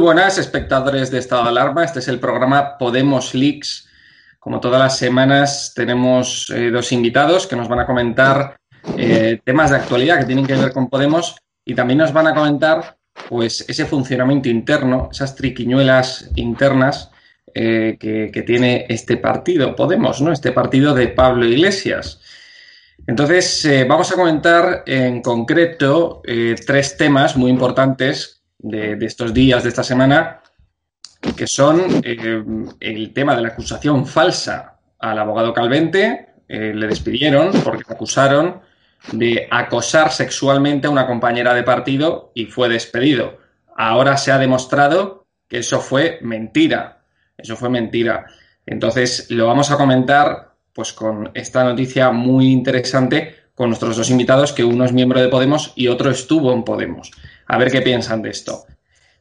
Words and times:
Buenas, 0.00 0.38
espectadores 0.38 1.10
de 1.10 1.18
Estado 1.18 1.42
de 1.42 1.50
Alarma. 1.50 1.84
Este 1.84 1.98
es 1.98 2.08
el 2.08 2.18
programa 2.18 2.78
Podemos 2.78 3.34
Leaks. 3.34 3.86
Como 4.38 4.58
todas 4.58 4.80
las 4.80 4.96
semanas, 4.96 5.72
tenemos 5.76 6.50
eh, 6.50 6.70
dos 6.70 6.90
invitados 6.92 7.46
que 7.46 7.54
nos 7.54 7.68
van 7.68 7.80
a 7.80 7.86
comentar 7.86 8.56
eh, 8.96 9.40
temas 9.44 9.70
de 9.70 9.76
actualidad 9.76 10.18
que 10.18 10.24
tienen 10.24 10.46
que 10.46 10.56
ver 10.56 10.72
con 10.72 10.88
Podemos 10.88 11.36
y 11.66 11.74
también 11.74 11.98
nos 11.98 12.14
van 12.14 12.28
a 12.28 12.34
comentar 12.34 12.96
pues, 13.28 13.66
ese 13.68 13.84
funcionamiento 13.84 14.48
interno, 14.48 15.10
esas 15.12 15.36
triquiñuelas 15.36 16.30
internas 16.34 17.10
eh, 17.54 17.98
que, 18.00 18.30
que, 18.32 18.42
tiene 18.42 18.86
este 18.88 19.18
partido, 19.18 19.76
Podemos, 19.76 20.22
¿no? 20.22 20.32
Este 20.32 20.52
partido 20.52 20.94
de 20.94 21.08
Pablo 21.08 21.44
Iglesias. 21.44 22.20
Entonces, 23.06 23.68
vamos 23.88 24.10
a 24.12 24.14
comentar 24.14 24.82
en 24.86 25.20
concreto 25.20 26.22
tres 26.66 26.96
temas 26.96 27.36
muy 27.36 27.50
importantes 27.50 28.39
de, 28.62 28.96
de, 28.96 29.06
estos 29.06 29.32
días, 29.32 29.62
de 29.62 29.68
esta 29.68 29.82
semana, 29.82 30.40
que 31.36 31.46
son 31.46 32.02
eh, 32.02 32.44
el 32.80 33.12
tema 33.12 33.36
de 33.36 33.42
la 33.42 33.48
acusación 33.48 34.06
falsa 34.06 34.78
al 34.98 35.18
abogado 35.18 35.52
Calvente. 35.52 36.28
Eh, 36.48 36.72
le 36.74 36.86
despidieron 36.86 37.52
porque 37.62 37.84
le 37.88 37.94
acusaron 37.94 38.60
de 39.12 39.46
acosar 39.50 40.10
sexualmente 40.10 40.86
a 40.86 40.90
una 40.90 41.06
compañera 41.06 41.54
de 41.54 41.62
partido 41.62 42.32
y 42.34 42.46
fue 42.46 42.68
despedido. 42.68 43.38
Ahora 43.76 44.16
se 44.16 44.32
ha 44.32 44.38
demostrado 44.38 45.26
que 45.48 45.58
eso 45.58 45.80
fue 45.80 46.18
mentira. 46.22 47.02
Eso 47.36 47.56
fue 47.56 47.70
mentira. 47.70 48.26
Entonces 48.66 49.30
lo 49.30 49.46
vamos 49.46 49.70
a 49.70 49.76
comentar 49.76 50.54
pues 50.72 50.92
con 50.92 51.30
esta 51.34 51.64
noticia 51.64 52.10
muy 52.10 52.50
interesante 52.50 53.36
con 53.54 53.68
nuestros 53.68 53.96
dos 53.96 54.08
invitados, 54.08 54.52
que 54.54 54.64
uno 54.64 54.86
es 54.86 54.92
miembro 54.92 55.20
de 55.20 55.28
Podemos 55.28 55.74
y 55.76 55.88
otro 55.88 56.10
estuvo 56.10 56.52
en 56.52 56.62
Podemos. 56.62 57.10
A 57.52 57.58
ver 57.58 57.72
qué 57.72 57.82
piensan 57.82 58.22
de 58.22 58.30
esto. 58.30 58.64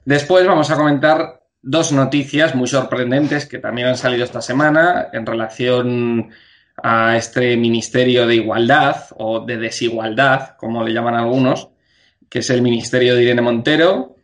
Después 0.06 0.46
vamos 0.46 0.70
a 0.70 0.76
comentar 0.76 1.42
dos 1.64 1.92
noticias 1.92 2.54
muy 2.54 2.68
sorprendentes 2.68 3.48
que 3.48 3.58
también 3.58 3.88
han 3.88 3.98
salido 3.98 4.24
esta 4.24 4.40
semana 4.40 5.08
en 5.12 5.26
relación 5.26 6.30
a 6.78 7.18
este 7.18 7.58
Ministerio 7.58 8.28
de 8.28 8.36
Igualdad 8.36 8.98
o 9.18 9.40
de 9.40 9.58
Desigualdad, 9.58 10.56
como 10.58 10.84
le 10.84 10.94
llaman 10.94 11.16
algunos, 11.16 11.70
que 12.30 12.40
es 12.40 12.52
el 12.52 12.62
Ministerio 12.62 13.16
de 13.16 13.24
Irene 13.24 13.42
Montero, 13.42 14.18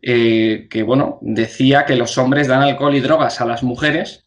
eh, 0.00 0.66
que 0.70 0.82
bueno, 0.82 1.18
decía 1.20 1.84
que 1.84 1.96
los 1.96 2.16
hombres 2.16 2.48
dan 2.48 2.62
alcohol 2.62 2.94
y 2.94 3.00
drogas 3.00 3.42
a 3.42 3.44
las 3.44 3.62
mujeres 3.62 4.24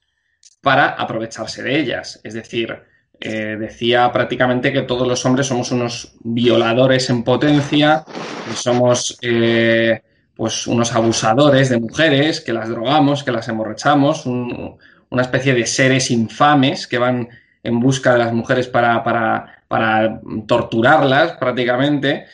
para 0.61 0.89
aprovecharse 0.89 1.63
de 1.63 1.79
ellas. 1.79 2.21
Es 2.23 2.35
decir, 2.35 2.83
eh, 3.25 3.55
decía 3.57 4.11
prácticamente 4.11 4.73
que 4.73 4.81
todos 4.81 5.07
los 5.07 5.25
hombres 5.25 5.47
somos 5.47 5.71
unos 5.71 6.13
violadores 6.25 7.09
en 7.09 7.23
potencia, 7.23 8.03
que 8.45 8.53
somos 8.53 9.17
eh, 9.21 10.01
pues 10.35 10.67
unos 10.67 10.93
abusadores 10.93 11.69
de 11.69 11.79
mujeres, 11.79 12.41
que 12.41 12.51
las 12.51 12.67
drogamos, 12.67 13.23
que 13.23 13.31
las 13.31 13.47
emborrachamos, 13.47 14.25
un, 14.25 14.77
una 15.09 15.21
especie 15.21 15.53
de 15.53 15.65
seres 15.65 16.11
infames 16.11 16.85
que 16.85 16.97
van 16.97 17.29
en 17.63 17.79
busca 17.79 18.11
de 18.11 18.19
las 18.19 18.33
mujeres 18.33 18.67
para, 18.67 19.01
para, 19.05 19.63
para 19.69 20.19
torturarlas 20.45 21.37
prácticamente. 21.37 22.25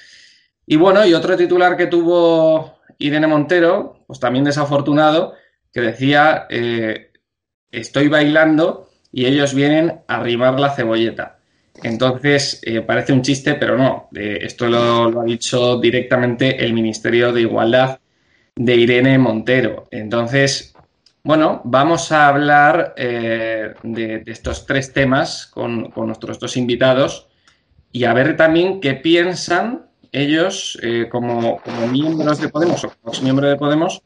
Y 0.66 0.76
bueno, 0.76 1.06
y 1.06 1.14
otro 1.14 1.38
titular 1.38 1.78
que 1.78 1.86
tuvo 1.86 2.80
Irene 2.98 3.28
Montero, 3.28 4.04
pues 4.08 4.20
también 4.20 4.44
desafortunado, 4.44 5.36
que 5.72 5.82
decía, 5.82 6.48
eh, 6.50 7.12
estoy 7.70 8.08
bailando 8.08 8.89
y 9.12 9.26
ellos 9.26 9.54
vienen 9.54 10.02
a 10.08 10.18
arrimar 10.18 10.60
la 10.60 10.72
cebolleta. 10.72 11.38
Entonces, 11.82 12.60
eh, 12.64 12.82
parece 12.82 13.14
un 13.14 13.22
chiste, 13.22 13.56
pero 13.56 13.78
no. 13.78 14.10
Eh, 14.16 14.40
esto 14.42 14.68
lo, 14.68 15.22
ha 15.22 15.24
dicho 15.24 15.80
directamente 15.80 16.64
el 16.64 16.74
Ministerio 16.74 17.32
de 17.32 17.42
Igualdad 17.42 18.00
de 18.56 18.76
Irene 18.76 19.18
Montero. 19.18 19.88
Entonces, 19.92 20.74
bueno, 21.24 21.62
vamos 21.64 22.12
a 22.12 22.28
hablar 22.28 22.94
eh, 22.98 23.74
de, 23.84 24.24
estos 24.26 24.66
tres 24.66 24.92
temas 24.94 25.48
con, 25.48 25.92
con, 25.92 26.08
nuestros 26.08 26.40
dos 26.40 26.58
invitados 26.58 27.28
y 27.92 28.04
a 28.04 28.14
ver 28.14 28.36
también 28.38 28.82
qué 28.82 28.94
piensan 28.94 29.90
ellos 30.12 30.80
eh, 30.82 31.08
como, 31.10 31.60
como, 31.62 31.88
miembros 31.88 32.40
de 32.40 32.50
Podemos 32.50 32.84
o 32.84 32.94
como 33.02 33.22
miembros 33.22 33.50
de 33.50 33.58
Podemos 33.58 34.02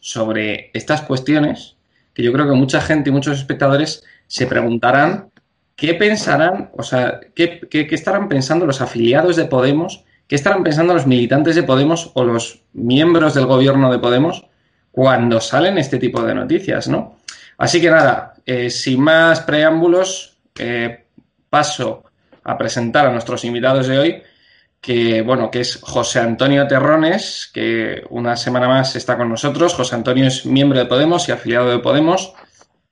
sobre 0.00 0.70
estas 0.74 1.02
cuestiones 1.02 1.76
que 2.18 2.24
yo 2.24 2.32
creo 2.32 2.48
que 2.48 2.56
mucha 2.56 2.80
gente 2.80 3.10
y 3.10 3.12
muchos 3.12 3.38
espectadores 3.38 4.02
se 4.26 4.48
preguntarán 4.48 5.30
qué 5.76 5.94
pensarán, 5.94 6.70
o 6.76 6.82
sea, 6.82 7.20
qué, 7.32 7.60
qué, 7.70 7.86
estarán 7.92 8.28
pensando 8.28 8.66
los 8.66 8.80
afiliados 8.80 9.36
de 9.36 9.44
Podemos 9.44 10.04
¿Qué 10.26 10.34
estarán 10.34 10.64
pensando 10.64 10.94
los 10.94 11.06
militantes 11.06 11.54
de 11.54 11.62
Podemos 11.62 12.10
o 12.14 12.24
los 12.24 12.60
miembros 12.72 13.34
del 13.34 13.46
gobierno 13.46 13.90
de 13.92 14.00
Podemos 14.00 14.44
cuando 14.90 15.40
salen 15.40 15.78
este 15.78 15.98
tipo 15.98 16.20
de 16.22 16.34
noticias, 16.34 16.88
¿no? 16.88 17.18
Así 17.56 17.80
que 17.80 17.88
nada, 17.88 18.34
eh, 18.44 18.68
sin 18.68 19.00
más 19.00 19.40
preámbulos, 19.40 20.36
eh, 20.58 21.06
paso 21.48 22.02
a 22.42 22.58
presentar 22.58 23.06
a 23.06 23.12
nuestros 23.12 23.44
invitados 23.44 23.86
de 23.86 23.98
hoy, 23.98 24.22
que 24.80 25.22
bueno, 25.22 25.50
que 25.50 25.60
es 25.60 25.80
José 25.82 26.20
Antonio 26.20 26.66
Terrones, 26.66 27.50
que 27.52 28.04
una 28.10 28.36
semana 28.36 28.68
más 28.68 28.94
está 28.96 29.16
con 29.16 29.28
nosotros. 29.28 29.74
José 29.74 29.96
Antonio 29.96 30.26
es 30.26 30.46
miembro 30.46 30.78
de 30.78 30.86
Podemos 30.86 31.28
y 31.28 31.32
afiliado 31.32 31.70
de 31.70 31.78
Podemos. 31.80 32.32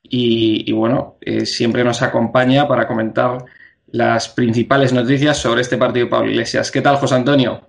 Y, 0.08 0.70
bueno, 0.72 1.16
eh, 1.20 1.46
siempre 1.46 1.82
nos 1.82 2.00
acompaña 2.00 2.68
para 2.68 2.86
comentar 2.86 3.44
las 3.88 4.28
principales 4.28 4.92
noticias 4.92 5.36
sobre 5.36 5.62
este 5.62 5.76
partido 5.76 6.08
Pablo 6.08 6.30
Iglesias. 6.30 6.70
¿Qué 6.70 6.80
tal, 6.80 6.96
José 6.96 7.16
Antonio? 7.16 7.68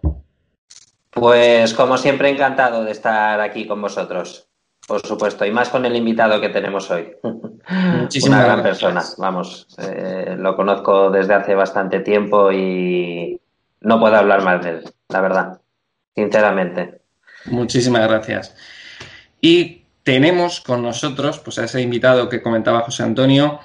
Pues 1.09 1.73
como 1.73 1.97
siempre, 1.97 2.29
encantado 2.29 2.83
de 2.83 2.91
estar 2.91 3.41
aquí 3.41 3.65
con 3.65 3.81
vosotros, 3.81 4.49
por 4.87 5.01
supuesto, 5.01 5.45
y 5.45 5.51
más 5.51 5.69
con 5.69 5.85
el 5.85 5.95
invitado 5.95 6.39
que 6.39 6.49
tenemos 6.49 6.91
hoy. 6.91 7.11
Una 7.23 8.43
gran 8.43 8.61
persona, 8.61 9.03
vamos, 9.17 9.67
eh, 9.79 10.35
lo 10.37 10.55
conozco 10.55 11.09
desde 11.09 11.33
hace 11.33 11.55
bastante 11.55 12.01
tiempo 12.01 12.51
y 12.51 13.39
no 13.81 13.99
puedo 13.99 14.15
hablar 14.15 14.43
mal 14.43 14.61
de 14.61 14.69
él, 14.69 14.83
la 15.09 15.21
verdad, 15.21 15.61
sinceramente. 16.15 16.99
Muchísimas 17.45 18.07
gracias. 18.07 18.55
Y 19.41 19.83
tenemos 20.03 20.61
con 20.61 20.81
nosotros 20.81 21.39
pues, 21.39 21.59
a 21.59 21.65
ese 21.65 21.81
invitado 21.81 22.29
que 22.29 22.41
comentaba 22.41 22.81
José 22.81 23.03
Antonio, 23.03 23.59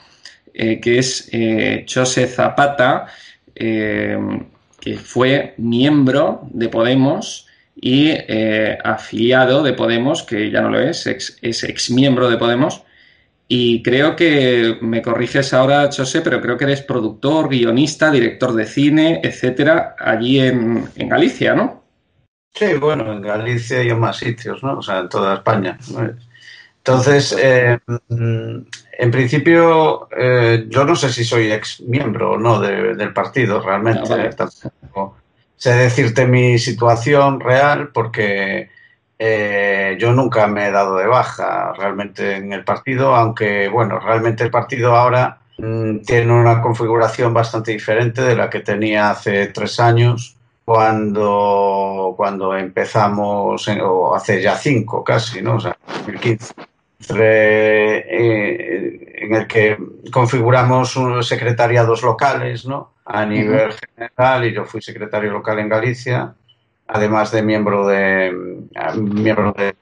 eh, 0.55 0.81
que 0.81 0.99
es 0.99 1.29
eh, 1.32 1.87
José 1.93 2.26
Zapata, 2.26 3.06
eh, 3.55 4.19
que 4.81 4.99
fue 4.99 5.55
miembro 5.59 6.41
de 6.50 6.69
Podemos 6.69 7.47
y 7.76 8.11
eh, 8.11 8.79
afiliado 8.82 9.62
de 9.62 9.73
Podemos, 9.73 10.23
que 10.25 10.50
ya 10.50 10.61
no 10.61 10.70
lo 10.70 10.81
es, 10.81 11.06
es 11.06 11.65
ex 11.65 11.91
miembro 11.91 12.29
de 12.29 12.37
Podemos. 12.37 12.82
Y 13.54 13.82
creo 13.82 14.16
que 14.16 14.78
me 14.81 15.02
corriges 15.02 15.52
ahora, 15.52 15.90
José, 15.94 16.22
pero 16.22 16.40
creo 16.40 16.56
que 16.56 16.64
eres 16.64 16.81
productor, 16.81 17.50
guionista, 17.50 18.10
director 18.10 18.54
de 18.54 18.64
cine, 18.64 19.20
etcétera, 19.22 19.94
allí 19.99 20.40
en, 20.40 20.88
en 20.96 21.08
Galicia, 21.10 21.54
¿no? 21.54 21.84
Sí, 22.54 22.72
bueno, 22.81 23.12
en 23.12 23.20
Galicia 23.20 23.82
y 23.82 23.90
en 23.90 24.00
más 24.00 24.16
sitios, 24.16 24.62
¿no? 24.62 24.78
O 24.78 24.82
sea, 24.82 25.00
en 25.00 25.10
toda 25.10 25.34
España. 25.34 25.76
Entonces, 26.78 27.37
eh, 27.38 27.78
en 28.08 29.10
principio, 29.10 30.08
eh, 30.16 30.64
yo 30.70 30.87
no 30.87 30.96
sé 30.96 31.12
si 31.12 31.22
soy 31.22 31.52
ex 31.52 31.82
miembro 31.82 32.31
o 32.31 32.38
no 32.38 32.58
de, 32.58 32.94
del 32.94 33.12
partido, 33.12 33.60
realmente. 33.60 34.32
No, 34.96 35.14
sé 35.56 35.75
decirte 35.75 36.26
mi 36.26 36.58
situación 36.58 37.38
real 37.38 37.90
porque 37.93 38.70
eh, 39.24 39.96
yo 40.00 40.12
nunca 40.12 40.48
me 40.48 40.66
he 40.66 40.70
dado 40.72 40.96
de 40.96 41.06
baja 41.06 41.72
realmente 41.74 42.34
en 42.34 42.52
el 42.52 42.64
partido, 42.64 43.14
aunque, 43.14 43.69
bueno, 43.69 44.00
realmente 44.00 44.42
el 44.42 44.50
partido 44.50 44.96
ahora 44.96 45.38
mmm, 45.58 45.98
tiene 45.98 46.32
una 46.32 46.60
configuración 46.60 47.32
bastante 47.32 47.70
diferente 47.70 48.20
de 48.20 48.34
la 48.34 48.50
que 48.50 48.60
tenía 48.60 49.10
hace 49.10 49.46
tres 49.46 49.78
años 49.78 50.36
cuando, 50.64 52.14
cuando 52.16 52.56
empezamos, 52.56 53.69
en, 53.69 53.80
o 53.80 54.12
hace 54.12 54.42
ya 54.42 54.56
cinco 54.56 55.04
casi, 55.04 55.40
¿no? 55.40 55.54
O 55.54 55.60
sea, 55.60 55.76
2015 55.86 56.54
eh, 57.14 58.04
en 59.19 59.34
el 59.36 59.46
que 59.46 59.78
configuramos 60.12 60.96
unos 60.96 61.28
secretariados 61.28 62.02
locales, 62.02 62.66
¿no? 62.66 62.94
A 63.04 63.24
nivel 63.24 63.69
uh 63.69 63.72
-huh. 63.72 63.78
general, 63.94 64.46
y 64.46 64.52
yo 64.52 64.64
fui 64.64 64.82
secretario 64.82 65.30
local 65.30 65.60
en 65.60 65.69
Galicia, 65.69 66.34
además 66.87 67.31
de 67.31 67.43
miembro 67.43 67.87
de, 67.87 68.32
miembro 68.96 69.55
de, 69.56 69.75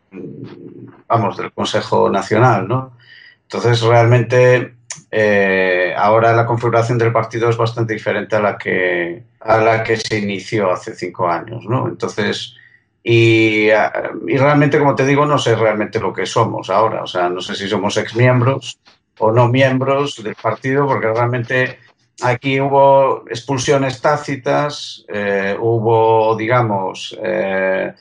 vamos, 1.08 1.36
del 1.36 1.52
Consejo 1.52 2.10
Nacional, 2.10 2.68
¿no? 2.68 2.96
Entonces, 3.42 3.80
realmente, 3.82 4.74
eh, 5.10 5.92
ahora 5.96 6.32
la 6.32 6.46
configuración 6.46 6.98
del 6.98 7.12
partido 7.12 7.48
es 7.48 7.56
bastante 7.56 7.94
diferente 7.94 8.36
a 8.36 8.40
la 8.40 8.56
que, 8.56 9.24
a 9.40 9.58
la 9.58 9.82
que 9.82 9.96
se 9.96 10.18
inició 10.18 10.70
hace 10.70 10.94
cinco 10.94 11.28
años, 11.28 11.64
¿no? 11.64 11.88
Entonces, 11.88 12.54
y, 13.02 13.68
y, 13.70 14.36
realmente, 14.36 14.78
como 14.78 14.94
te 14.94 15.06
digo, 15.06 15.26
no 15.26 15.38
sé 15.38 15.56
realmente 15.56 15.98
lo 15.98 16.12
que 16.12 16.26
somos 16.26 16.70
ahora. 16.70 17.02
O 17.02 17.06
sea, 17.06 17.28
no 17.28 17.40
sé 17.40 17.54
si 17.54 17.68
somos 17.68 17.96
exmiembros 17.96 18.78
o 19.18 19.32
no 19.32 19.48
miembros 19.48 20.22
del 20.22 20.34
partido, 20.34 20.86
porque 20.86 21.08
realmente 21.08 21.78
aquí 22.22 22.60
hubo 22.60 23.24
expulsiones 23.28 24.00
tácitas, 24.00 25.04
eh, 25.08 25.56
hubo, 25.58 26.36
digamos, 26.36 27.18
eh, 27.22 27.92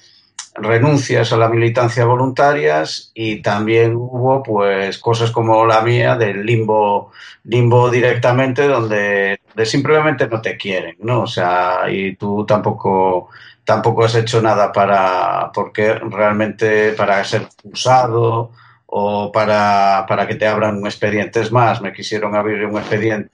renuncias 0.55 1.31
a 1.31 1.37
la 1.37 1.49
militancia 1.49 2.05
voluntarias 2.05 3.11
y 3.13 3.41
también 3.41 3.95
hubo, 3.95 4.43
pues, 4.43 4.97
cosas 4.99 5.31
como 5.31 5.65
la 5.65 5.81
mía 5.81 6.15
del 6.15 6.45
limbo, 6.45 7.11
limbo 7.43 7.89
directamente, 7.89 8.67
donde, 8.67 9.39
simplemente 9.63 10.27
no 10.27 10.41
te 10.41 10.57
quieren, 10.57 10.95
¿no? 10.99 11.21
O 11.21 11.27
sea, 11.27 11.89
y 11.89 12.15
tú 12.15 12.45
tampoco 12.45 13.29
tampoco 13.65 14.03
has 14.03 14.15
hecho 14.15 14.41
nada 14.41 14.71
para 14.71 15.51
porque 15.53 15.93
realmente 15.93 16.93
para 16.93 17.23
ser 17.23 17.47
usado 17.63 18.51
o 18.87 19.31
para, 19.31 20.05
para 20.07 20.27
que 20.27 20.35
te 20.35 20.47
abran 20.47 20.83
expedientes 20.85 21.51
más. 21.51 21.79
Me 21.81 21.93
quisieron 21.93 22.35
abrir 22.35 22.65
un 22.65 22.77
expediente 22.77 23.29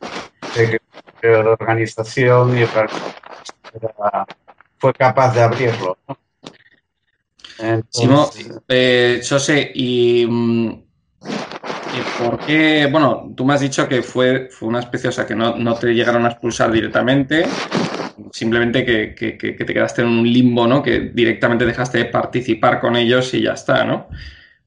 de, 0.56 0.82
de 1.22 1.36
organización 1.36 2.58
y 2.58 2.66
fue 4.78 4.94
capaz 4.94 5.34
de 5.34 5.42
abrirlo. 5.42 5.98
¿no? 6.08 6.18
Simo, 7.90 8.30
eh, 8.68 9.22
José, 9.28 9.72
y, 9.74 10.24
y, 10.24 10.28
por 12.20 12.38
qué? 12.46 12.88
Bueno, 12.92 13.34
tú 13.36 13.46
me 13.46 13.54
has 13.54 13.62
dicho 13.62 13.88
que 13.88 14.02
fue, 14.02 14.50
fue 14.52 14.68
una 14.68 14.80
especie, 14.80 15.10
o 15.10 15.12
sea, 15.12 15.26
que 15.26 15.36
no, 15.36 15.56
no 15.56 15.76
te 15.76 15.94
llegaron 15.94 16.26
a 16.26 16.30
expulsar 16.32 16.72
directamente, 16.72 17.46
simplemente 18.32 18.84
que, 18.84 19.16
que, 19.16 19.38
que, 19.38 19.54
te 19.54 19.74
quedaste 19.74 20.02
en 20.02 20.10
un 20.10 20.32
limbo, 20.32 20.68
¿no? 20.68 20.84
Que 20.84 21.12
directamente 21.14 21.66
dejaste 21.66 22.00
de 22.00 22.06
participar 22.06 22.82
con 22.82 22.98
ellos 22.98 23.34
y 23.34 23.44
ya 23.44 23.54
está, 23.54 23.86
¿no? 23.86 24.10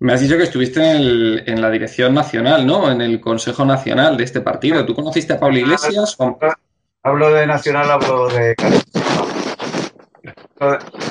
Me 0.00 0.12
has 0.12 0.20
dicho 0.20 0.36
que 0.36 0.44
estuviste 0.44 0.80
en, 0.80 0.96
el, 0.96 1.42
en, 1.46 1.60
la 1.60 1.70
dirección 1.70 2.14
nacional, 2.14 2.66
¿no? 2.66 2.90
En 2.90 3.00
el 3.00 3.20
Consejo 3.20 3.64
Nacional 3.64 4.16
de 4.16 4.24
este 4.24 4.40
partido. 4.40 4.84
¿Tú 4.86 4.94
conociste 4.94 5.32
a 5.32 5.40
Pablo 5.40 5.58
Iglesias? 5.58 6.14
O... 6.18 6.38
Hablo 7.02 7.32
de 7.32 7.46
nacional, 7.46 7.90
hablo 7.90 8.28
de. 8.28 8.54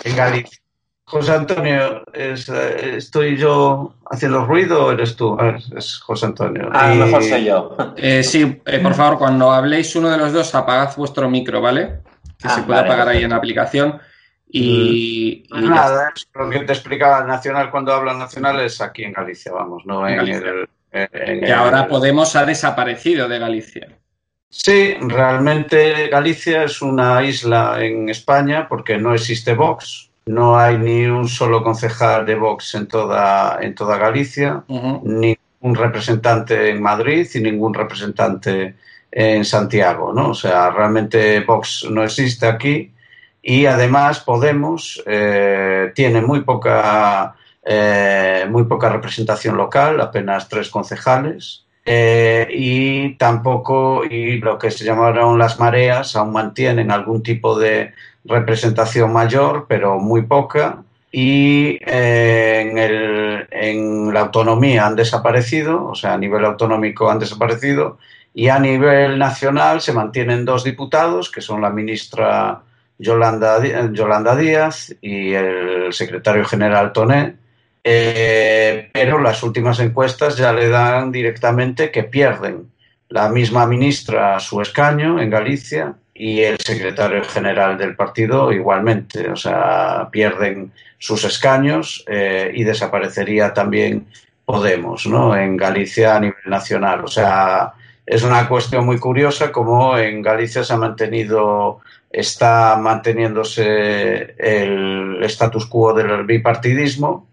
En 0.04 0.16
Galicia. 0.16 0.60
José 1.10 1.32
Antonio, 1.32 2.04
es, 2.14 2.50
¿estoy 2.50 3.38
yo 3.38 3.94
haciendo 4.12 4.46
ruido 4.46 4.88
o 4.88 4.92
eres 4.92 5.16
tú? 5.16 5.38
Es, 5.40 5.72
es 5.72 6.00
José 6.00 6.26
Antonio. 6.26 6.70
A 6.74 6.94
lo 6.94 7.06
mejor 7.06 7.24
soy 7.24 7.46
yo. 7.46 7.78
Eh, 7.96 8.24
sí, 8.24 8.62
eh, 8.66 8.80
por 8.80 8.94
favor, 8.94 9.18
cuando 9.18 9.52
habléis 9.52 9.96
uno 9.96 10.10
de 10.10 10.18
los 10.18 10.34
dos, 10.34 10.54
apagad 10.54 10.94
vuestro 10.98 11.30
micro, 11.30 11.62
¿vale? 11.62 12.02
Que 12.38 12.50
ah, 12.50 12.56
se 12.56 12.64
puede 12.64 12.82
vale, 12.82 12.90
apagar 12.90 13.08
ahí 13.08 13.24
en 13.24 13.30
la 13.30 13.38
aplicación. 13.38 14.00
Y, 14.50 15.44
y 15.50 15.62
nada, 15.62 16.14
es 16.16 16.28
lo 16.34 16.50
que 16.50 16.60
te 16.60 16.74
explicaba 16.74 17.24
Nacional 17.26 17.70
cuando 17.70 17.94
habla 17.94 18.14
Nacional 18.14 18.60
es 18.62 18.80
aquí 18.80 19.04
en 19.04 19.12
Galicia, 19.12 19.52
vamos, 19.52 19.86
no 19.86 20.08
en, 20.08 20.20
en 20.20 20.28
el. 20.28 20.70
En 20.92 21.40
que 21.42 21.46
el, 21.46 21.54
ahora 21.54 21.88
Podemos 21.88 22.36
ha 22.36 22.46
desaparecido 22.46 23.28
de 23.28 23.40
Galicia. 23.40 23.90
Sí, 24.50 24.96
realmente 25.02 26.08
Galicia 26.08 26.64
es 26.64 26.82
una 26.82 27.22
isla 27.24 27.84
en 27.84 28.08
España 28.10 28.68
porque 28.70 28.98
no 28.98 29.14
existe 29.14 29.54
Vox. 29.54 30.10
No 30.28 30.58
hay 30.58 30.78
ni 30.78 31.06
un 31.06 31.28
solo 31.28 31.62
concejal 31.62 32.26
de 32.26 32.36
Vox 32.36 32.76
en 32.76 32.88
toda, 32.88 33.60
en 33.62 33.76
toda 33.76 33.98
Galicia, 33.98 34.64
uh 34.68 34.80
-huh. 34.80 35.02
ni 35.04 35.38
un 35.60 35.76
representante 35.76 36.70
en 36.70 36.82
Madrid 36.82 37.28
y 37.34 37.42
ningún 37.42 37.74
representante 37.74 38.76
en 39.12 39.44
Santiago, 39.44 40.14
¿no? 40.14 40.30
O 40.30 40.34
sea, 40.34 40.70
realmente 40.70 41.42
Vox 41.42 41.88
no 41.90 42.04
existe 42.04 42.46
aquí 42.48 42.92
y 43.48 43.66
además 43.66 44.20
Podemos 44.20 45.02
eh, 45.06 45.94
tiene 45.96 46.20
muy 46.20 46.42
poca, 46.42 47.34
eh, 47.64 48.46
muy 48.50 48.66
poca 48.66 48.90
representación 48.90 49.56
local, 49.56 50.02
apenas 50.02 50.50
tres 50.50 50.70
concejales. 50.70 51.64
Eh, 51.86 52.46
y 52.52 53.16
tampoco, 53.16 54.04
y 54.04 54.40
lo 54.40 54.58
que 54.58 54.70
se 54.70 54.84
llamaron 54.84 55.40
las 55.40 55.62
mareas, 55.62 56.18
aún 56.18 56.34
mantienen 56.34 56.92
algún 56.92 57.24
tipo 57.24 57.58
de 57.58 57.94
representación 58.26 59.14
mayor, 59.14 59.66
pero 59.70 59.98
muy 59.98 60.24
poca. 60.24 60.84
Y 61.10 61.80
en, 61.86 62.78
el, 62.78 63.48
en 63.50 64.14
la 64.14 64.20
autonomía 64.20 64.86
han 64.88 64.98
desaparecido, 64.98 65.86
o 65.86 65.96
sea, 65.96 66.16
a 66.16 66.18
nivel 66.18 66.44
autonómico 66.44 67.10
han 67.10 67.20
desaparecido. 67.20 67.98
Y 68.34 68.50
a 68.50 68.60
nivel 68.60 69.18
nacional 69.18 69.80
se 69.80 69.94
mantienen 69.94 70.44
dos 70.44 70.66
diputados, 70.66 71.32
que 71.32 71.40
son 71.40 71.62
la 71.62 71.70
ministra 71.70 72.64
Yolanda, 73.00 73.62
Yolanda 73.92 74.36
Díaz 74.36 74.96
y 75.02 75.34
el 75.34 75.94
secretario 75.94 76.46
general 76.46 76.92
Toné, 76.94 77.36
eh, 77.84 78.90
pero 78.92 79.20
las 79.20 79.44
últimas 79.44 79.80
encuestas 79.80 80.38
ya 80.38 80.52
le 80.52 80.70
dan 80.70 81.12
directamente 81.12 81.92
que 81.92 82.04
pierden 82.04 82.72
la 83.10 83.30
misma 83.30 83.66
ministra 83.66 84.40
su 84.40 84.62
escaño 84.62 85.22
en 85.22 85.30
Galicia 85.30 85.94
y 86.14 86.42
el 86.42 86.58
secretario 86.60 87.24
general 87.24 87.78
del 87.78 87.96
partido 87.96 88.52
igualmente. 88.52 89.30
O 89.30 89.36
sea, 89.36 90.10
pierden 90.12 90.72
sus 90.98 91.24
escaños 91.24 92.04
eh, 92.08 92.52
y 92.54 92.64
desaparecería 92.64 93.54
también 93.54 94.08
Podemos, 94.48 95.06
¿no? 95.06 95.36
En 95.36 95.58
Galicia 95.58 96.16
a 96.16 96.22
nivel 96.22 96.38
nacional. 96.46 97.04
O 97.04 97.08
sea, 97.10 97.74
es 98.06 98.24
una 98.24 98.48
cuestión 98.48 98.86
muy 98.86 98.98
curiosa 98.98 99.52
como 99.52 99.98
en 99.98 100.22
Galicia 100.22 100.64
se 100.64 100.72
ha 100.72 100.78
mantenido, 100.78 101.82
está 102.10 102.78
manteniéndose 102.78 104.36
el 104.38 105.24
status 105.24 105.66
quo 105.66 105.94
del 105.94 106.26
bipartidismo 106.26 107.28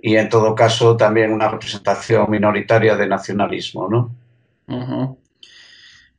y 0.00 0.16
en 0.16 0.28
todo 0.28 0.54
caso 0.54 0.96
también 0.96 1.32
una 1.32 1.48
representación 1.48 2.30
minoritaria 2.30 2.96
de 2.96 3.06
nacionalismo, 3.06 3.88
¿no? 3.88 5.16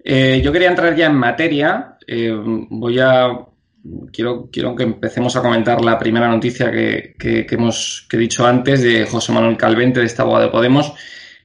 Eh, 0.03 0.41
yo 0.43 0.51
quería 0.51 0.69
entrar 0.69 0.95
ya 0.95 1.07
en 1.07 1.15
materia. 1.15 1.97
Eh, 2.05 2.31
voy 2.69 2.99
a 2.99 3.45
quiero, 4.11 4.49
quiero 4.51 4.75
que 4.75 4.83
empecemos 4.83 5.35
a 5.35 5.41
comentar 5.41 5.83
la 5.83 5.97
primera 5.97 6.27
noticia 6.27 6.71
que, 6.71 7.15
hemos 7.49 8.05
que 8.09 8.17
he 8.17 8.19
dicho 8.19 8.45
antes 8.45 8.81
de 8.81 9.05
José 9.05 9.31
Manuel 9.31 9.57
Calvente, 9.57 9.99
de 9.99 10.05
esta 10.05 10.23
abogado 10.23 10.45
de 10.45 10.51
Podemos. 10.51 10.93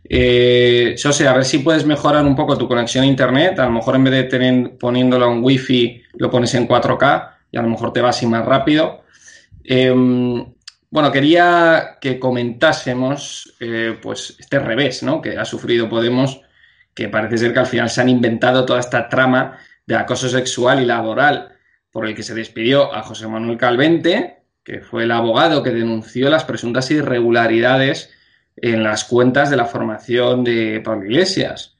Eh, 0.08 0.94
José, 1.02 1.26
a 1.26 1.32
ver 1.32 1.44
si 1.44 1.58
puedes 1.58 1.84
mejorar 1.84 2.24
un 2.24 2.36
poco 2.36 2.56
tu 2.56 2.68
conexión 2.68 3.04
a 3.04 3.06
Internet. 3.06 3.58
A 3.58 3.66
lo 3.66 3.72
mejor 3.72 3.96
en 3.96 4.04
vez 4.04 4.12
de 4.14 4.24
tener, 4.24 4.76
poniéndolo 4.78 5.32
en 5.32 5.42
Wi-Fi, 5.42 6.02
lo 6.14 6.30
pones 6.30 6.54
en 6.54 6.68
4K 6.68 7.30
y 7.50 7.56
a 7.56 7.62
lo 7.62 7.68
mejor 7.68 7.92
te 7.92 8.00
va 8.00 8.10
así 8.10 8.26
más 8.26 8.44
rápido. 8.44 9.02
Em, 9.64 10.44
bueno, 10.90 11.10
quería 11.10 11.98
que 12.00 12.18
comentásemos 12.18 13.54
eh, 13.60 13.98
pues 14.00 14.36
este 14.38 14.58
revés 14.58 15.02
¿no? 15.02 15.20
que 15.20 15.36
ha 15.36 15.44
sufrido 15.44 15.88
Podemos, 15.88 16.40
que 16.94 17.08
parece 17.08 17.38
ser 17.38 17.52
que 17.52 17.58
al 17.58 17.66
final 17.66 17.90
se 17.90 18.00
han 18.00 18.08
inventado 18.08 18.64
toda 18.64 18.80
esta 18.80 19.08
trama 19.08 19.58
de 19.86 19.96
acoso 19.96 20.28
sexual 20.28 20.80
y 20.82 20.86
laboral 20.86 21.52
por 21.90 22.06
el 22.06 22.14
que 22.14 22.22
se 22.22 22.34
despidió 22.34 22.94
a 22.94 23.02
José 23.02 23.26
Manuel 23.26 23.58
Calvente, 23.58 24.42
que 24.62 24.80
fue 24.80 25.04
el 25.04 25.10
abogado 25.10 25.62
que 25.62 25.70
denunció 25.70 26.28
las 26.28 26.44
presuntas 26.44 26.90
irregularidades 26.90 28.10
en 28.56 28.82
las 28.82 29.04
cuentas 29.04 29.50
de 29.50 29.56
la 29.56 29.66
formación 29.66 30.44
de 30.44 30.80
Pablo 30.84 31.06
Iglesias. 31.06 31.78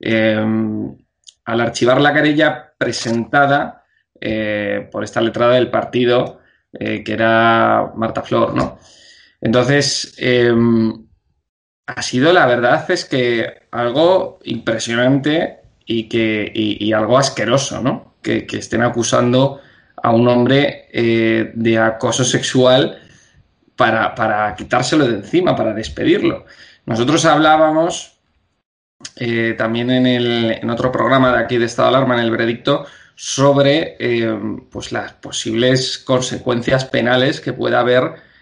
Em, 0.00 0.96
al 1.44 1.60
archivar 1.60 2.00
la 2.00 2.14
querella 2.14 2.72
presentada 2.78 3.84
eh, 4.20 4.88
por 4.90 5.04
esta 5.04 5.20
letrada 5.20 5.54
del 5.54 5.70
partido, 5.70 6.40
eh, 6.72 7.04
que 7.04 7.12
era 7.12 7.92
Marta 7.94 8.22
Flor, 8.22 8.54
¿no? 8.54 8.78
Entonces, 9.40 10.14
em, 10.18 11.06
ha 11.86 12.02
sido, 12.02 12.32
la 12.32 12.46
verdad, 12.46 12.90
es 12.90 13.04
que 13.04 13.66
algo 13.70 14.38
impresionante 14.44 15.60
y, 15.84 16.08
que, 16.08 16.50
y 16.54 16.92
algo 16.92 17.18
asqueroso, 17.18 17.82
¿no? 17.82 18.14
que, 18.24 18.46
estén 18.58 18.82
acusando 18.82 19.60
a 20.02 20.10
un 20.10 20.26
hombre 20.26 20.88
eh, 20.92 21.52
de 21.54 21.78
acoso 21.78 22.24
sexual 22.24 22.98
para, 23.76 24.54
quitárselo 24.56 25.06
de 25.06 25.16
encima, 25.16 25.56
para 25.56 25.72
despedirlo. 25.72 26.44
Nosotros 26.86 27.24
hablábamos 27.24 28.18
eh, 29.16 29.54
también 29.56 29.90
en, 29.90 30.06
el, 30.06 30.58
en, 30.62 30.70
otro 30.70 30.92
programa 30.92 31.32
de 31.32 31.42
aquí 31.42 31.58
de 31.58 31.66
Estado 31.66 31.90
de 31.90 31.96
Alarma, 31.96 32.14
en 32.14 32.20
el 32.20 32.30
veredicto, 32.30 32.86
sobre 33.16 33.96
eh, 33.98 34.38
pues 34.70 34.92
las 34.92 35.12
posibles 35.12 35.98
consecuencias 35.98 36.84
penales 36.84 37.40
que 37.40 37.52
pueda 37.52 37.80
haber 37.80 38.34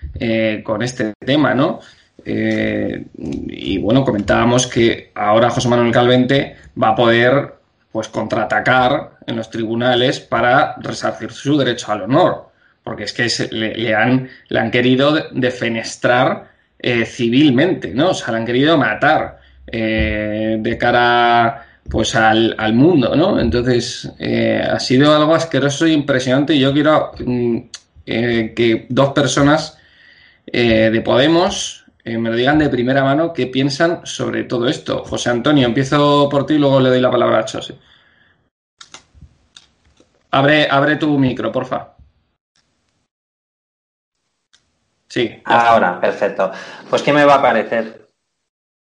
con 0.64 0.82
este 0.82 1.12
tema, 1.24 1.54
¿no? 1.54 1.78
y 2.24 3.78
bueno, 3.78 4.04
comentábamos 4.04 4.66
que 4.66 5.12
ahora 5.14 5.50
José 5.50 5.68
Manuel 5.68 5.92
Calvente 5.92 6.56
va 6.80 6.88
a 6.88 6.94
poder 6.96 7.54
pues 7.92 8.08
contraatacar 8.08 9.18
en 9.26 9.36
los 9.36 9.50
tribunales 9.50 10.18
para 10.18 10.74
resarcir 10.80 11.30
su 11.30 11.56
derecho 11.58 11.92
al 11.92 12.02
honor, 12.02 12.48
porque 12.82 13.04
es 13.04 13.12
que 13.12 13.28
le, 13.50 13.94
han, 13.94 14.28
le 14.48 14.58
han 14.58 14.70
querido 14.70 15.28
defenestrar 15.32 16.50
eh, 16.78 17.04
civilmente, 17.06 17.94
¿no? 17.94 18.10
O 18.10 18.14
sea, 18.14 18.32
le 18.32 18.38
han 18.38 18.46
querido 18.46 18.76
matar 18.76 19.38
eh, 19.66 20.56
de 20.58 20.78
cara 20.78 21.66
pues 21.88 22.14
al, 22.14 22.56
mundo, 22.74 23.14
¿no? 23.14 23.38
Entonces, 23.38 24.10
eh, 24.18 24.60
ha 24.62 24.78
sido 24.80 25.14
algo 25.14 25.34
asqueroso 25.34 25.86
e 25.86 25.92
impresionante 25.92 26.54
y 26.54 26.60
yo 26.60 26.72
quiero 26.72 27.12
mm, 27.24 27.58
que 28.04 28.86
dos 28.88 29.12
personas 29.12 29.78
de 30.44 31.02
Podemos 31.04 31.84
me 32.04 32.30
lo 32.30 32.36
digan 32.36 32.58
de 32.58 32.68
primera 32.68 33.04
mano 33.04 33.32
qué 33.32 33.46
piensan 33.46 34.00
sobre 34.04 34.44
todo 34.44 34.68
esto. 34.68 35.04
José 35.04 35.30
Antonio, 35.30 35.66
empiezo 35.66 36.28
por 36.28 36.46
ti 36.46 36.54
y 36.54 36.58
luego 36.58 36.80
le 36.80 36.88
doy 36.90 37.00
la 37.00 37.10
palabra 37.10 37.40
a 37.40 37.44
Chose. 37.44 37.76
Abre, 40.32 40.66
abre 40.68 40.96
tu 40.96 41.18
micro, 41.18 41.52
porfa. 41.52 41.91
Sí. 45.12 45.30
Ahora, 45.44 46.00
perfecto. 46.00 46.52
Pues, 46.88 47.02
¿qué 47.02 47.12
me 47.12 47.26
va 47.26 47.34
a 47.34 47.42
parecer? 47.42 48.08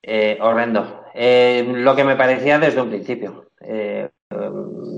Eh, 0.02 0.38
horrendo. 0.40 1.04
Eh, 1.14 1.70
lo 1.76 1.94
que 1.94 2.06
me 2.06 2.16
parecía 2.16 2.58
desde 2.58 2.82
un 2.82 2.88
principio. 2.88 3.50
Eh, 3.60 4.10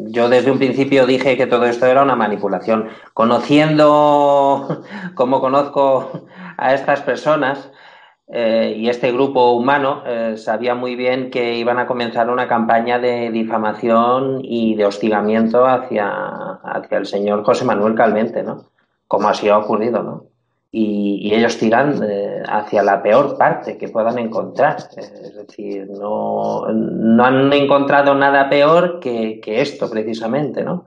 yo 0.09 0.29
desde 0.29 0.51
un 0.51 0.59
principio 0.59 1.07
dije 1.07 1.35
que 1.35 1.47
todo 1.47 1.65
esto 1.65 1.87
era 1.87 2.03
una 2.03 2.15
manipulación. 2.15 2.89
Conociendo 3.15 4.83
como 5.15 5.41
conozco 5.41 6.27
a 6.55 6.75
estas 6.75 7.01
personas, 7.01 7.71
eh, 8.27 8.75
y 8.77 8.89
este 8.89 9.11
grupo 9.11 9.53
humano 9.53 10.03
eh, 10.05 10.37
sabía 10.37 10.75
muy 10.75 10.95
bien 10.95 11.31
que 11.31 11.55
iban 11.55 11.79
a 11.79 11.87
comenzar 11.87 12.29
una 12.29 12.47
campaña 12.47 12.99
de 12.99 13.31
difamación 13.31 14.39
y 14.43 14.75
de 14.75 14.85
hostigamiento 14.85 15.65
hacia, 15.65 16.11
hacia 16.63 16.99
el 16.99 17.07
señor 17.07 17.43
José 17.43 17.65
Manuel 17.65 17.95
Calvente, 17.95 18.43
¿no? 18.43 18.65
Como 19.07 19.29
así 19.29 19.49
ha 19.49 19.57
ocurrido, 19.57 20.03
¿no? 20.03 20.32
Y, 20.75 21.31
ellos 21.33 21.57
tiran 21.59 22.01
eh, 22.03 22.41
hacia 22.47 22.81
la 22.81 23.01
peor 23.03 23.37
parte 23.37 23.77
que 23.77 23.89
puedan 23.89 24.17
encontrar. 24.17 24.77
Es 24.97 25.35
decir, 25.35 25.87
no, 25.87 26.65
no 26.73 27.23
han 27.23 27.53
encontrado 27.53 28.15
nada 28.15 28.49
peor 28.49 28.99
que, 28.99 29.39
que 29.39 29.61
esto, 29.61 29.89
precisamente, 29.89 30.63
¿no? 30.63 30.85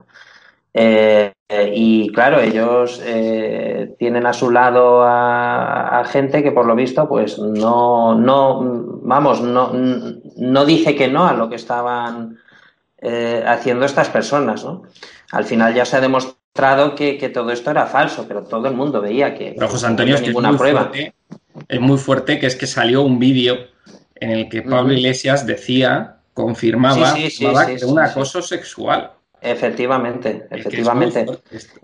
Eh, 0.79 1.33
y 1.49 2.13
claro, 2.13 2.41
ellos 2.41 3.01
eh, 3.05 3.95
tienen 3.99 4.27
a 4.27 4.33
su 4.33 4.51
lado 4.51 5.03
a, 5.05 6.05
gente 6.07 6.43
que 6.43 6.53
por 6.53 6.67
lo 6.67 6.75
visto, 6.75 7.09
pues 7.09 7.39
no, 7.39 8.15
no, 8.15 8.61
vamos, 9.03 9.41
no, 9.41 9.71
no 9.73 10.65
dice 10.67 10.95
que 10.95 11.09
no 11.09 11.27
a 11.27 11.33
lo 11.33 11.49
que 11.49 11.57
estaban 11.57 12.39
eh, 12.99 13.43
haciendo 13.47 13.87
estas 13.87 14.09
personas, 14.09 14.65
¿no? 14.65 14.83
Al 15.33 15.45
final 15.45 15.73
ya 15.73 15.85
se 15.85 15.97
ha 15.97 16.01
demostrado 16.01 16.36
que, 16.95 17.31
todo 17.33 17.51
esto 17.51 17.71
era 17.71 17.87
falso, 17.87 18.25
pero 18.27 18.45
todo 18.45 18.67
el 18.69 18.75
mundo 18.75 19.01
veía 19.01 19.35
que 19.35 19.55
pero 19.55 19.69
José 19.69 19.87
Antonio, 19.87 20.15
no 20.17 20.21
ninguna 20.21 20.49
es 20.49 20.53
muy 20.53 20.59
prueba. 20.59 20.81
Fuerte, 20.85 21.15
es 21.69 21.81
muy 21.81 21.99
fuerte 21.99 22.39
que 22.39 22.47
es 22.47 22.57
que 22.57 22.67
salió 22.67 23.03
un 23.03 23.19
vídeo 23.19 23.57
en 24.15 24.31
el 24.31 24.49
que 24.49 24.63
Pablo 24.63 24.93
Iglesias 24.93 25.47
decía, 25.47 26.17
confirmaba, 26.33 27.15
que 27.15 27.29
era 27.45 27.87
un 27.87 27.99
acoso 27.99 28.43
sexual. 28.43 29.13
Efectivamente, 29.41 30.49
efectivamente. 30.51 31.27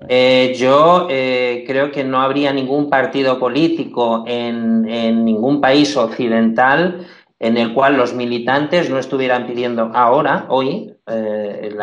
Eh, 0.09 0.55
yo 0.57 1.07
eh, 1.11 1.65
creo 1.67 1.93
que 1.93 2.03
no 2.03 2.21
habría 2.21 2.53
ningún 2.53 2.89
partido 2.89 3.39
político 3.39 4.25
en, 4.27 4.83
ningún 5.25 5.61
país 5.61 5.97
occidental 5.97 7.07
en 7.39 7.57
el 7.57 7.75
cual 7.75 7.97
los 7.97 8.15
militantes 8.15 8.89
no 8.89 8.99
estuvieran 8.99 9.47
pidiendo 9.47 9.91
ahora, 9.95 10.47
hoy, 10.49 10.95
eh, 11.07 11.75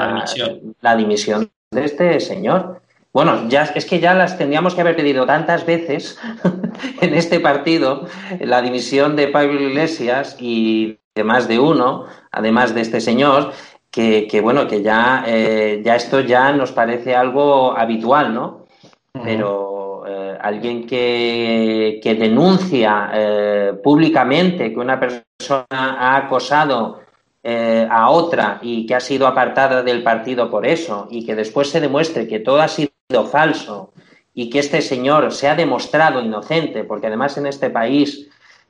la, 0.81 0.95
dimisión. 0.95 1.51
De 1.71 1.85
este 1.85 2.19
señor. 2.19 2.81
Bueno, 3.13 3.47
ya 3.47 3.63
es 3.63 3.85
que 3.85 3.99
ya 3.99 4.13
las 4.13 4.37
tendríamos 4.37 4.75
que 4.75 4.81
haber 4.81 4.95
pedido 4.95 5.25
tantas 5.25 5.65
veces 5.65 6.19
en 7.01 7.13
este 7.13 7.39
partido, 7.39 8.05
la 8.39 8.61
dimisión 8.61 9.15
de 9.15 9.27
Pablo 9.27 9.59
Iglesias 9.61 10.35
y 10.39 10.97
de 11.15 11.23
más 11.23 11.47
de 11.47 11.59
uno, 11.59 12.05
además 12.31 12.73
de 12.73 12.81
este 12.81 13.01
señor, 13.01 13.51
que, 13.91 14.39
bueno, 14.41 14.67
que 14.67 14.81
ya, 14.81 15.23
eh, 15.27 15.81
ya 15.83 15.95
esto 15.95 16.21
ya 16.21 16.51
nos 16.53 16.71
parece 16.71 17.15
algo 17.15 17.77
habitual, 17.77 18.33
¿no? 18.33 18.67
Pero 19.11 20.03
eh, 20.07 20.37
alguien 20.39 20.87
que, 20.87 21.99
que 22.01 22.15
denuncia 22.15 23.09
eh, 23.13 23.73
públicamente 23.83 24.71
que 24.71 24.79
una 24.79 24.99
persona 24.99 25.65
ha 25.69 26.15
acosado 26.15 27.01
a 27.43 28.09
otra 28.09 28.59
y 28.61 28.85
que 28.85 28.95
ha 28.95 28.99
sido 28.99 29.25
apartada 29.25 29.81
del 29.81 30.03
partido 30.03 30.49
por 30.49 30.67
eso 30.67 31.07
y 31.09 31.25
que 31.25 31.35
después 31.35 31.69
se 31.69 31.79
demuestre 31.79 32.27
que 32.27 32.39
todo 32.39 32.61
ha 32.61 32.67
sido 32.67 32.89
falso 33.31 33.93
y 34.33 34.49
que 34.49 34.59
este 34.59 34.81
señor 34.81 35.31
se 35.31 35.47
ha 35.47 35.55
demostrado 35.55 36.21
inocente, 36.21 36.83
porque 36.83 37.07
además 37.07 37.37
en 37.37 37.45
este 37.45 37.69
país 37.69 38.27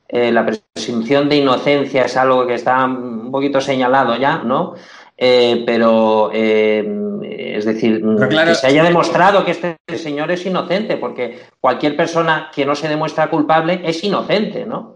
la 0.08 0.46
presunción 0.46 1.30
de 1.30 1.38
inocencia 1.38 2.04
es 2.04 2.16
algo 2.16 2.46
que 2.46 2.56
está 2.56 2.86
un 2.86 3.32
poquito 3.32 3.60
señalado 3.60 4.16
ya, 4.18 4.38
¿no? 4.38 4.76
Eh, 5.22 5.64
pero 5.66 6.32
eh, 6.34 6.82
es 7.58 7.66
decir, 7.66 8.02
que 8.30 8.56
se 8.56 8.68
haya 8.68 8.86
demostrado 8.86 9.44
que 9.44 9.52
este 9.52 9.78
señor 9.98 10.32
es 10.32 10.46
inocente, 10.46 10.96
porque 10.96 11.40
cualquier 11.60 11.98
persona 11.98 12.50
que 12.56 12.66
no 12.66 12.74
se 12.74 12.88
demuestra 12.88 13.30
culpable 13.30 13.82
es 13.84 14.02
inocente, 14.02 14.66
¿no? 14.66 14.94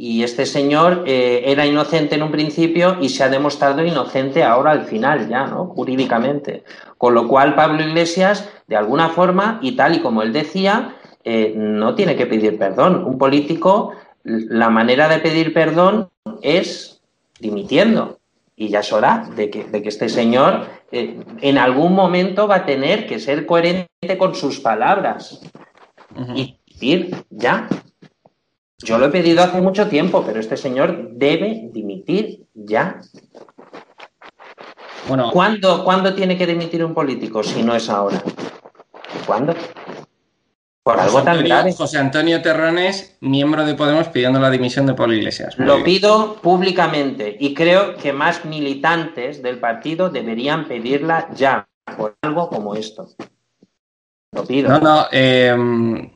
Y 0.00 0.22
este 0.22 0.46
señor 0.46 1.02
eh, 1.06 1.42
era 1.46 1.66
inocente 1.66 2.14
en 2.14 2.22
un 2.22 2.30
principio 2.30 2.98
y 3.00 3.08
se 3.08 3.24
ha 3.24 3.28
demostrado 3.28 3.84
inocente 3.84 4.44
ahora 4.44 4.70
al 4.70 4.84
final 4.84 5.28
ya, 5.28 5.46
¿no? 5.46 5.66
Jurídicamente. 5.66 6.62
Con 6.96 7.14
lo 7.14 7.26
cual 7.26 7.56
Pablo 7.56 7.82
Iglesias, 7.82 8.48
de 8.68 8.76
alguna 8.76 9.08
forma, 9.08 9.58
y 9.60 9.72
tal 9.72 9.96
y 9.96 9.98
como 9.98 10.22
él 10.22 10.32
decía, 10.32 10.94
eh, 11.24 11.52
no 11.56 11.96
tiene 11.96 12.14
que 12.14 12.26
pedir 12.26 12.56
perdón. 12.56 13.04
Un 13.04 13.18
político, 13.18 13.92
la 14.22 14.70
manera 14.70 15.08
de 15.08 15.18
pedir 15.18 15.52
perdón 15.52 16.10
es 16.42 17.02
dimitiendo. 17.40 18.20
Y 18.54 18.68
ya 18.68 18.80
es 18.80 18.92
hora 18.92 19.28
de 19.34 19.50
que, 19.50 19.64
de 19.64 19.82
que 19.82 19.88
este 19.88 20.08
señor 20.08 20.66
eh, 20.92 21.18
en 21.40 21.58
algún 21.58 21.94
momento 21.94 22.46
va 22.46 22.56
a 22.56 22.66
tener 22.66 23.08
que 23.08 23.18
ser 23.18 23.46
coherente 23.46 24.16
con 24.16 24.36
sus 24.36 24.60
palabras. 24.60 25.40
Y 26.36 26.56
decir, 26.66 27.24
ya, 27.30 27.68
yo 28.82 28.98
lo 28.98 29.06
he 29.06 29.10
pedido 29.10 29.42
hace 29.42 29.60
mucho 29.60 29.88
tiempo, 29.88 30.22
pero 30.24 30.38
este 30.38 30.56
señor 30.56 31.10
debe 31.12 31.68
dimitir 31.72 32.46
ya. 32.54 33.00
Bueno, 35.08 35.30
¿Cuándo, 35.32 35.84
¿Cuándo 35.84 36.14
tiene 36.14 36.36
que 36.36 36.46
dimitir 36.46 36.84
un 36.84 36.94
político 36.94 37.42
si 37.42 37.62
no 37.62 37.74
es 37.74 37.88
ahora? 37.88 38.22
¿Cuándo? 39.26 39.54
Por 40.82 41.00
algo 41.00 41.22
tan 41.22 41.42
grave. 41.42 41.72
José 41.72 41.98
Antonio 41.98 42.40
Terrones, 42.40 43.16
miembro 43.20 43.64
de 43.64 43.74
Podemos, 43.74 44.08
pidiendo 44.08 44.38
la 44.38 44.50
dimisión 44.50 44.86
de 44.86 44.94
Pablo 44.94 45.14
Iglesias. 45.14 45.58
Lo 45.58 45.82
pido 45.82 46.36
públicamente 46.36 47.36
y 47.38 47.54
creo 47.54 47.96
que 47.96 48.12
más 48.12 48.44
militantes 48.44 49.42
del 49.42 49.58
partido 49.58 50.08
deberían 50.08 50.68
pedirla 50.68 51.28
ya 51.34 51.68
por 51.96 52.16
algo 52.22 52.48
como 52.48 52.74
esto. 52.74 53.08
Lo 54.32 54.44
pido. 54.44 54.68
No, 54.70 54.78
no, 54.78 55.06
eh, 55.10 56.10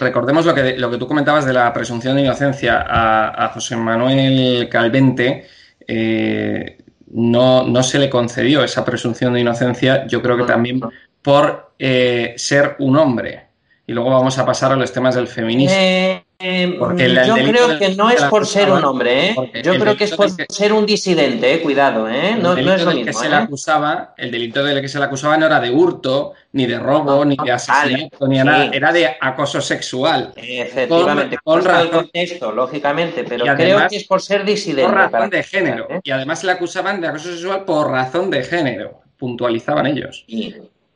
recordemos 0.00 0.44
lo 0.46 0.54
que, 0.54 0.76
lo 0.76 0.90
que 0.90 0.98
tú 0.98 1.06
comentabas 1.06 1.46
de 1.46 1.52
la 1.52 1.72
presunción 1.72 2.16
de 2.16 2.22
inocencia 2.22 2.84
a, 2.86 3.48
José 3.54 3.76
Manuel 3.76 4.68
Calvente. 4.68 5.46
Eh, 5.86 6.78
no, 7.10 7.66
no, 7.66 7.82
se 7.82 7.98
le 7.98 8.10
concedió 8.10 8.62
esa 8.62 8.84
presunción 8.84 9.32
de 9.32 9.40
inocencia, 9.40 10.06
yo 10.06 10.20
creo 10.20 10.36
que 10.36 10.44
también 10.44 10.80
por 11.22 11.72
eh, 11.78 12.34
ser 12.36 12.76
un 12.80 12.96
hombre. 12.96 13.46
Y 13.86 13.92
luego 13.92 14.10
vamos 14.10 14.38
a 14.38 14.44
pasar 14.44 14.72
a 14.72 14.76
los 14.76 14.92
temas 14.92 15.14
del 15.14 15.28
feminismo. 15.28 15.76
Eh, 15.78 16.24
Em, 16.40 16.78
yo 16.78 17.34
creo 17.34 17.78
que 17.80 17.96
no 17.96 18.10
es 18.10 18.22
por 18.24 18.46
ser 18.46 18.70
un 18.70 18.84
hombre, 18.84 19.30
¿eh? 19.30 19.36
Yo 19.64 19.76
creo 19.76 19.96
que 19.96 20.04
es 20.04 20.14
por 20.14 20.28
ser 20.48 20.72
un 20.72 20.86
disidente, 20.86 21.54
¿eh? 21.54 21.60
Cuidado, 21.60 22.08
¿eh? 22.08 22.36
No, 22.40 22.56
es 22.56 22.64
lo 22.84 22.92
mismo. 22.92 23.06
Que 23.06 23.12
se 23.12 23.28
le 23.28 23.34
¿eh? 23.34 23.38
acusaba, 23.38 24.14
el 24.16 24.30
delito 24.30 24.62
del 24.62 24.80
que 24.80 24.86
se 24.86 25.00
le 25.00 25.06
acusaba 25.06 25.36
no 25.36 25.46
era 25.46 25.58
de 25.58 25.72
hurto, 25.72 26.34
ni 26.52 26.66
de 26.66 26.78
robo, 26.78 27.24
ni 27.24 27.36
de 27.36 27.50
asesinato, 27.50 28.28
ni 28.28 28.38
nada. 28.38 28.70
Era 28.72 28.92
de 28.92 29.16
acoso 29.20 29.60
sexual. 29.60 30.32
Efectivamente, 30.36 31.38
con, 31.42 31.64
razón, 31.64 31.86
el 31.86 31.90
contexto, 31.90 32.52
lógicamente, 32.52 33.24
pero 33.24 33.44
creo 33.56 33.88
que 33.88 33.96
es 33.96 34.04
por 34.04 34.22
ser 34.22 34.44
disidente. 34.44 34.88
Por 34.88 34.94
razón 34.94 35.30
de 35.30 35.42
género. 35.42 35.88
Y 36.04 36.10
además 36.12 36.38
se 36.38 36.46
le 36.46 36.52
acusaban 36.52 37.00
de 37.00 37.08
acoso 37.08 37.32
sexual 37.32 37.64
por 37.64 37.90
razón 37.90 38.30
de 38.30 38.44
género. 38.44 39.00
Puntualizaban 39.18 39.86
ellos. 39.86 40.24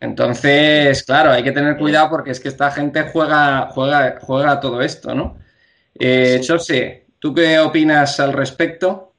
Entonces, 0.02 1.04
claro, 1.04 1.30
hay 1.30 1.44
que 1.44 1.52
tener 1.52 1.76
cuidado 1.78 2.10
porque 2.10 2.32
es 2.32 2.40
que 2.40 2.48
esta 2.48 2.72
gente 2.72 3.04
juega, 3.12 3.68
juega, 3.72 4.18
juega 4.20 4.58
todo 4.58 4.82
esto, 4.82 5.14
¿no? 5.14 5.36
Eh, 5.96 6.40
José, 6.44 7.06
¿tú 7.20 7.32
qué 7.32 7.60
opinas 7.60 8.18
al 8.18 8.32
respecto? 8.32 9.12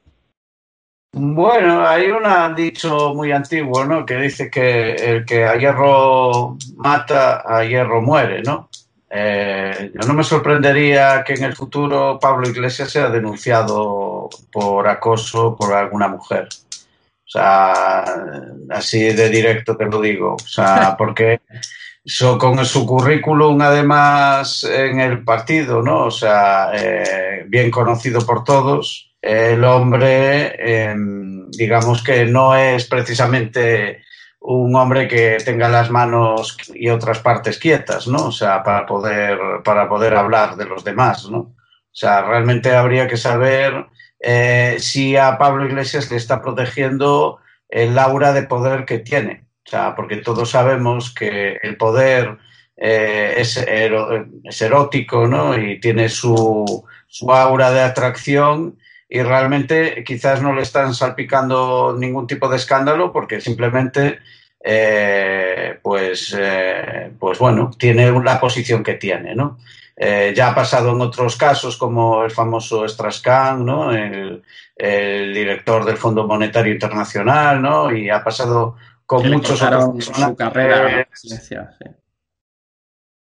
Bueno, 1.13 1.87
hay 1.87 2.07
un 2.11 2.25
dicho 2.53 3.13
muy 3.13 3.31
antiguo, 3.31 3.85
¿no? 3.85 4.05
Que 4.05 4.17
dice 4.17 4.51
que 4.51 4.95
el 4.95 5.25
que 5.25 5.45
a 5.45 5.55
hierro 5.55 6.57
mata, 6.75 7.43
a 7.45 7.63
hierro 7.63 8.01
muere, 8.01 8.41
¿no? 8.43 8.69
Eh, 9.09 9.89
yo 9.93 10.05
no 10.05 10.13
me 10.13 10.23
sorprendería 10.25 11.23
que 11.23 11.35
en 11.35 11.45
el 11.45 11.55
futuro 11.55 12.19
Pablo 12.19 12.49
Iglesias 12.49 12.91
sea 12.91 13.07
denunciado 13.07 14.29
por 14.51 14.85
acoso 14.89 15.55
por 15.55 15.71
alguna 15.73 16.09
mujer. 16.09 16.49
O 17.33 17.39
sea, 17.39 18.03
así 18.69 19.11
de 19.11 19.27
directo 19.29 19.75
te 19.75 19.85
lo 19.85 19.99
digo. 19.99 20.35
O 20.35 20.47
sea, 20.47 20.95
porque 20.97 21.41
con 22.37 22.63
su 22.63 22.85
currículum 22.85 23.59
además 23.61 24.63
en 24.63 24.99
el 24.99 25.23
partido, 25.23 25.81
¿no? 25.81 26.05
O 26.05 26.11
sea, 26.11 26.69
eh, 26.75 27.43
bien 27.47 27.71
conocido 27.71 28.23
por 28.23 28.43
todos. 28.43 29.15
El 29.19 29.63
hombre, 29.63 30.91
em, 30.91 31.49
digamos 31.49 32.03
que 32.03 32.25
no 32.25 32.55
es 32.55 32.85
precisamente 32.85 34.03
un 34.41 34.75
hombre 34.75 35.07
que 35.07 35.37
tenga 35.43 35.69
las 35.69 35.89
manos 35.89 36.57
y 36.75 36.89
otras 36.89 37.17
partes 37.19 37.57
quietas, 37.57 38.07
¿no? 38.07 38.27
O 38.27 38.31
sea, 38.31 38.61
para 38.61 38.85
poder, 38.85 39.39
para 39.63 39.89
poder 39.89 40.13
hablar 40.13 40.55
de 40.55 40.65
los 40.65 40.83
demás, 40.83 41.27
¿no? 41.31 41.39
O 41.39 41.95
sea, 41.95 42.21
realmente 42.21 42.75
habría 42.75 43.07
que 43.07 43.17
saber 43.17 43.87
eh, 44.25 44.77
si 44.79 45.17
a 45.17 45.37
Pablo 45.37 45.65
Iglesias 45.65 46.09
le 46.09 46.15
está 46.15 46.41
protegiendo 46.41 47.39
el 47.67 47.99
aura 47.99 48.31
de 48.31 48.43
poder 48.43 48.85
que 48.85 48.99
tiene. 48.99 49.43
O 49.65 49.69
sea, 49.69 49.95
porque 49.95 50.17
todos 50.17 50.51
sabemos 50.51 51.13
que 51.13 51.59
el 51.61 51.75
poder 51.75 52.37
eh, 52.77 53.35
es, 53.37 53.57
erótico, 54.61 55.27
¿no? 55.27 55.57
Y 55.57 55.79
tiene 55.81 56.07
su, 56.07 56.85
aura 57.27 57.71
de 57.71 57.81
atracción 57.81 58.77
y 59.09 59.21
realmente 59.21 60.03
quizás 60.05 60.41
no 60.41 60.53
le 60.53 60.61
están 60.61 60.93
salpicando 60.93 61.95
ningún 61.99 62.25
tipo 62.25 62.47
de 62.47 62.55
escándalo 62.55 63.11
porque 63.11 63.41
simplemente, 63.41 64.19
eh, 64.63 65.79
pues, 65.81 66.37
pues 67.19 67.39
bueno, 67.39 67.71
tiene 67.77 68.09
la 68.23 68.39
posición 68.39 68.83
que 68.83 68.93
tiene, 68.93 69.35
¿no? 69.35 69.59
Eh, 69.95 70.33
ya 70.35 70.49
ha 70.49 70.55
pasado 70.55 70.91
en 70.91 71.01
otros 71.01 71.35
casos, 71.35 71.77
como 71.77 72.23
el 72.23 72.31
famoso 72.31 72.87
Strascan, 72.87 73.63
¿no? 73.63 73.91
El, 73.91 74.43
director 74.75 75.85
del 75.85 75.97
Fondo 75.97 76.27
Monetario 76.27 76.73
Internacional, 76.73 77.61
¿no? 77.61 77.95
Y 77.95 78.09
ha 78.09 78.23
pasado 78.23 78.75
con 79.05 79.29
muchos 79.29 79.61
otros 79.61 80.05
su 80.05 80.35
carrera. 80.35 81.07
sí. 81.13 81.29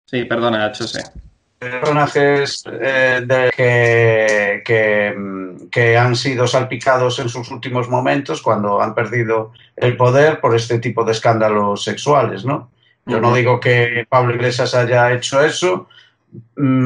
sí, 0.06 0.24
perdona. 0.24 0.72
Personajes 1.58 2.64
eh, 2.70 3.50
que, 3.54 4.62
que, 4.64 5.68
que, 5.70 5.96
han 5.96 6.16
sido 6.16 6.46
salpicados 6.46 7.18
en 7.18 7.28
sus 7.28 7.50
últimos 7.50 7.88
momentos 7.88 8.40
cuando 8.42 8.80
han 8.80 8.94
perdido 8.94 9.52
el 9.76 9.96
poder 9.96 10.40
por 10.40 10.56
este 10.56 10.78
tipo 10.78 11.04
de 11.04 11.12
escándalos 11.12 11.84
sexuales, 11.84 12.44
¿no? 12.44 12.70
Yo 13.06 13.20
no 13.20 13.32
digo 13.34 13.60
que 13.60 14.04
Pablo 14.08 14.34
Iglesias 14.34 14.74
haya 14.74 15.12
hecho 15.12 15.40
eso, 15.40 15.88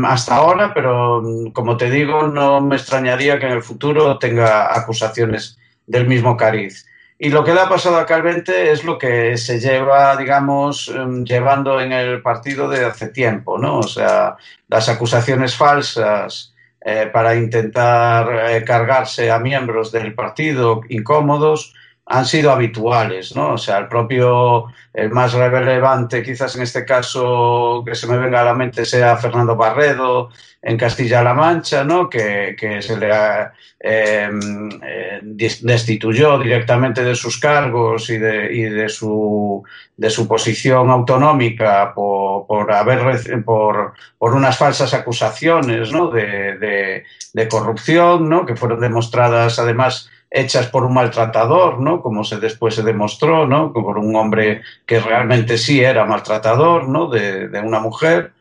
hasta 0.05 0.37
ahora, 0.37 0.73
pero 0.75 1.23
mm, 1.23 1.53
como 1.53 1.77
te 1.77 1.91
digo, 1.91 2.29
no 2.29 2.61
me 2.61 2.77
extrañaría 2.77 3.39
que 3.39 3.47
en 3.47 3.53
el 3.53 3.63
futuro 3.63 4.19
tenga 4.19 4.77
acusaciones 4.77 5.59
del 5.87 6.07
mismo 6.07 6.37
cariz. 6.37 6.87
Y 7.19 7.29
lo 7.29 7.45
que 7.45 7.53
le 7.53 7.61
ha 7.61 7.69
pasado 7.69 7.99
a 7.99 8.07
Calvente 8.07 8.73
es 8.73 8.83
lo 8.83 8.97
que 8.97 9.37
se 9.37 9.61
lleva, 9.61 10.17
digamos, 10.17 10.91
mm, 10.95 11.25
llevando 11.25 11.81
en 11.81 11.93
el 11.93 12.23
partido 12.23 12.69
de 12.69 12.85
hace 12.85 13.09
tiempo, 13.09 13.59
¿no? 13.59 13.81
O 13.81 13.83
sea, 13.83 14.37
las 14.69 14.89
acusaciones 14.89 15.55
falsas 15.55 16.55
eh, 16.83 17.11
para 17.13 17.35
intentar 17.35 18.51
eh, 18.51 18.65
cargarse 18.65 19.31
a 19.31 19.39
miembros 19.39 19.93
del 19.93 20.15
partido 20.15 20.81
incómodos, 20.89 21.75
han 22.13 22.27
sido 22.27 22.51
habituales, 22.51 23.37
¿no? 23.37 23.53
O 23.53 23.59
sea, 23.59 23.79
el 23.79 23.87
propio, 23.87 24.67
el 24.93 25.11
más 25.11 25.33
relevante 25.33 26.25
quizás 26.25 26.57
en 26.57 26.63
este 26.63 26.85
caso 26.85 27.85
que 27.87 27.95
se 27.95 28.09
me 28.09 28.19
venga 28.19 28.41
a 28.41 28.45
la 28.45 28.55
mente 28.55 28.85
sea 28.85 29.17
Fernando 29.17 29.55
Barredo 29.55 30.29
en 30.61 30.77
Castilla-La 30.77 31.35
Mancha, 31.35 31.85
¿no? 31.85 32.11
Que, 32.11 32.57
se 32.81 32.97
le 32.97 33.11
em, 33.79 34.69
eh, 34.83 35.21
destituyó 35.23 36.37
directamente 36.41 37.05
de 37.05 37.15
sus 37.15 37.39
cargos 37.39 38.11
y 38.11 38.19
de, 38.19 38.53
y 38.55 38.63
de, 38.63 38.89
su, 38.89 39.63
de 39.97 40.11
su 40.11 40.27
posición 40.27 40.91
autonómica 40.91 41.95
por, 41.95 42.45
por 42.49 42.73
haber 42.73 43.45
por, 43.45 43.93
por 44.19 44.35
unas 44.35 44.59
falsas 44.59 44.93
acusaciones, 44.95 45.93
¿no? 45.93 46.11
De, 46.11 46.59
de, 46.59 47.05
de 47.33 47.49
corrupción, 47.49 48.29
¿no? 48.29 48.45
Que 48.45 48.57
fueron 48.57 48.81
demostradas 48.81 49.61
además 49.61 50.11
hechas 50.31 50.69
por 50.69 50.85
un 50.85 50.95
maltratador, 50.95 51.81
¿no? 51.81 52.01
Como 52.01 52.23
se 52.23 52.39
después 52.39 52.77
se 52.77 52.83
demostró, 52.83 53.47
¿no? 53.47 53.73
Por 53.73 53.99
un 53.99 54.15
hombre 54.15 54.63
que 54.87 55.01
realmente 55.01 55.59
sí 55.59 55.81
era 55.81 56.05
maltratador, 56.05 56.89
¿no? 56.89 57.09
De, 57.09 57.49
una 57.61 57.81
mujer. 57.81 58.33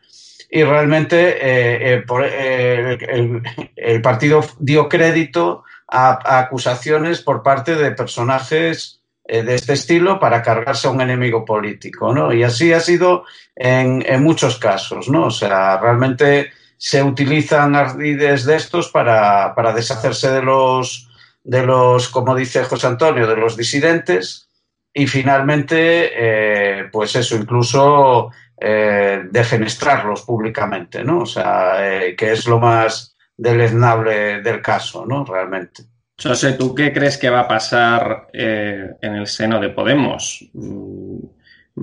Y 0.48 0.62
realmente 0.62 1.30
eh, 1.30 1.94
eh, 1.94 2.04
eh, 2.08 3.42
el, 3.76 4.02
partido 4.02 4.44
dio 4.58 4.88
crédito 4.88 5.64
a, 5.88 6.38
acusaciones 6.38 7.22
por 7.22 7.42
parte 7.42 7.74
de 7.74 7.90
personajes 7.92 8.98
de 9.24 9.54
este 9.54 9.74
estilo 9.74 10.18
para 10.18 10.42
cargarse 10.42 10.88
a 10.88 10.90
un 10.90 11.00
enemigo 11.00 11.44
político, 11.44 12.12
¿no? 12.12 12.32
Y 12.32 12.42
así 12.42 12.72
ha 12.72 12.80
sido 12.80 13.24
en, 13.54 14.04
en 14.04 14.24
muchos 14.24 14.58
casos, 14.58 15.08
¿no? 15.08 15.26
O 15.26 15.30
sea, 15.30 15.78
realmente 15.78 16.50
se 16.76 17.00
utilizan 17.00 17.76
ardides 17.76 18.44
de 18.44 18.56
estos 18.56 18.88
para, 18.88 19.54
para 19.54 19.72
deshacerse 19.72 20.32
de 20.32 20.42
los 20.42 21.09
de 21.42 21.64
los, 21.64 22.08
como 22.08 22.34
dice 22.34 22.64
José 22.64 22.86
Antonio, 22.86 23.26
de 23.26 23.36
los 23.36 23.56
disidentes 23.56 24.48
y 24.92 25.06
finalmente, 25.06 26.10
eh, 26.14 26.88
pues 26.90 27.14
eso, 27.16 27.36
incluso 27.36 28.30
eh, 28.62 29.22
defenestrarlos 29.30 30.22
públicamente, 30.22 31.02
¿no? 31.02 31.20
O 31.20 31.26
sea, 31.26 31.78
eh, 31.80 32.14
que 32.14 32.32
es 32.32 32.46
lo 32.46 32.58
más, 32.58 33.16
deleznable 33.34 34.42
del 34.42 34.60
caso, 34.60 35.06
¿no? 35.06 35.24
Realmente. 35.24 35.84
José, 36.22 36.52
¿tú 36.52 36.74
qué 36.74 36.92
crees 36.92 37.16
que 37.16 37.30
va 37.30 37.40
a 37.40 37.48
pasar 37.48 38.28
eh, 38.34 38.90
en 39.00 39.14
el 39.14 39.26
seno 39.26 39.58
de 39.58 39.70
Podemos? 39.70 40.46
Mm, 40.52 41.20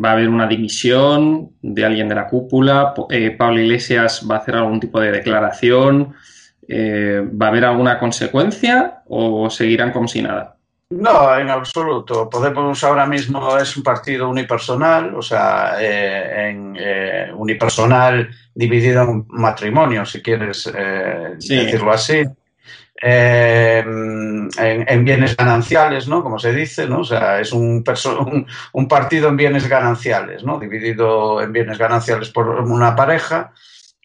¿Va 0.04 0.10
a 0.10 0.12
haber 0.12 0.30
una 0.30 0.46
división 0.46 1.54
de 1.63 1.84
alguien 1.84 2.08
de 2.10 2.15
la 2.15 2.28
cúpula? 2.28 2.93
¿Pablo 3.38 3.60
Iglesias 3.60 4.28
va 4.30 4.36
a 4.36 4.39
hacer 4.39 4.56
algún 4.56 4.80
tipo 4.80 5.00
de 5.00 5.12
declaración? 5.12 6.13
Eh, 6.67 7.21
¿Va 7.23 7.47
a 7.47 7.49
haber 7.49 7.65
alguna 7.65 7.99
consecuencia 7.99 9.03
o 9.08 9.49
seguirán 9.49 9.91
como 9.91 10.08
si 10.08 10.21
nada? 10.21 10.56
No, 10.89 11.38
en 11.38 11.49
absoluto. 11.49 12.30
Podemos 12.30 12.82
ahora 12.84 13.06
mismo 13.06 13.58
es 13.58 13.75
un 13.75 13.84
partido 13.84 14.30
unipersonal, 14.30 15.15
o 15.15 15.21
sea, 15.21 15.75
en, 15.82 16.77
unipersonal 17.36 18.30
dividido 18.56 19.03
en 19.03 19.25
matrimonio, 19.27 20.06
si 20.06 20.21
quieres 20.21 20.71
decirlo 21.38 21.91
así. 21.91 22.23
Eh, 22.99 23.84
en, 23.86 25.06
bienes 25.06 25.38
gananciales, 25.38 26.08
¿no? 26.08 26.23
Como 26.23 26.39
se 26.39 26.51
dice, 26.51 26.88
¿no? 26.88 27.01
O 27.01 27.03
sea, 27.03 27.39
es 27.39 27.51
un, 27.53 27.84
un, 28.73 28.88
partido 28.88 29.30
en 29.30 29.38
bienes 29.38 29.67
gananciales, 29.67 30.43
¿no? 30.43 30.60
Dividido 30.60 31.41
en 31.41 31.51
bienes 31.51 31.77
gananciales 31.77 32.30
por 32.30 32.47
una 32.47 32.95
pareja 32.95 33.53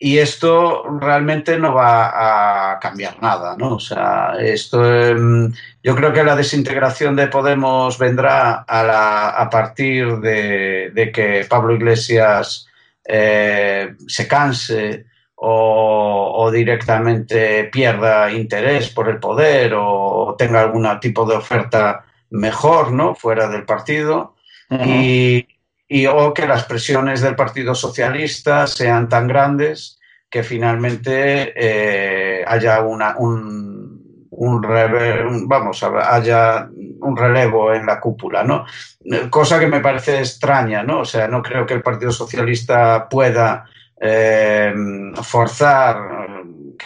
y 0.04 0.18
esto 0.18 0.82
realmente 0.98 1.56
no 1.60 1.74
va 1.74 2.72
a 2.72 2.80
cambiar 2.80 3.22
nada, 3.22 3.54
¿no? 3.56 3.76
O 3.76 3.78
sea, 3.78 4.32
esto, 4.40 4.84
em, 4.84 5.52
yo 5.80 5.94
creo 5.94 6.12
que 6.12 6.24
la 6.24 6.34
desintegración 6.34 7.14
de 7.14 7.28
Podemos 7.28 7.98
vendrá 7.98 8.64
a, 8.66 8.82
la, 8.82 9.28
a 9.28 9.48
partir 9.48 10.18
de, 10.18 11.12
que 11.14 11.46
Pablo 11.48 11.72
Iglesias 11.76 12.66
eh, 13.04 13.94
se 14.08 14.26
canse 14.26 15.06
o, 15.36 16.50
directamente 16.52 17.64
pierda 17.70 18.32
interés 18.32 18.88
por 18.90 19.08
el 19.08 19.20
poder 19.20 19.72
o 19.76 20.34
tenga 20.36 20.62
algún 20.62 20.88
tipo 20.98 21.24
de 21.26 21.36
oferta 21.36 22.04
mejor, 22.30 22.90
¿no? 22.90 23.14
Fuera 23.14 23.48
del 23.48 23.64
partido. 23.64 24.34
y, 24.68 25.46
o 26.06 26.32
que 26.32 26.46
las 26.46 26.64
presiones 26.64 27.20
del 27.20 27.36
Partido 27.36 27.74
Socialista 27.74 28.66
sean 28.66 29.08
tan 29.08 29.28
grandes 29.28 29.98
que 30.30 30.42
finalmente 30.42 31.52
eh, 31.54 32.44
haya 32.46 32.80
una, 32.80 33.16
un, 33.18 34.26
un, 34.30 35.48
vamos, 35.48 35.82
haya 35.82 36.68
un 37.00 37.16
relevo 37.16 37.72
en 37.74 37.84
la 37.84 38.00
cúpula, 38.00 38.42
¿no? 38.42 38.64
Cosa 39.28 39.60
que 39.60 39.66
me 39.66 39.80
parece 39.80 40.18
extraña, 40.20 40.82
¿no? 40.82 41.00
O 41.00 41.04
sea, 41.04 41.28
no 41.28 41.42
creo 41.42 41.66
que 41.66 41.74
el 41.74 41.82
Partido 41.82 42.12
Socialista 42.12 43.08
pueda 43.08 43.66
eh, 44.00 44.72
forzar 45.22 45.96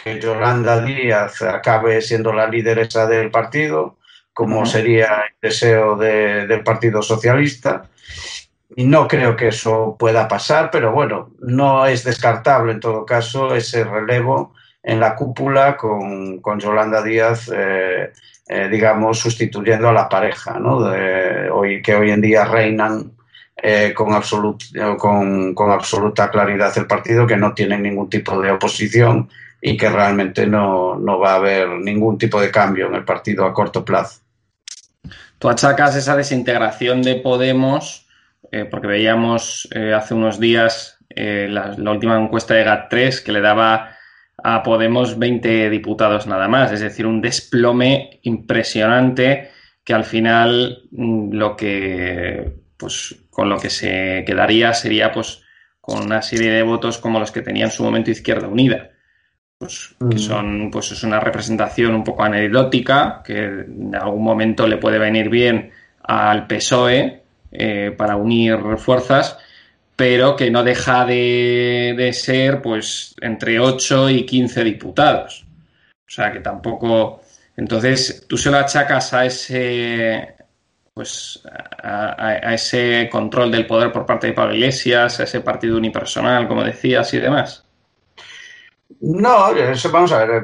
que 0.03 0.19
Yolanda 0.19 0.81
Díaz 0.81 1.41
acabe 1.41 2.01
siendo 2.01 2.33
la 2.33 2.47
lideresa 2.47 3.07
del 3.07 3.31
partido, 3.31 3.97
como 4.33 4.65
sería 4.65 5.23
el 5.27 5.35
deseo 5.41 5.95
del 5.95 6.63
Partido 6.63 7.01
Socialista. 7.01 7.89
No 8.75 9.07
creo 9.07 9.35
que 9.35 9.47
eso 9.47 9.95
pueda 9.97 10.27
pasar, 10.27 10.69
pero 10.71 10.91
bueno, 10.91 11.31
no 11.39 11.85
es 11.85 12.03
descartable 12.03 12.73
en 12.73 12.79
todo 12.79 13.05
caso 13.05 13.55
ese 13.55 13.83
relevo 13.83 14.53
en 14.83 14.99
la 14.99 15.15
cúpula 15.15 15.77
con, 15.77 16.41
Yolanda 16.59 17.01
Díaz, 17.01 17.49
eh, 17.53 18.11
eh, 18.47 18.69
digamos, 18.69 19.19
sustituyendo 19.19 19.89
a 19.89 19.93
la 19.93 20.09
pareja, 20.09 20.59
¿no? 20.59 20.81
De 20.81 21.49
hoy, 21.49 21.81
que 21.81 21.95
hoy 21.95 22.11
en 22.11 22.21
día 22.21 22.45
reinan 22.45 23.11
eh, 23.55 23.93
con, 23.93 24.09
con, 24.97 25.53
con, 25.53 25.71
absoluta 25.71 26.29
claridad 26.29 26.77
el 26.77 26.87
partido, 26.87 27.25
que 27.25 27.35
no 27.35 27.53
tiene 27.53 27.77
ningún 27.77 28.09
tipo 28.09 28.39
de 28.39 28.51
oposición 28.51 29.29
y 29.61 29.75
que 29.75 29.89
realmente 29.89 30.45
no, 30.45 30.97
no, 30.97 31.19
va 31.19 31.33
a 31.33 31.35
haber 31.35 31.69
ningún 31.69 32.17
tipo 32.17 32.39
de 32.39 32.51
cambio 32.51 32.87
en 32.87 32.95
el 32.95 33.03
partido 33.03 33.45
a 33.45 33.53
corto 33.53 33.83
plazo. 33.83 34.21
Tú 35.39 35.49
achacas 35.49 35.95
esa 35.95 36.15
desintegración 36.15 37.01
de 37.01 37.15
Podemos, 37.15 38.06
eh, 38.51 38.65
porque 38.65 38.87
veíamos 38.87 39.67
eh, 39.71 39.93
hace 39.93 40.13
unos 40.13 40.39
días 40.39 40.93
la, 41.09 41.73
la, 41.75 41.91
última 41.91 42.21
encuesta 42.21 42.53
de 42.53 42.63
GAT3 42.63 43.23
que 43.23 43.31
le 43.31 43.41
daba 43.41 43.97
a 44.43 44.61
Podemos 44.61 45.17
20 45.17 45.69
diputados 45.71 46.27
nada 46.27 46.47
más, 46.47 46.71
es 46.71 46.81
decir, 46.81 47.07
un 47.07 47.21
desplome 47.21 48.19
impresionante 48.21 49.49
que 49.83 49.93
al 49.93 50.03
final 50.03 50.83
mm, 50.91 51.31
lo 51.33 51.55
que 51.55 52.53
pues 52.77 53.15
con 53.29 53.49
lo 53.49 53.57
que 53.57 53.69
se 53.69 54.23
quedaría 54.27 54.73
sería 54.73 55.11
pues 55.11 55.41
con 55.81 56.05
una 56.05 56.21
serie 56.21 56.51
de 56.51 56.61
votos 56.61 56.97
como 56.97 57.19
los 57.19 57.31
que 57.31 57.41
tenía 57.41 57.65
en 57.65 57.71
su 57.71 57.83
momento 57.83 58.11
Izquierda 58.11 58.47
Unida. 58.47 58.89
Pues, 59.57 59.95
que 59.97 60.17
mm. 60.17 60.19
son, 60.19 60.69
pues 60.71 60.91
es 60.91 61.03
una 61.03 61.19
representación 61.19 61.95
un 61.95 62.03
poco 62.03 62.23
anecdótica, 62.23 63.23
que 63.25 63.45
en 63.45 63.95
algún 63.95 64.23
momento 64.23 64.67
le 64.67 64.77
puede 64.77 64.99
venir 64.99 65.29
bien 65.29 65.71
al 66.03 66.45
PSOE 66.45 67.23
eh, 67.51 67.93
para 67.97 68.15
unir 68.15 68.57
fuerzas, 68.77 69.37
pero 69.95 70.35
que 70.35 70.51
no 70.51 70.63
deja 70.63 71.05
de, 71.05 71.95
de, 71.97 72.13
ser 72.13 72.61
pues 72.61 73.15
entre 73.21 73.59
8 73.59 74.09
y 74.09 74.25
15 74.25 74.63
diputados. 74.63 75.45
O 76.07 76.09
sea 76.09 76.31
que 76.31 76.39
tampoco. 76.39 77.21
Entonces, 77.55 78.25
tú 78.27 78.37
se 78.37 78.51
lo 78.51 78.57
achacas 78.57 79.13
a 79.13 79.25
ese, 79.25 80.35
pues 80.93 81.41
a, 81.83 82.53
ese 82.53 83.09
control 83.11 83.51
del 83.51 83.67
poder 83.67 83.91
por 83.91 84.05
parte 84.05 84.27
de 84.27 84.33
Pablo 84.33 84.55
Iglesias, 84.55 85.19
a 85.19 85.23
ese 85.23 85.41
partido 85.41 85.77
unipersonal, 85.77 86.47
como 86.47 86.63
decías, 86.63 87.13
y 87.13 87.19
demás? 87.19 87.66
No, 88.99 89.55
eso, 89.55 89.91
vamos 89.91 90.11
a 90.11 90.25
ver, 90.25 90.43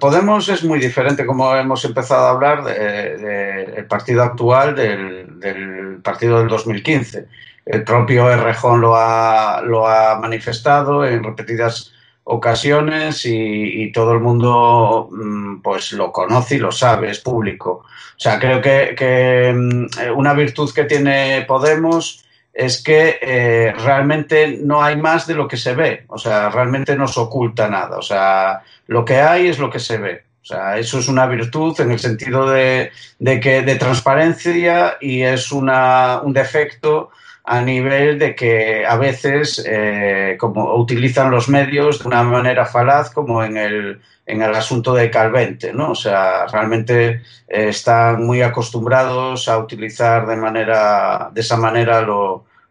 Podemos 0.00 0.48
es 0.48 0.62
muy 0.64 0.78
diferente, 0.78 1.24
como 1.24 1.54
hemos 1.56 1.84
empezado 1.84 2.26
a 2.26 2.30
hablar, 2.30 2.64
del 2.64 3.86
partido 3.86 4.22
actual 4.22 4.74
del, 4.74 6.00
partido 6.02 6.38
del 6.38 6.48
2015. 6.48 7.26
El 7.64 7.84
propio 7.84 8.30
Errejón 8.30 8.80
lo 8.80 8.96
ha, 8.96 9.62
lo 9.62 9.88
ha 9.88 10.18
manifestado 10.18 11.04
en 11.06 11.24
repetidas 11.24 11.92
ocasiones 12.24 13.24
y, 13.24 13.90
todo 13.92 14.12
el 14.12 14.20
mundo 14.20 15.08
mm, 15.12 15.62
pues 15.62 15.92
lo 15.92 16.12
conoce 16.12 16.56
y 16.56 16.58
lo 16.58 16.72
sabe, 16.72 17.10
es 17.10 17.20
público. 17.20 17.84
O 18.16 18.18
sea, 18.18 18.38
creo 18.38 18.60
que, 18.60 19.52
mm, 19.54 20.16
una 20.16 20.34
virtud 20.34 20.72
que 20.74 20.84
tiene 20.84 21.44
Podemos 21.46 22.25
es 22.56 22.82
que 22.82 23.18
eh, 23.20 23.74
realmente 23.84 24.58
no 24.62 24.82
hay 24.82 24.96
más 24.96 25.26
de 25.26 25.34
lo 25.34 25.46
que 25.46 25.58
se 25.58 25.74
ve, 25.74 26.04
o 26.08 26.16
sea, 26.16 26.48
realmente 26.48 26.96
no 26.96 27.06
se 27.06 27.20
oculta 27.20 27.68
nada, 27.68 27.98
o 27.98 28.02
sea, 28.02 28.62
lo 28.86 29.04
que 29.04 29.16
hay 29.16 29.48
es 29.48 29.58
lo 29.58 29.68
que 29.68 29.78
se 29.78 29.98
ve. 29.98 30.24
O 30.40 30.48
sea, 30.48 30.78
eso 30.78 31.00
es 31.00 31.08
una 31.08 31.26
virtud 31.26 31.78
en 31.80 31.90
el 31.90 31.98
sentido 31.98 32.48
de, 32.48 32.92
de 33.18 33.40
que 33.40 33.62
de 33.62 33.74
transparencia 33.74 34.96
y 35.00 35.22
es 35.22 35.50
una, 35.50 36.20
un 36.22 36.32
defecto 36.32 37.10
a 37.42 37.60
nivel 37.60 38.18
de 38.18 38.34
que 38.34 38.86
a 38.86 38.96
veces 38.96 39.62
eh, 39.66 40.36
como 40.38 40.74
utilizan 40.76 41.30
los 41.30 41.48
medios 41.48 41.98
de 41.98 42.08
una 42.08 42.22
manera 42.22 42.64
falaz 42.64 43.10
como 43.10 43.42
en 43.42 43.56
el, 43.56 44.00
en 44.24 44.42
el 44.42 44.54
asunto 44.54 44.94
de 44.94 45.10
Calvente, 45.10 45.72
¿no? 45.72 45.90
O 45.90 45.94
sea, 45.94 46.46
realmente 46.46 47.22
eh, 47.48 47.68
están 47.68 48.24
muy 48.24 48.42
acostumbrados 48.42 49.48
a 49.48 49.58
utilizar 49.58 50.26
de 50.26 50.36
manera 50.36 51.30
de 51.32 51.40
esa 51.40 51.56
manera 51.56 52.02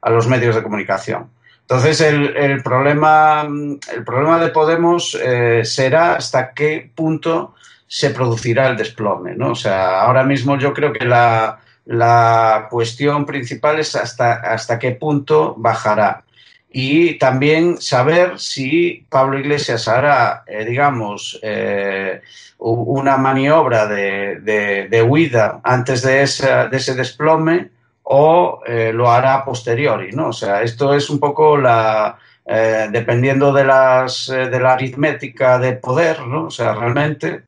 a 0.06 0.10
los 0.10 0.28
medios 0.28 0.56
de 0.56 0.63
comunicación. 0.63 1.30
Entonces 1.62 2.00
el, 2.00 2.38
el 2.38 2.62
problema 2.63 3.46
el 3.94 4.04
problema 4.06 4.39
de 4.39 4.50
Podemos 4.50 5.18
eh, 5.22 5.62
será 5.65 6.15
hasta 6.15 6.54
qué 6.54 6.89
punto 6.96 7.56
se 7.88 8.12
producirá 8.12 8.70
el 8.70 8.78
desplome, 8.78 9.36
¿no? 9.36 9.52
O 9.52 9.56
sea, 9.56 10.02
ahora 10.02 10.24
mismo 10.24 10.58
yo 10.58 10.74
creo 10.74 10.94
que 10.94 11.06
la 11.06 11.60
la 11.86 12.68
cuestión 12.70 13.26
principal 13.26 13.80
es 13.80 13.96
hasta, 13.96 14.34
hasta 14.34 14.80
qué 14.80 14.91
punto 14.91 15.54
bajará. 15.58 16.24
Y 16.72 17.18
también 17.18 17.80
saber 17.80 18.38
si 18.38 19.06
Pablo 19.08 19.39
Iglesias 19.39 19.88
hará, 19.88 20.44
eh, 20.46 20.65
digamos, 20.65 21.39
eh, 21.41 22.22
una 22.58 23.18
maniobra 23.18 23.86
de, 23.86 25.06
huida 25.08 25.62
antes 25.63 26.02
de, 26.02 26.24
ese 26.24 26.96
desplome 26.96 27.70
o 28.06 28.62
eh, 28.65 28.91
lo 28.94 29.12
hará 29.12 29.36
a 29.36 29.46
posteriori, 29.46 30.12
¿no? 30.12 30.30
O 30.30 30.34
sea, 30.34 30.62
esto 30.62 30.94
es 30.94 31.10
un 31.10 31.20
poco 31.20 31.58
la, 31.58 32.18
dependiendo 32.46 33.52
de, 33.52 33.63
las, 33.63 34.28
de 34.28 34.60
la 34.60 34.74
aritmética 34.74 35.58
de 35.58 35.74
poder, 35.74 36.22
¿no? 36.28 36.46
O 36.46 36.52
sea, 36.52 36.76
realmente 36.76 37.44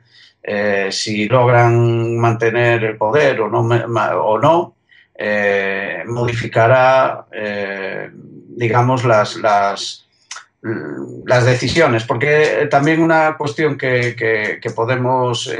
eh, 0.49 0.87
si 0.93 1.27
logran 1.27 2.17
mantener 2.17 2.81
el 2.81 2.95
poder 2.95 3.41
o 3.41 3.49
no, 3.49 3.59
o 3.59 4.39
no 4.39 4.75
eh, 5.13 6.03
modificará, 6.05 7.25
eh, 7.33 8.09
digamos, 8.13 9.03
las, 9.03 9.35
las, 9.35 10.07
las, 11.25 11.45
decisiones. 11.45 12.05
Porque 12.05 12.65
también 12.71 13.01
una 13.01 13.35
cuestión 13.35 13.77
que, 13.77 14.15
que, 14.15 14.71
Podemos 14.71 15.53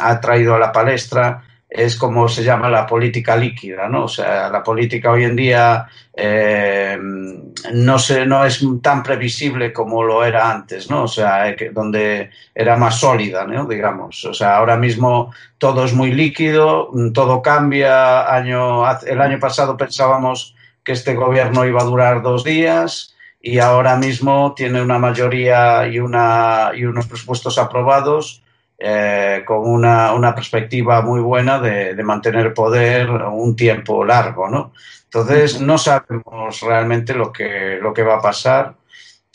ha 0.00 0.20
traído 0.20 0.54
a 0.54 0.60
la 0.60 0.70
palestra 0.70 1.42
es 1.74 1.96
como 1.96 2.28
se 2.28 2.44
llama 2.44 2.70
la 2.70 2.86
política 2.86 3.36
líquida, 3.36 3.88
¿no? 3.88 4.04
O 4.04 4.08
sea, 4.08 4.48
la 4.48 4.62
política 4.62 5.10
hoy 5.10 5.24
en 5.24 5.34
día 5.34 5.84
eh, 6.16 6.96
no, 7.00 7.98
se, 7.98 8.24
no 8.24 8.44
es 8.44 8.64
tan 8.80 9.02
previsible 9.02 9.72
como 9.72 10.04
lo 10.04 10.24
era 10.24 10.52
antes, 10.52 10.88
¿no? 10.88 11.02
O 11.02 11.08
sea, 11.08 11.48
eh, 11.48 11.72
donde 11.74 12.30
era 12.54 12.76
más 12.76 13.00
sólida, 13.00 13.44
¿no? 13.44 13.66
Digamos. 13.66 14.24
O 14.24 14.32
sea, 14.32 14.56
ahora 14.58 14.76
mismo 14.76 15.34
todo 15.58 15.84
es 15.84 15.92
muy 15.92 16.12
líquido, 16.12 16.90
todo 17.12 17.42
cambia. 17.42 18.32
Año, 18.32 18.84
el 19.04 19.20
año 19.20 19.40
pasado 19.40 19.76
pensábamos 19.76 20.54
que 20.84 20.92
este 20.92 21.14
gobierno 21.14 21.64
iba 21.64 21.80
a 21.80 21.86
durar 21.86 22.22
dos 22.22 22.44
días 22.44 23.16
y 23.40 23.58
ahora 23.58 23.96
mismo 23.96 24.54
tiene 24.54 24.80
una 24.80 25.00
mayoría 25.00 25.88
y, 25.88 25.98
una, 25.98 26.70
y 26.72 26.84
unos 26.84 27.08
presupuestos 27.08 27.58
aprobados 27.58 28.43
eh, 28.78 29.42
con 29.46 29.68
una, 29.68 30.12
una, 30.14 30.34
perspectiva 30.34 31.00
muy 31.00 31.20
buena 31.20 31.60
de, 31.60 31.94
de, 31.94 32.02
mantener 32.02 32.52
poder 32.52 33.08
un 33.10 33.54
tiempo 33.54 34.04
largo, 34.04 34.48
¿no? 34.48 34.72
Entonces 35.04 35.60
no 35.60 35.78
sabemos 35.78 36.60
realmente 36.60 37.14
lo 37.14 37.32
que, 37.32 37.78
lo 37.80 37.94
que 37.94 38.02
va 38.02 38.16
a 38.16 38.20
pasar 38.20 38.74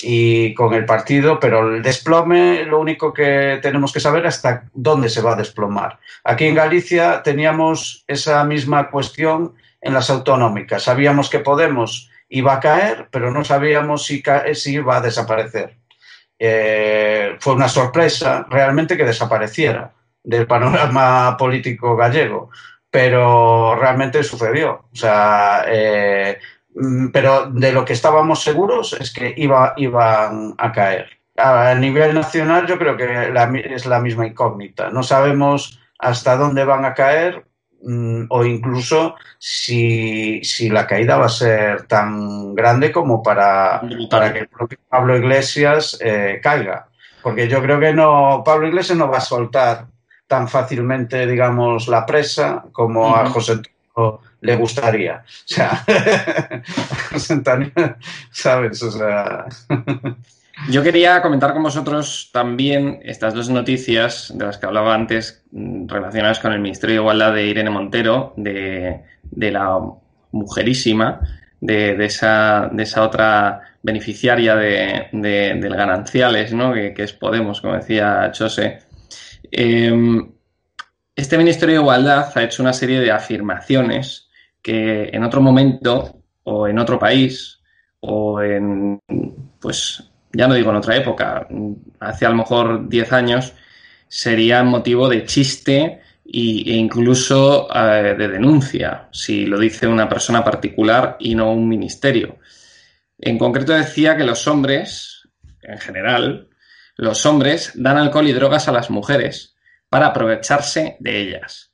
y 0.01 0.53
con 0.53 0.73
el 0.73 0.85
partido, 0.85 1.39
pero 1.39 1.73
el 1.73 1.81
desplome 1.81 2.65
lo 2.65 2.79
único 2.79 3.13
que 3.13 3.59
tenemos 3.61 3.93
que 3.93 4.01
saber 4.01 4.27
hasta 4.27 4.65
dónde 4.73 5.07
se 5.07 5.21
va 5.21 5.33
a 5.33 5.37
desplomar. 5.37 5.99
Aquí 6.25 6.45
en 6.45 6.55
Galicia 6.55 7.23
teníamos 7.23 8.03
esa 8.07 8.43
misma 8.43 8.89
cuestión 8.89 9.55
en 9.81 9.93
las 9.93 10.09
autonómicas. 10.09 10.83
Sabíamos 10.83 11.29
que 11.29 11.39
Podemos 11.39 12.09
iba 12.27 12.53
a 12.53 12.59
caer, 12.59 13.07
pero 13.09 13.31
no 13.31 13.43
sabíamos 13.43 14.05
si, 14.05 14.21
si 14.53 14.73
iba 14.73 14.97
a 14.97 15.01
desaparecer. 15.01 15.78
Eh, 16.41 17.35
fue 17.39 17.53
una 17.53 17.67
sorpresa 17.67 18.47
realmente 18.49 18.95
que 18.95 19.03
desapareciera 19.03 19.91
del 20.23 20.47
panorama 20.47 21.35
político 21.37 21.97
gallego, 21.97 22.49
pero 22.89 23.75
realmente 23.75 24.23
sucedió. 24.23 24.85
O 24.91 24.95
sea, 24.95 25.65
eh, 25.67 26.39
mm, 26.75 27.09
pero 27.09 27.47
de 27.51 27.73
lo 27.73 27.83
que 27.83 27.93
estábamos 27.93 28.41
seguros 28.41 28.93
es 28.93 29.11
que 29.11 29.33
iba, 29.35 29.73
iban 29.75 30.55
a 30.57 30.71
caer. 30.71 31.09
A 31.37 31.75
nivel 31.75 32.13
nacional 32.13 32.67
yo 32.67 32.77
creo 32.77 32.97
que 32.97 33.31
es 33.73 33.85
la 33.85 33.99
misma 33.99 34.27
incógnita. 34.27 34.89
No 34.89 35.03
sabemos 35.03 35.79
hasta 35.99 36.37
dónde 36.37 36.63
van 36.65 36.85
a 36.85 36.93
caer, 36.93 37.45
Mm, 37.81 38.25
o 38.29 38.43
incluso 38.43 39.15
si, 39.37 40.41
si, 40.43 40.69
la 40.69 40.85
caída 40.85 41.17
va 41.17 41.27
a 41.27 41.29
ser 41.29 41.83
tan 41.83 42.53
grande 42.53 42.91
como 42.91 43.23
para, 43.23 43.81
para 44.09 44.33
que 44.33 44.39
el 44.39 44.47
propio 44.49 44.77
Pablo 44.89 45.17
Iglesias 45.17 45.97
eh, 46.01 46.39
caiga. 46.43 46.87
Porque 47.23 47.47
yo 47.47 47.61
creo 47.61 47.79
que 47.79 47.93
no, 47.93 48.43
Pablo 48.45 48.67
Iglesias 48.67 48.97
no 48.97 49.09
va 49.09 49.17
a 49.17 49.21
soltar 49.21 49.87
tan 50.27 50.47
fácilmente, 50.47 51.25
digamos, 51.25 51.87
la 51.87 52.05
presa 52.05 52.65
como 52.71 53.15
a 53.15 53.29
José 53.29 53.53
Antonio 53.53 54.21
le 54.41 54.55
gustaría. 54.55 55.23
O 55.25 55.47
sea, 55.47 55.83
José 57.11 57.33
Antonio, 57.33 57.71
¿sabes? 58.31 58.81
O 58.83 58.91
sea. 58.91 59.45
Yo 60.67 60.83
quería 60.83 61.21
comentar 61.21 61.53
con 61.53 61.63
vosotros 61.63 62.29
también 62.33 62.99
estas 63.03 63.33
dos 63.33 63.49
noticias 63.49 64.31
de 64.35 64.45
las 64.45 64.57
que 64.57 64.65
hablaba 64.65 64.93
antes 64.93 65.43
mm, 65.51 65.87
relacionadas 65.87 66.39
con 66.39 66.51
el 66.51 66.59
Ministerio 66.59 66.95
de 66.95 67.01
Igualdad 67.01 67.33
de 67.33 67.47
Irene 67.47 67.69
Montero, 67.69 68.33
de, 68.35 69.03
la 69.31 69.79
mujerísima, 70.31 71.21
de, 71.61 72.05
esa, 72.05 72.69
de 72.71 72.83
esa 72.83 73.03
otra 73.03 73.61
beneficiaria 73.81 74.55
de, 74.55 75.07
del 75.11 75.75
gananciales, 75.75 76.53
¿no? 76.53 76.73
que, 76.73 76.93
es 76.97 77.13
Podemos, 77.13 77.61
como 77.61 77.75
decía 77.75 78.29
Chose. 78.31 78.79
Em, 79.51 80.31
este 81.15 81.37
Ministerio 81.37 81.75
de 81.75 81.81
Igualdad 81.81 82.31
ha 82.35 82.43
hecho 82.43 82.61
una 82.61 82.73
serie 82.73 82.99
de 82.99 83.11
afirmaciones 83.11 84.29
que 84.61 85.09
en 85.13 85.23
otro 85.23 85.41
momento 85.41 86.21
o 86.43 86.67
en 86.67 86.79
otro 86.79 86.99
país 86.99 87.59
o 88.01 88.41
en 88.41 88.99
pues 89.59 90.08
ya 90.31 90.47
no 90.47 90.53
digo 90.53 90.69
en 90.69 90.77
otra 90.77 90.95
época, 90.95 91.47
hace 91.99 92.25
a 92.25 92.29
lo 92.29 92.35
mejor 92.35 92.87
10 92.87 93.13
años, 93.13 93.53
sería 94.07 94.63
motivo 94.63 95.09
de 95.09 95.25
chiste 95.25 96.01
e 96.25 96.75
incluso 96.75 97.67
eh, 97.73 98.15
de 98.17 98.27
denuncia, 98.27 99.07
si 99.11 99.45
lo 99.45 99.57
dice 99.59 99.87
una 99.87 100.07
persona 100.07 100.43
particular 100.43 101.17
y 101.19 101.35
no 101.35 101.51
un 101.51 101.67
ministerio. 101.67 102.37
En 103.17 103.37
concreto 103.37 103.73
decía 103.73 104.15
que 104.15 104.23
los 104.23 104.47
hombres, 104.47 105.27
en 105.61 105.77
general, 105.79 106.49
los 106.95 107.25
hombres 107.25 107.71
dan 107.75 107.97
alcohol 107.97 108.27
y 108.27 108.33
drogas 108.33 108.67
a 108.67 108.71
las 108.71 108.89
mujeres 108.89 109.55
para 109.89 110.07
aprovecharse 110.07 110.97
de 110.99 111.21
ellas. 111.21 111.71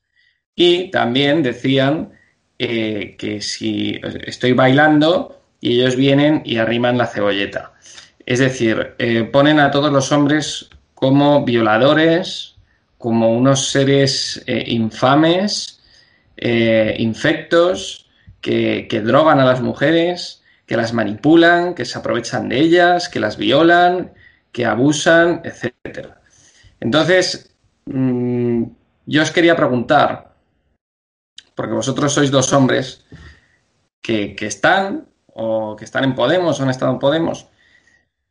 Y 0.55 0.89
también 0.89 1.43
decían 1.43 2.13
eh, 2.57 3.15
que 3.17 3.41
si 3.41 3.99
estoy 4.25 4.53
bailando 4.53 5.41
y 5.59 5.81
ellos 5.81 5.95
vienen 5.95 6.41
y 6.45 6.57
arriman 6.57 6.97
la 6.97 7.07
cebolleta. 7.07 7.73
Es 8.25 8.39
decir, 8.39 8.95
eh, 8.97 9.23
ponen 9.23 9.59
a 9.59 9.71
todos 9.71 9.91
los 9.91 10.11
hombres 10.11 10.69
como 10.95 11.45
violadores, 11.45 12.55
como 12.97 13.35
unos 13.35 13.69
seres 13.69 14.43
eh, 14.47 14.63
infames, 14.67 15.79
eh, 16.37 16.95
infectos, 16.97 18.09
que, 18.41 19.01
drogan 19.03 19.39
a 19.39 19.45
las 19.45 19.61
mujeres, 19.61 20.43
que 20.67 20.77
las 20.77 20.93
manipulan, 20.93 21.73
que 21.73 21.85
se 21.85 21.97
aprovechan 21.97 22.49
de 22.49 22.59
ellas, 22.59 23.09
que 23.09 23.19
las 23.19 23.37
violan, 23.37 24.13
que 24.51 24.65
abusan, 24.65 25.41
etc. 25.43 26.09
Entonces, 26.79 27.55
mm, 27.85 28.63
yo 29.07 29.21
os 29.21 29.31
quería 29.31 29.55
preguntar, 29.55 30.35
porque 31.55 31.73
vosotros 31.73 32.13
sois 32.13 32.29
dos 32.29 32.53
hombres 32.53 33.05
que, 34.01 34.35
que 34.35 34.45
están 34.45 35.07
o 35.33 35.75
que 35.75 35.85
están 35.85 36.03
en 36.03 36.15
Podemos 36.15 36.59
o 36.59 36.63
han 36.63 36.69
estado 36.69 36.91
en 36.91 36.99
Podemos, 36.99 37.47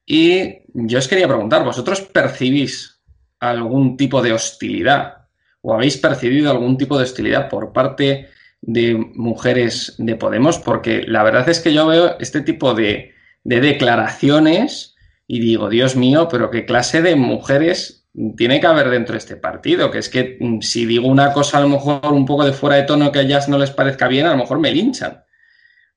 y 0.07 0.63
yo 0.75 0.99
os 0.99 1.09
quería 1.09 1.29
preguntar, 1.29 1.65
¿vosotros 1.65 2.03
percibís 2.03 3.01
algún 3.41 3.97
tipo 3.97 4.23
de 4.23 4.33
hostilidad 4.33 5.29
o 5.63 5.75
habéis 5.75 5.97
percibido 5.97 6.51
algún 6.51 6.77
tipo 6.77 6.99
de 6.99 7.05
hostilidad 7.05 7.49
por 7.49 7.73
parte 7.73 8.29
de 8.61 8.95
mujeres 9.15 9.95
de 9.99 10.17
Podemos? 10.17 10.59
Porque 10.59 11.05
la 11.07 11.23
verdad 11.23 11.49
es 11.49 11.61
que 11.61 11.73
yo 11.73 11.87
veo 11.87 12.19
este 12.19 12.43
tipo 12.43 12.75
de, 12.75 13.13
declaraciones 13.45 14.95
y 15.27 15.41
digo, 15.41 15.71
Dios 15.71 15.97
mío, 15.97 16.29
pero 16.31 16.51
qué 16.51 16.67
clase 16.67 17.01
de 17.01 17.17
mujeres 17.17 18.07
tiene 18.37 18.61
que 18.61 18.67
haber 18.67 18.91
dentro 18.91 19.15
de 19.15 19.19
este 19.19 19.37
partido, 19.37 19.91
que 19.91 19.99
es 19.99 20.09
que 20.09 20.37
mm, 20.39 20.61
si 20.61 20.87
digo 20.87 21.09
una 21.09 21.33
cosa 21.33 21.59
a 21.59 21.61
lo 21.63 21.69
mejor 21.69 22.13
un 22.13 22.27
poco 22.27 22.45
de 22.45 22.53
fuera 22.53 22.77
de 22.77 22.85
tono 22.85 23.11
que 23.11 23.21
a 23.21 23.23
ellas 23.23 23.49
no 23.49 23.59
les 23.59 23.71
parezca 23.71 24.07
bien, 24.07 24.27
a 24.27 24.33
lo 24.33 24.37
mejor 24.37 24.61
me 24.61 24.71
linchan 24.71 25.24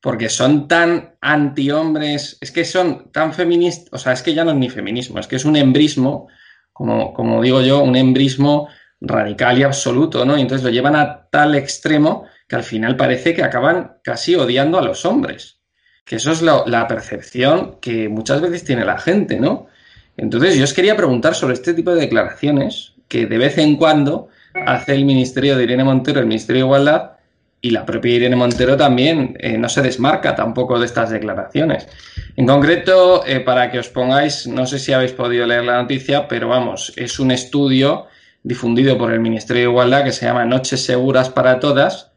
porque 0.08 0.30
son 0.30 0.70
tan 0.70 1.18
antihombres, 1.20 2.38
es 2.40 2.54
que 2.54 2.64
son 2.64 3.12
tan 3.12 3.34
feministas, 3.34 3.90
o 3.92 3.98
sea, 3.98 4.14
es 4.14 4.24
que 4.24 4.34
ya 4.34 4.46
no 4.46 4.52
es 4.52 4.56
ni 4.56 4.70
feminismo, 4.70 5.20
es 5.20 5.28
que 5.28 5.36
es 5.36 5.44
un 5.44 5.58
embrismo, 5.58 6.30
como, 6.72 7.14
como 7.14 7.42
digo 7.42 7.62
yo, 7.62 7.84
un 7.84 7.98
embrismo 7.98 8.70
radical 9.02 9.58
y 9.58 9.64
absoluto, 9.64 10.24
¿no? 10.24 10.38
Y 10.38 10.42
entonces 10.44 10.64
lo 10.64 10.70
llevan 10.70 10.96
a 10.96 11.28
tal 11.30 11.56
extremo 11.56 12.24
que 12.48 12.56
al 12.56 12.64
final 12.64 12.96
parece 12.96 13.34
que 13.34 13.44
acaban 13.44 13.98
casi 14.02 14.34
odiando 14.36 14.80
a 14.80 14.82
los 14.82 15.04
hombres. 15.04 15.60
Que 16.06 16.16
eso 16.16 16.32
es 16.32 16.42
la 16.42 16.88
percepción 16.88 17.76
que 17.82 18.08
muchas 18.08 18.40
veces 18.40 18.64
tiene 18.64 18.86
la 18.86 19.00
gente, 19.00 19.42
¿no? 19.42 19.68
Entonces 20.16 20.56
yo 20.56 20.64
os 20.64 20.74
quería 20.74 20.96
preguntar 20.96 21.36
sobre 21.36 21.56
este 21.56 21.74
tipo 21.74 21.94
de 21.94 22.00
declaraciones 22.00 22.94
que 23.10 23.26
de 23.26 23.38
vez 23.38 23.58
en 23.58 23.76
cuando 23.76 24.30
hace 24.54 24.94
el 24.94 25.04
Ministerio 25.04 25.58
de 25.58 25.64
Irene 25.64 25.84
Montero, 25.84 26.22
el 26.22 26.28
Ministerio 26.28 26.62
de 26.62 26.68
Igualdad, 26.68 27.17
y 27.62 27.72
la 27.72 27.86
propia 27.86 28.16
Irene 28.16 28.36
Montero 28.36 28.78
también 28.78 29.36
eh, 29.40 29.58
no 29.58 29.68
se 29.68 29.82
desmarca 29.82 30.36
tampoco 30.36 30.80
de 30.80 30.86
estas 30.86 31.10
declaraciones. 31.10 31.88
En 32.36 32.46
concreto, 32.46 33.26
eh, 33.26 33.40
para 33.40 33.72
que 33.72 33.80
os 33.80 33.90
pongáis, 33.90 34.46
no 34.48 34.68
sé 34.68 34.80
si 34.80 34.94
habéis 34.94 35.14
podido 35.14 35.46
leer 35.46 35.64
la 35.64 35.82
noticia, 35.82 36.28
pero 36.28 36.50
vamos, 36.50 36.94
es 36.96 37.20
un 37.20 37.32
estudio 37.32 38.08
difundido 38.44 38.98
por 38.98 39.12
el 39.12 39.20
Ministerio 39.20 39.64
de 39.64 39.70
Igualdad 39.70 40.04
que 40.04 40.12
se 40.12 40.26
llama 40.26 40.46
Noches 40.46 40.86
Seguras 40.86 41.30
para 41.30 41.60
Todas, 41.60 42.12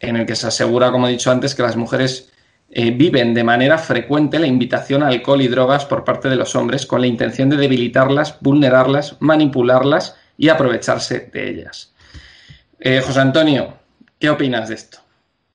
en 0.00 0.16
el 0.16 0.26
que 0.26 0.34
se 0.34 0.48
asegura, 0.48 0.90
como 0.90 1.06
he 1.06 1.12
dicho 1.12 1.30
antes, 1.30 1.54
que 1.54 1.62
las 1.62 1.76
mujeres 1.76 2.32
eh, 2.70 2.90
viven 2.90 3.34
de 3.34 3.44
manera 3.44 3.76
frecuente 3.76 4.38
la 4.38 4.46
invitación 4.46 5.02
a 5.02 5.08
alcohol 5.08 5.42
y 5.42 5.48
drogas 5.48 5.84
por 5.84 6.02
parte 6.02 6.30
de 6.30 6.36
los 6.36 6.56
hombres 6.56 6.86
con 6.86 7.02
la 7.02 7.06
intención 7.06 7.50
de 7.50 7.58
debilitarlas, 7.58 8.38
vulnerarlas, 8.40 9.16
manipularlas 9.20 10.16
y 10.38 10.48
aprovecharse 10.48 11.30
de 11.32 11.50
ellas. 11.50 11.92
José 13.04 13.20
Antonio, 13.20 13.76
¿Qué 14.22 14.30
opinas 14.30 14.68
de 14.68 14.76
esto 14.76 14.98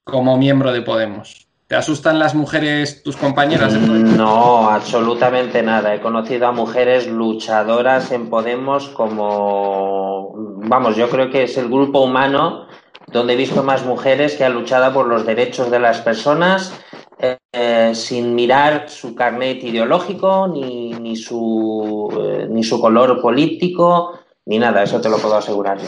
como 0.03 0.35
miembro 0.37 0.73
de 0.73 0.81
Podemos? 0.81 1.47
¿Te 1.67 1.77
asustan 1.77 2.19
las 2.19 2.35
mujeres, 2.35 3.01
tus 3.01 3.15
compañeras? 3.15 3.71
No, 3.71 4.69
absolutamente 4.69 5.63
nada. 5.63 5.95
He 5.95 6.01
conocido 6.01 6.47
a 6.47 6.51
mujeres 6.51 7.07
luchadoras 7.07 8.11
en 8.11 8.29
Podemos 8.29 8.89
como, 8.89 10.33
vamos, 10.67 10.97
yo 10.97 11.09
creo 11.09 11.29
que 11.29 11.43
es 11.43 11.57
el 11.57 11.69
grupo 11.69 12.01
humano 12.01 12.67
donde 13.09 13.35
he 13.35 13.37
visto 13.37 13.63
más 13.63 13.85
mujeres 13.85 14.35
que 14.35 14.43
han 14.43 14.53
luchado 14.53 14.93
por 14.93 15.07
los 15.07 15.25
derechos 15.25 15.71
de 15.71 15.79
las 15.79 16.01
personas 16.01 16.77
eh, 17.19 17.91
sin 17.93 18.35
mirar 18.35 18.89
su 18.89 19.15
carnet 19.15 19.63
ideológico, 19.63 20.45
ni, 20.49 20.91
ni 20.91 21.15
su, 21.15 22.09
eh, 22.21 22.47
ni 22.49 22.65
su 22.65 22.81
color 22.81 23.21
político, 23.21 24.19
ni 24.45 24.59
nada. 24.59 24.83
Eso 24.83 24.99
te 24.99 25.07
lo 25.07 25.19
puedo 25.19 25.37
asegurar 25.37 25.77
yo. 25.77 25.87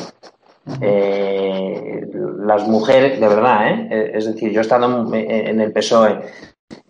Las 0.66 2.68
mujeres, 2.68 3.20
de 3.20 3.28
verdad, 3.28 3.92
es 3.92 4.26
decir, 4.26 4.52
yo 4.52 4.60
he 4.60 4.62
estado 4.62 5.14
en 5.14 5.62
el 5.62 5.72
PSOE, 5.72 6.20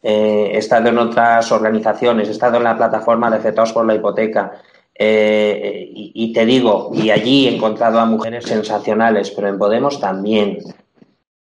he 0.01 0.57
estado 0.57 0.89
en 0.89 0.97
otras 0.97 1.51
organizaciones, 1.51 2.27
he 2.27 2.31
estado 2.31 2.57
en 2.57 2.63
la 2.63 2.77
plataforma 2.77 3.29
de 3.29 3.37
afectados 3.37 3.73
por 3.73 3.85
la 3.85 3.95
hipoteca, 3.95 4.61
y, 5.01 6.33
te 6.33 6.45
digo, 6.45 6.91
y 6.93 7.09
allí 7.09 7.47
he 7.47 7.55
encontrado 7.55 7.99
a 7.99 8.05
mujeres 8.05 8.45
sensacionales, 8.45 9.31
pero 9.31 9.47
en 9.47 9.57
Podemos 9.57 9.99
también. 9.99 10.59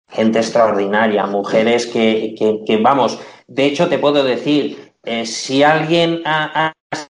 Gente 0.09 0.39
extraordinaria, 0.39 1.27
mujeres 1.27 1.87
que, 1.87 2.35
que, 2.67 2.77
vamos, 2.79 3.19
de 3.47 3.65
hecho 3.65 3.89
te 3.89 3.99
puedo 3.99 4.25
decir, 4.25 4.93
si 5.25 5.63
alguien 5.63 6.21
ha, 6.27 6.73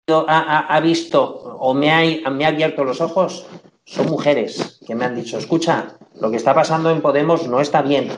ha, 0.07 0.79
visto 0.79 1.57
o 1.59 1.73
me 1.73 1.91
ha, 1.91 2.29
me 2.31 2.45
ha 2.45 2.47
abierto 2.47 2.83
los 2.83 3.01
ojos, 3.01 3.45
son 3.87 4.09
mujeres 4.09 4.79
que 4.85 4.95
me 4.95 5.05
han 5.05 5.15
dicho, 5.15 5.37
escucha, 5.37 5.95
lo 6.19 6.29
que 6.29 6.35
está 6.35 6.53
pasando 6.53 6.91
en 6.91 7.01
Podemos 7.01 7.47
no 7.47 7.61
está 7.61 7.81
bien. 7.81 8.09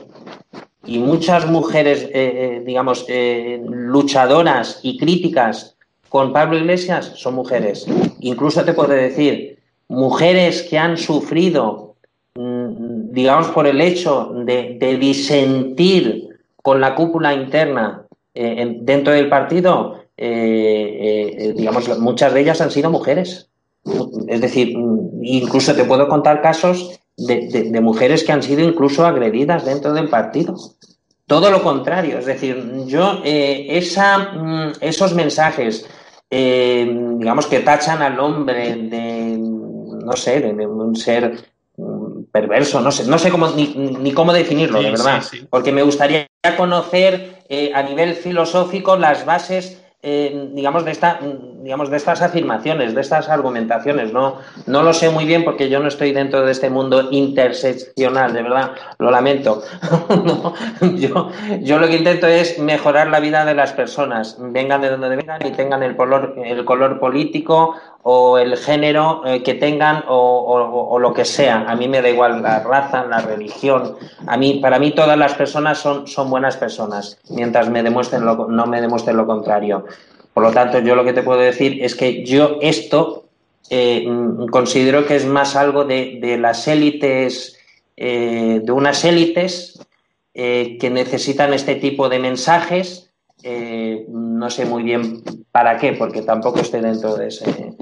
Y 0.84 0.98
muchas 0.98 1.46
mujeres, 1.46 2.02
eh, 2.02 2.10
eh, 2.14 2.62
digamos, 2.66 3.04
eh, 3.08 3.62
luchadoras 3.64 4.80
y 4.82 4.98
críticas 4.98 5.76
con 6.08 6.32
Pablo 6.32 6.58
Iglesias 6.58 7.12
son 7.14 7.36
mujeres. 7.36 7.86
Incluso 8.18 8.64
te 8.64 8.72
puedo 8.72 8.92
decir, 8.92 9.60
mujeres 9.86 10.62
que 10.62 10.76
han 10.76 10.96
sufrido, 10.96 11.94
mm, 12.34 13.12
digamos, 13.12 13.46
por 13.48 13.68
el 13.68 13.80
hecho 13.80 14.32
de, 14.44 14.98
disentir 14.98 16.30
con 16.62 16.80
la 16.80 16.96
cúpula 16.96 17.32
interna 17.32 18.06
dentro 18.34 19.12
del 19.12 19.28
partido, 19.28 20.04
digamos, 20.16 21.98
muchas 21.98 22.34
de 22.34 22.40
ellas 22.40 22.60
han 22.60 22.70
sido 22.70 22.90
mujeres. 22.90 23.49
Es 24.28 24.40
decir, 24.40 24.76
incluso 25.22 25.74
te 25.74 25.84
puedo 25.84 26.08
contar 26.08 26.42
casos 26.42 27.00
de, 27.16 27.80
mujeres 27.80 28.24
que 28.24 28.32
han 28.32 28.42
sido 28.42 28.62
incluso 28.62 29.06
agredidas 29.06 29.64
dentro 29.64 29.92
del 29.92 30.08
partido. 30.08 30.56
Todo 31.26 31.50
lo 31.50 31.62
contrario, 31.62 32.18
es 32.18 32.26
decir, 32.26 32.84
yo 32.86 33.20
eh, 33.24 33.66
esa, 33.70 34.18
mm, 34.18 34.72
esos 34.80 35.14
mensajes, 35.14 35.86
digamos 36.28 37.46
que 37.46 37.60
tachan 37.60 38.02
al 38.02 38.18
hombre 38.20 38.76
de, 38.76 39.36
no 39.38 40.12
sé, 40.14 40.40
de, 40.40 40.66
un 40.66 40.96
ser 40.96 41.38
mm, 41.76 42.24
perverso, 42.32 42.80
no 42.80 42.90
sé, 42.90 43.04
no 43.04 43.18
sé 43.18 43.30
cómo, 43.30 43.48
ni, 43.48 44.12
cómo 44.12 44.32
definirlo, 44.32 44.82
de 44.82 44.90
verdad, 44.90 45.22
porque 45.50 45.72
me 45.72 45.82
gustaría 45.82 46.28
conocer 46.56 47.44
a 47.74 47.82
nivel 47.82 48.14
filosófico 48.14 48.96
las 48.96 49.24
bases 49.24 49.80
digamos, 50.02 50.86
de 50.86 50.92
esta, 50.92 51.20
digamos, 51.62 51.90
de 51.90 51.98
estas 51.98 52.22
afirmaciones, 52.22 52.94
de 52.94 53.02
estas 53.02 53.28
argumentaciones. 53.28 54.12
No, 54.12 54.36
no 54.66 54.82
lo 54.82 54.94
sé 54.94 55.10
muy 55.10 55.26
bien 55.26 55.44
porque 55.44 55.68
yo 55.68 55.78
no 55.80 55.88
estoy 55.88 56.12
dentro 56.12 56.44
de 56.44 56.52
este 56.52 56.70
mundo 56.70 57.08
interseccional, 57.10 58.32
de 58.32 58.42
verdad, 58.42 58.70
lo 58.98 59.10
lamento. 59.10 59.62
yo, 60.96 61.30
yo 61.60 61.78
lo 61.78 61.86
que 61.88 61.96
intento 61.96 62.26
es 62.26 62.58
mejorar 62.58 63.08
la 63.08 63.20
vida 63.20 63.44
de 63.44 63.54
las 63.54 63.72
personas, 63.72 64.38
vengan 64.40 64.80
de 64.80 64.90
donde 64.90 65.16
vengan 65.16 65.46
y 65.46 65.50
tengan 65.50 65.82
el 65.82 65.96
color, 65.96 66.34
el 66.42 66.64
color 66.64 66.98
político 66.98 67.74
o 68.02 68.38
el 68.38 68.56
género 68.56 69.22
eh, 69.26 69.42
que 69.42 69.54
tengan 69.54 70.04
o, 70.08 70.98
lo 70.98 71.12
que 71.12 71.24
sea. 71.24 71.66
A 71.68 71.74
mí 71.74 71.88
me 71.88 72.00
da 72.00 72.08
igual 72.08 72.42
la 72.42 72.60
raza, 72.60 73.04
la 73.04 73.20
religión. 73.20 73.96
A 74.26 74.36
mí, 74.36 74.60
para 74.60 74.78
mí 74.78 74.92
todas 74.92 75.18
las 75.18 75.34
personas 75.34 75.78
son, 75.78 76.06
son 76.06 76.30
buenas 76.30 76.56
personas, 76.56 77.18
mientras 77.28 77.68
me 77.68 77.82
demuestren 77.82 78.24
no 78.24 78.66
me 78.66 78.80
demuestren 78.80 79.16
lo 79.16 79.26
contrario. 79.26 79.84
Por 80.32 80.42
lo 80.42 80.52
tanto, 80.52 80.78
yo 80.78 80.94
lo 80.94 81.04
que 81.04 81.12
te 81.12 81.22
puedo 81.22 81.40
decir 81.40 81.82
es 81.82 81.94
que 81.94 82.24
yo 82.24 82.58
esto 82.60 83.24
eh, 83.68 84.06
considero 84.50 85.06
que 85.06 85.16
es 85.16 85.26
más 85.26 85.56
algo 85.56 85.84
de, 85.84 86.38
las 86.40 86.68
élites, 86.68 87.58
eh, 87.96 88.60
de 88.62 88.72
unas 88.72 89.04
élites 89.04 89.78
que 90.32 90.90
necesitan 90.90 91.52
este 91.52 91.74
tipo 91.74 92.08
de 92.08 92.18
mensajes 92.18 93.10
eh, 93.42 94.04
no 94.08 94.50
sé 94.50 94.66
muy 94.66 94.82
bien 94.82 95.22
para 95.50 95.78
qué, 95.78 95.92
porque 95.92 96.22
tampoco 96.22 96.60
estoy 96.60 96.80
dentro 96.80 97.16
de 97.16 97.28
ese. 97.28 97.74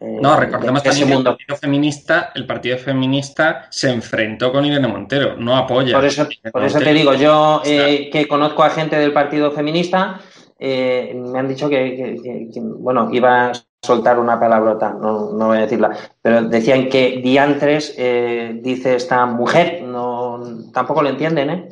Eh, 0.00 0.18
no, 0.20 0.34
recordemos 0.36 0.82
también 0.82 1.08
que 1.08 1.14
el 1.14 1.22
partido 1.22 1.56
feminista, 1.56 2.32
el 2.34 2.46
partido 2.46 2.78
feminista 2.78 3.66
se 3.70 3.90
enfrentó 3.90 4.50
con 4.50 4.64
Irene 4.64 4.88
Montero, 4.88 5.36
no 5.36 5.56
apoya. 5.56 5.94
Por 5.94 6.06
eso, 6.06 6.26
por 6.50 6.64
eso 6.64 6.78
te 6.78 6.94
digo, 6.94 7.12
yo 7.14 7.60
eh, 7.66 8.08
que 8.10 8.26
conozco 8.26 8.62
a 8.62 8.70
gente 8.70 8.96
del 8.96 9.12
partido 9.12 9.50
feminista, 9.50 10.20
me 10.58 11.38
han 11.38 11.48
dicho 11.48 11.68
que, 11.68 12.48
bueno, 12.78 13.10
iba 13.12 13.50
a 13.50 13.52
soltar 13.82 14.18
una 14.18 14.40
palabrota, 14.40 14.90
no, 14.92 15.32
no 15.32 15.46
voy 15.48 15.58
a 15.58 15.62
decirla, 15.62 15.90
pero 16.22 16.42
decían 16.42 16.88
que 16.88 17.20
diantres 17.22 17.94
dice 17.96 18.96
esta 18.96 19.26
mujer, 19.26 19.82
no, 19.82 20.42
tampoco 20.72 21.02
lo 21.02 21.10
entienden, 21.10 21.50
¿eh? 21.50 21.68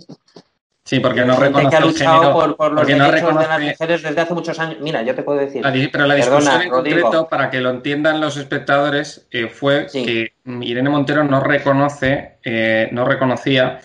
Sí, 0.89 1.01
porque 1.01 1.23
no 1.23 1.37
reconoce 1.37 1.69
que 1.69 1.77
ha 1.77 1.81
luchado 1.81 2.33
por, 2.33 2.57
por, 2.57 2.73
los 2.73 2.87
derechos 2.87 3.39
de 3.39 3.47
las 3.47 3.61
mujeres 3.61 4.03
desde 4.03 4.21
hace 4.23 4.33
muchos 4.33 4.59
años. 4.59 4.79
Mira, 4.81 5.03
yo 5.03 5.15
te 5.15 5.23
puedo 5.23 5.39
decir. 5.39 5.63
pero 5.93 6.07
la 6.07 6.15
discusión 6.15 6.63
en 6.63 6.71
concreto, 6.71 7.29
para 7.29 7.51
que 7.51 7.61
lo 7.61 7.69
entiendan 7.69 8.23
los 8.23 8.39
espectadores, 8.39 9.27
eh, 9.31 9.49
fue 9.49 9.87
que 9.93 10.33
Irene 10.63 10.89
Montero 10.89 11.25
no 11.25 11.41
reconoce, 11.41 12.39
eh, 12.43 12.89
no 12.91 13.05
reconocía 13.05 13.81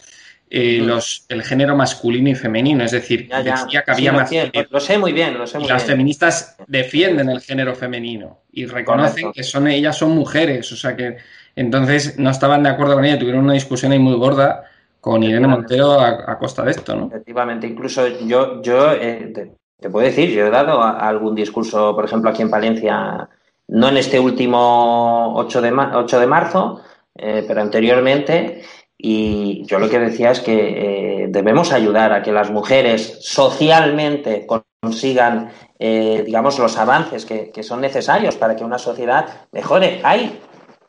eh, 0.50 0.80
los, 0.82 1.26
el 1.28 1.44
género 1.44 1.76
masculino 1.76 2.30
y 2.30 2.36
femenino, 2.36 2.86
es 2.86 2.92
decir, 2.92 3.28
decía 3.28 3.84
que 3.84 3.92
había 3.92 4.13
más. 4.13 4.32
Lo, 4.70 4.80
sé 4.80 4.98
muy 4.98 5.12
bien, 5.12 5.38
lo 5.38 5.46
sé 5.46 5.60
muy 5.60 5.68
las 5.68 5.84
feministas 5.84 6.56
defienden 6.68 7.28
el 7.28 7.42
género 7.42 7.76
femenino 7.76 8.44
y 8.54 8.66
reconocen 8.66 9.34
que 9.34 9.44
son 9.44 9.68
ellas 9.68 9.98
son 9.98 10.12
mujeres, 10.12 10.72
o 10.72 10.78
sea 10.78 10.96
que 10.96 11.18
entonces 11.54 12.18
no 12.18 12.30
estaban 12.30 12.63
de 12.63 12.70
acuerdo 12.70 12.94
con 12.94 13.04
ella, 13.04 13.20
tuvieron 13.20 13.44
una 13.44 13.56
discusión 13.56 13.92
ahí 13.92 14.00
muy 14.00 14.16
gorda 14.16 14.70
con 15.04 15.22
Irene 15.22 15.50
Montero 15.50 16.00
a, 16.00 16.39
costa 16.39 16.63
de 16.63 16.72
esto, 16.72 16.96
¿no? 16.96 17.08
Efectivamente, 17.08 17.68
incluso 17.68 18.08
yo, 18.08 18.62
yo 18.62 18.94
eh, 18.94 19.34
te, 19.78 19.89
puedo 19.89 20.08
decir, 20.08 20.30
yo 20.30 20.48
he 20.48 20.50
dado 20.50 20.82
algún 20.82 21.36
discurso, 21.36 21.94
por 21.94 22.06
ejemplo, 22.06 22.30
aquí 22.30 22.42
en 22.42 22.50
Palencia, 22.50 23.28
no 23.68 23.89
en 23.89 23.98
este 23.98 24.18
último 24.18 25.34
8 25.36 25.62
de, 25.62 25.74
8 25.74 26.20
de 26.22 26.26
marzo, 26.26 26.82
eh, 27.16 27.44
pero 27.46 27.62
anteriormente, 27.62 28.62
y 28.98 29.66
yo 29.66 29.78
lo 29.78 29.89
que 29.89 30.00
decía 30.00 30.32
es 30.32 30.39
que 30.39 31.24
eh, 31.24 31.28
debemos 31.28 31.74
ayudar 31.74 32.13
a 32.13 32.24
que 32.24 32.32
las 32.32 32.50
mujeres 32.50 33.18
socialmente 33.20 34.48
consigan, 34.48 35.50
digamos, 35.78 36.60
los 36.60 36.78
avances 36.78 37.26
que, 37.26 37.52
que 37.52 37.62
son 37.62 37.82
necesarios 37.82 38.38
para 38.38 38.56
que 38.56 38.63
una 38.63 38.78
sociedad 38.78 39.48
mejore. 39.52 40.00
Hay 40.06 40.39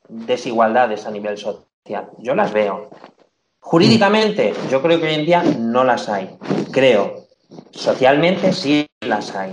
desigualdades 0.09 1.05
a 1.05 1.11
nivel 1.11 1.37
social, 1.37 2.11
yo 2.19 2.37
las 2.37 2.53
veo, 2.53 2.91
Jurídicamente, 3.65 4.53
yo 4.71 4.83
creo 4.83 5.01
que 5.01 5.07
hoy 5.07 5.15
en 5.15 5.25
día 5.25 5.43
no 5.43 5.85
las 5.85 6.11
hay. 6.11 6.29
Creo. 6.71 7.25
Socialmente 7.71 8.53
sí 8.53 8.87
las 9.01 9.35
hay. 9.35 9.53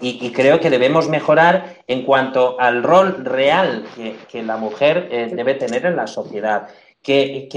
Y, 0.00 0.30
creo 0.32 0.58
que 0.58 0.68
debemos 0.68 1.08
mejorar 1.08 1.76
en 1.86 2.02
cuanto 2.02 2.60
al 2.60 2.82
rol 2.82 3.24
real 3.24 3.84
que, 4.28 4.42
la 4.42 4.56
mujer 4.56 5.08
eh, 5.12 5.30
debe 5.32 5.54
tener 5.54 5.86
en 5.86 5.94
la 5.94 6.08
sociedad. 6.08 6.66
Que, 7.00 7.48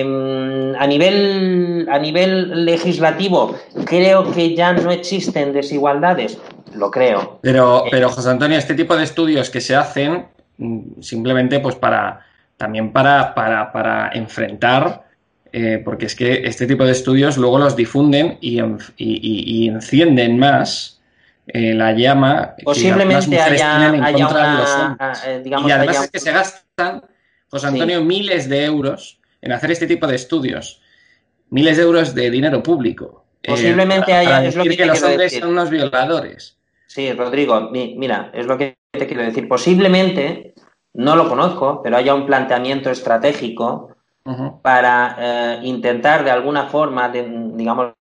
em, 0.00 0.74
a, 0.76 0.86
nivel, 0.86 1.88
a 1.90 1.98
nivel 1.98 2.64
legislativo 2.64 3.56
creo 3.84 4.32
que 4.32 4.54
ya 4.54 4.72
no 4.72 4.92
existen 4.92 5.52
desigualdades. 5.52 6.38
Lo 6.74 6.92
creo. 6.92 7.40
Pero, 7.42 7.84
pero 7.90 8.08
José 8.08 8.30
Antonio, 8.30 8.56
este 8.56 8.74
tipo 8.74 8.96
de 8.96 9.02
estudios 9.02 9.50
que 9.50 9.60
se 9.60 9.74
hacen 9.74 10.26
mm, 10.58 11.02
simplemente 11.02 11.58
pues 11.58 11.74
para 11.74 12.24
también 12.56 12.92
para, 12.92 13.34
para, 13.34 13.72
para 13.72 14.10
enfrentar, 14.12 15.04
eh, 15.52 15.80
porque 15.84 16.06
es 16.06 16.14
que 16.14 16.46
este 16.46 16.66
tipo 16.66 16.84
de 16.84 16.92
estudios 16.92 17.36
luego 17.36 17.58
los 17.58 17.76
difunden 17.76 18.38
y, 18.40 18.60
y, 18.96 19.68
encienden 19.68 20.38
más 20.38 21.00
eh, 21.46 21.74
la 21.74 21.92
llama 21.92 22.54
posiblemente 22.64 23.40
haya, 23.40 23.90
haya 24.04 24.28
una, 24.28 25.12
eh, 25.24 25.40
digamos, 25.42 25.68
y 25.68 25.72
además 25.72 26.04
es 26.04 26.10
que 26.10 26.18
se 26.18 26.32
gastan, 26.32 27.02
José 27.48 27.68
Antonio, 27.68 28.02
miles 28.02 28.48
de 28.48 28.64
euros 28.64 29.20
en 29.40 29.52
hacer 29.52 29.70
este 29.70 29.86
tipo 29.86 30.06
de 30.06 30.16
estudios, 30.16 30.82
miles 31.50 31.76
de 31.76 31.84
euros 31.84 32.14
de 32.14 32.30
dinero 32.30 32.62
público. 32.62 33.24
Posiblemente 33.46 34.12
haya, 34.12 34.44
es 34.44 34.56
lo 34.56 34.64
que, 34.64 34.76
que 34.76 34.86
los 34.86 35.02
hombres 35.02 35.38
son 35.38 35.50
unos 35.50 35.70
violadores. 35.70 36.58
Sí, 36.88 37.12
Rodrigo, 37.12 37.70
mira, 37.70 38.32
es 38.34 38.46
lo 38.46 38.58
que 38.58 38.76
te 38.90 39.06
quiero 39.06 39.22
decir. 39.22 39.46
Posiblemente 39.46 40.54
no 40.96 41.14
lo 41.14 41.28
conozco, 41.28 41.80
pero 41.82 41.96
haya 41.96 42.14
un 42.14 42.26
planteamiento 42.26 42.90
estratégico 42.90 43.90
para 44.60 45.16
eh, 45.20 45.60
intentar 45.62 46.24
de 46.24 46.32
alguna 46.32 46.66
forma, 46.66 47.08
digamos, 47.10 47.92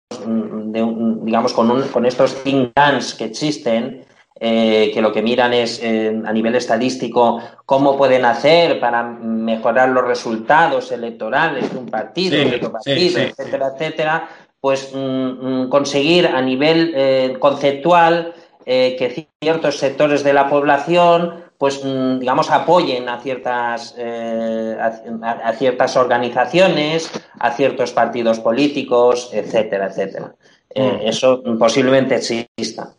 digamos 1.21 1.53
con, 1.53 1.83
con, 1.89 2.05
estos 2.05 2.41
think 2.43 2.73
tanks 2.73 3.13
que 3.13 3.25
existen, 3.25 4.05
eh, 4.39 4.89
que 4.91 5.01
lo 5.01 5.11
que 5.11 5.21
miran 5.21 5.53
es 5.53 5.79
eh, 5.83 6.19
a 6.25 6.33
nivel 6.33 6.55
estadístico 6.55 7.39
cómo 7.65 7.95
pueden 7.95 8.25
hacer 8.25 8.79
para 8.79 9.03
mejorar 9.03 9.89
los 9.89 10.05
resultados 10.05 10.91
electorales 10.91 11.71
de 11.71 11.77
un 11.77 11.85
partido, 11.85 12.37
de 12.37 12.55
otro 12.55 12.71
partido, 12.71 13.19
etcétera, 13.19 13.71
etcétera, 13.75 14.29
pues 14.59 14.91
mm, 14.95 14.97
mm, 14.97 15.69
conseguir 15.69 16.27
a 16.27 16.41
nivel 16.41 17.37
conceptual 17.39 18.33
que 18.65 19.27
ciertos 19.39 19.77
sectores 19.77 20.23
de 20.23 20.33
la 20.33 20.49
población 20.49 21.44
pues 21.57 21.83
mm, 21.83 22.19
digamos 22.19 22.49
apoyen 22.51 23.07
a 23.09 23.19
ciertas 23.19 23.95
eh, 23.97 24.77
a, 24.79 25.53
ciertas 25.53 25.95
organizaciones, 25.95 27.09
a 27.39 27.51
ciertos 27.51 27.91
partidos 27.91 28.39
políticos, 28.39 29.29
etcétera, 29.33 29.87
etcétera. 29.87 30.35
Eh, 30.69 30.99
mm. 31.03 31.07
eso 31.07 31.41
posiblemente 31.57 32.15
exista. 32.15 32.93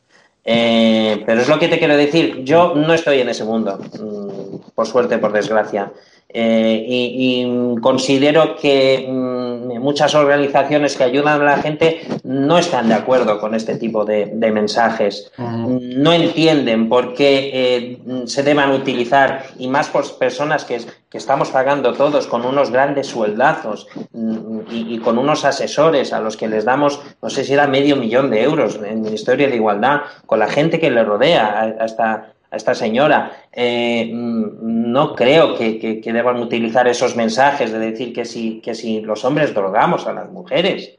Eh, 0.49 1.25
pero 1.27 1.41
es 1.41 1.49
lo 1.49 1.59
que 1.59 1.69
te 1.69 1.79
quiero 1.79 1.97
decir, 1.97 2.45
yo 2.45 2.75
no 2.77 2.95
estoy 2.95 3.21
en 3.21 3.29
ese 3.29 3.45
mundo, 3.45 3.79
mm, 3.79 4.71
por 4.75 4.87
suerte, 4.87 5.19
por 5.19 5.33
desgracia. 5.33 5.93
Eh, 6.29 6.85
y, 6.87 7.81
considero 7.81 8.57
que 8.57 9.07
mm, 9.09 9.79
muchas 9.81 10.15
organizaciones 10.15 10.97
que 10.97 11.05
ayudan 11.05 11.41
a 11.41 11.45
la 11.45 11.59
gente 11.59 12.01
no 12.25 12.59
están 12.59 12.89
de 12.89 12.95
acuerdo 12.95 13.39
con 13.39 13.55
este 13.55 13.77
tipo 13.77 14.05
de, 14.05 14.27
mensajes. 14.53 15.33
No 15.39 16.13
entienden 16.13 16.89
por 16.89 17.15
qué 17.15 17.51
eh, 17.53 17.99
se 18.27 18.43
deban 18.43 18.73
utilizar, 18.73 19.45
y 19.59 19.69
más 19.69 19.89
por 19.89 20.19
personas 20.19 20.65
que, 20.65 20.81
estamos 21.13 21.49
pagando 21.49 21.95
todos 21.95 22.27
con 22.27 22.45
unos 22.45 22.71
grandes 22.71 23.07
sueldazos 23.07 23.87
mm, 24.13 24.61
y, 24.71 24.99
con 24.99 25.17
unos 25.17 25.47
asesores 25.47 26.13
a 26.13 26.21
los 26.21 26.37
que 26.37 26.47
les 26.47 26.67
damos, 26.67 27.01
no 27.23 27.31
sé 27.31 27.43
si 27.43 27.55
era 27.55 27.67
medio 27.67 27.97
millón 27.97 28.31
de 28.31 28.43
euros 28.43 28.77
en 28.77 28.85
el 28.85 28.99
Ministerio 28.99 29.49
de 29.49 29.57
Igualdad, 29.57 30.03
con 30.27 30.41
la 30.41 30.49
gente 30.49 30.79
que 30.79 30.91
le 30.91 31.03
rodea, 31.05 31.77
hasta 31.81 32.36
a 32.51 32.57
esta 32.57 32.75
señora. 32.75 33.33
Eh, 33.53 34.11
no 34.13 35.15
creo 35.15 35.57
que, 35.57 36.01
deban 36.05 36.39
utilizar 36.39 36.87
esos 36.89 37.17
mensajes 37.17 37.73
de 37.73 37.79
decir 37.79 38.13
que 38.13 38.25
si, 38.25 38.61
que 38.61 38.75
si 38.75 39.01
los 39.01 39.25
hombres 39.25 39.55
drogamos 39.55 40.07
a 40.07 40.13
las 40.13 40.31
mujeres. 40.31 40.97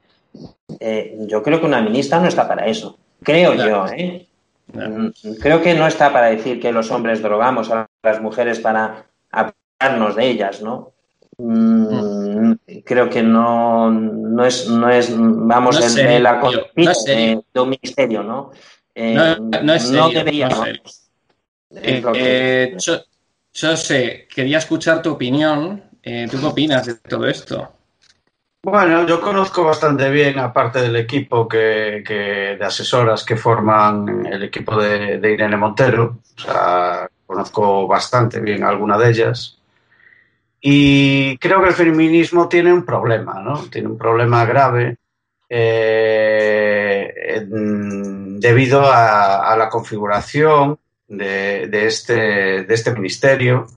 Eh, 0.79 1.17
yo 1.27 1.41
creo 1.41 1.59
que 1.59 1.65
una 1.65 1.81
ministra 1.81 2.19
no 2.19 2.27
está 2.27 2.47
para 2.47 2.67
eso. 2.67 2.97
Creo 3.23 3.53
yo, 3.53 3.87
¿eh? 3.87 4.27
Mm, 4.73 5.07
creo 5.39 5.61
que 5.61 5.73
no 5.73 5.87
está 5.87 6.11
para 6.11 6.27
decir 6.27 6.59
que 6.59 6.71
los 6.71 6.91
hombres 6.91 7.21
drogamos 7.21 7.71
a 7.71 7.87
las 8.03 8.21
mujeres 8.21 8.59
para 8.59 9.05
apartarnos 9.31 10.15
de 10.15 10.27
ellas, 10.27 10.61
¿no? 10.61 10.91
Mm, 11.37 12.53
creo 12.83 13.09
que 13.09 13.23
no, 13.23 13.89
no 13.89 14.45
es, 14.45 14.67
no 14.69 14.89
es, 14.89 15.13
vamos, 15.15 15.97
en 15.97 16.23
la 16.23 16.41
de, 17.05 17.41
un 17.55 17.69
ministerio, 17.69 18.23
¿no? 18.23 18.51
no, 18.95 19.73
es 19.73 19.83
serio, 19.83 20.09
debería, 20.09 20.49
eh, 21.71 22.03
eh, 22.15 22.77
yo, 23.53 23.77
sé, 23.77 24.27
quería 24.33 24.59
escuchar 24.59 25.01
tu 25.01 25.11
opinión. 25.11 25.83
Eh, 26.01 26.27
¿Tú 26.29 26.39
qué 26.39 26.45
opinas 26.45 26.85
de 26.85 26.95
todo 26.95 27.27
esto? 27.27 27.73
Bueno, 28.63 29.05
yo 29.05 29.21
conozco 29.21 29.63
bastante 29.63 30.09
bien, 30.09 30.39
aparte 30.39 30.81
del 30.81 30.95
equipo 30.95 31.47
que, 31.47 32.03
de 32.07 32.65
asesoras 32.65 33.23
que 33.23 33.37
forman 33.37 34.25
el 34.25 34.43
equipo 34.43 34.81
de, 34.81 35.15
Irene 35.31 35.57
Montero. 35.57 36.19
O 36.37 36.41
sea, 36.41 37.09
conozco 37.25 37.87
bastante 37.87 38.39
bien 38.39 38.63
alguna 38.63 38.97
de 38.97 39.09
ellas. 39.09 39.57
Y 40.59 41.37
creo 41.37 41.61
que 41.61 41.69
el 41.69 41.75
feminismo 41.75 42.49
tiene 42.49 42.73
un 42.73 42.83
problema, 42.83 43.41
¿no? 43.41 43.63
Tiene 43.69 43.87
un 43.89 43.97
problema 43.97 44.43
grave 44.45 44.97
debido 48.39 48.81
a, 48.85 49.55
la 49.57 49.69
configuración 49.69 50.77
de, 51.07 51.85
este, 51.85 52.63
de 52.63 52.73
este 52.73 52.91
ministerio 52.93 53.67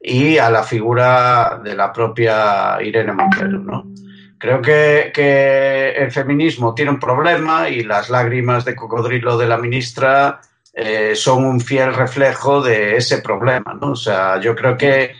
y 0.00 0.38
a 0.38 0.50
la 0.50 0.62
figura 0.62 1.60
de 1.62 1.74
la 1.74 1.92
propia 1.92 2.78
Irene 2.82 3.12
Montero. 3.12 3.58
¿no? 3.58 3.92
Creo 4.38 4.62
que, 4.62 5.92
el 5.96 6.10
feminismo 6.10 6.74
tiene 6.74 6.92
un 6.92 7.00
problema 7.00 7.68
y 7.68 7.82
las 7.82 8.08
lágrimas 8.08 8.64
de 8.64 8.74
cocodrilo 8.74 9.36
de 9.36 9.46
la 9.46 9.58
ministra 9.58 10.40
eh, 10.72 11.14
son 11.14 11.44
un 11.44 11.60
fiel 11.60 11.94
reflejo 11.94 12.62
de 12.62 12.96
ese 12.96 13.18
problema. 13.18 13.76
¿no? 13.80 13.92
O 13.92 13.96
sea, 13.96 14.40
yo 14.40 14.54
creo 14.54 14.76
que 14.76 15.14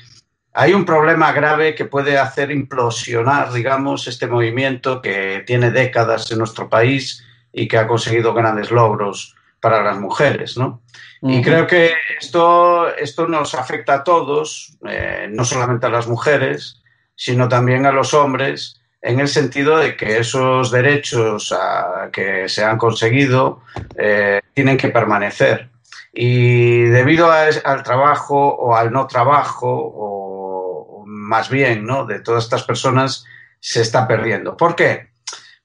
hay 0.53 0.73
un 0.73 0.85
problema 0.85 1.33
grave 1.33 1.75
que 1.75 1.85
puede 1.85 2.19
hacer 2.19 2.51
implosionar, 2.51 3.53
digamos, 3.53 4.09
este 4.09 4.27
movimiento 4.27 5.01
que 5.01 5.45
tiene 5.47 5.71
décadas 5.71 6.31
en 6.33 6.39
nuestro 6.39 6.69
país 6.69 7.25
y 7.53 7.69
que 7.69 7.79
ha 7.79 7.87
conseguido 7.87 8.35
grandes 8.35 8.71
logros 8.71 9.37
para 9.61 9.83
las 9.83 9.99
mujeres, 9.99 10.57
¿no? 10.57 10.83
Y 11.23 11.43
creo 11.43 11.67
que 11.67 11.93
esto, 12.19 12.89
esto 12.97 13.29
nos 13.29 13.55
afecta 13.55 13.95
a 13.95 14.05
todos, 14.05 14.79
eh, 14.89 15.29
no 15.31 15.45
solamente 15.45 15.87
a 15.87 15.91
las 15.91 16.09
mujeres, 16.09 16.83
sino 17.15 17.47
también 17.47 17.85
a 17.85 17.93
los 17.93 18.15
hombres, 18.15 18.81
en 19.03 19.21
el 19.21 19.29
sentido 19.29 19.77
de 19.77 19.97
que 19.97 20.19
esos 20.19 20.71
derechos 20.71 21.55
que 22.13 22.49
se 22.49 22.65
han 22.65 22.79
conseguido 22.79 23.63
eh, 23.97 24.41
tienen 24.55 24.79
que 24.79 24.89
permanecer. 24.89 25.69
Y 26.13 26.85
debido 26.85 27.31
al 27.31 27.83
trabajo 27.83 28.55
o 28.55 28.75
al 28.75 28.91
no 28.91 29.07
trabajo, 29.07 29.69
o, 29.71 31.05
más 31.07 31.51
bien, 31.51 31.87
¿no? 31.87 32.07
De 32.07 32.21
todas 32.21 32.45
estas 32.45 32.65
personas, 32.65 33.25
se 33.61 33.83
está 33.83 34.09
perdiendo. 34.09 34.57
¿Por 34.57 34.75
qué? 34.75 35.10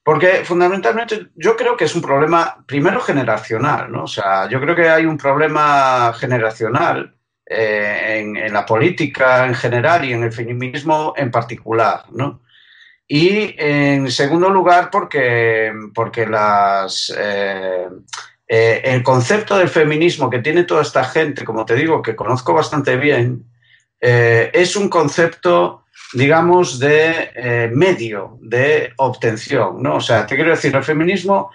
Porque 0.06 0.44
fundamentalmente 0.44 1.30
yo 1.34 1.56
creo 1.56 1.76
que 1.76 1.86
es 1.86 1.96
un 1.96 2.00
problema, 2.00 2.64
primero, 2.64 3.00
generacional, 3.00 3.90
¿no? 3.90 4.04
O 4.04 4.06
sea, 4.06 4.48
yo 4.48 4.60
creo 4.60 4.76
que 4.76 4.88
hay 4.88 5.04
un 5.04 5.18
problema 5.18 6.12
generacional 6.12 7.12
eh, 7.44 8.20
en, 8.20 8.52
la 8.52 8.64
política 8.64 9.48
en 9.48 9.56
general 9.56 10.04
y 10.04 10.12
en 10.12 10.22
el 10.22 10.30
feminismo 10.30 11.12
en 11.16 11.32
particular, 11.32 12.04
¿no? 12.12 12.42
Y 13.08 13.56
en 13.58 14.08
segundo 14.12 14.48
lugar, 14.48 14.90
porque, 14.92 15.72
porque 15.92 16.24
las, 16.24 17.12
eh, 17.18 17.88
eh, 18.46 18.82
el 18.84 19.02
concepto 19.02 19.58
del 19.58 19.68
feminismo 19.68 20.30
que 20.30 20.38
tiene 20.38 20.62
toda 20.62 20.82
esta 20.82 21.02
gente, 21.02 21.44
como 21.44 21.64
te 21.64 21.74
digo, 21.74 22.00
que 22.00 22.14
conozco 22.14 22.54
bastante 22.54 22.96
bien, 22.96 23.44
es 23.98 24.76
un 24.76 24.88
concepto 24.88 25.85
digamos, 26.12 26.78
de 26.78 27.30
eh, 27.34 27.70
medio 27.72 28.38
de 28.40 28.92
obtención, 28.96 29.82
¿no? 29.82 29.96
O 29.96 30.00
sea, 30.00 30.26
te 30.26 30.36
quiero 30.36 30.50
decir, 30.50 30.74
el 30.74 30.84
feminismo 30.84 31.50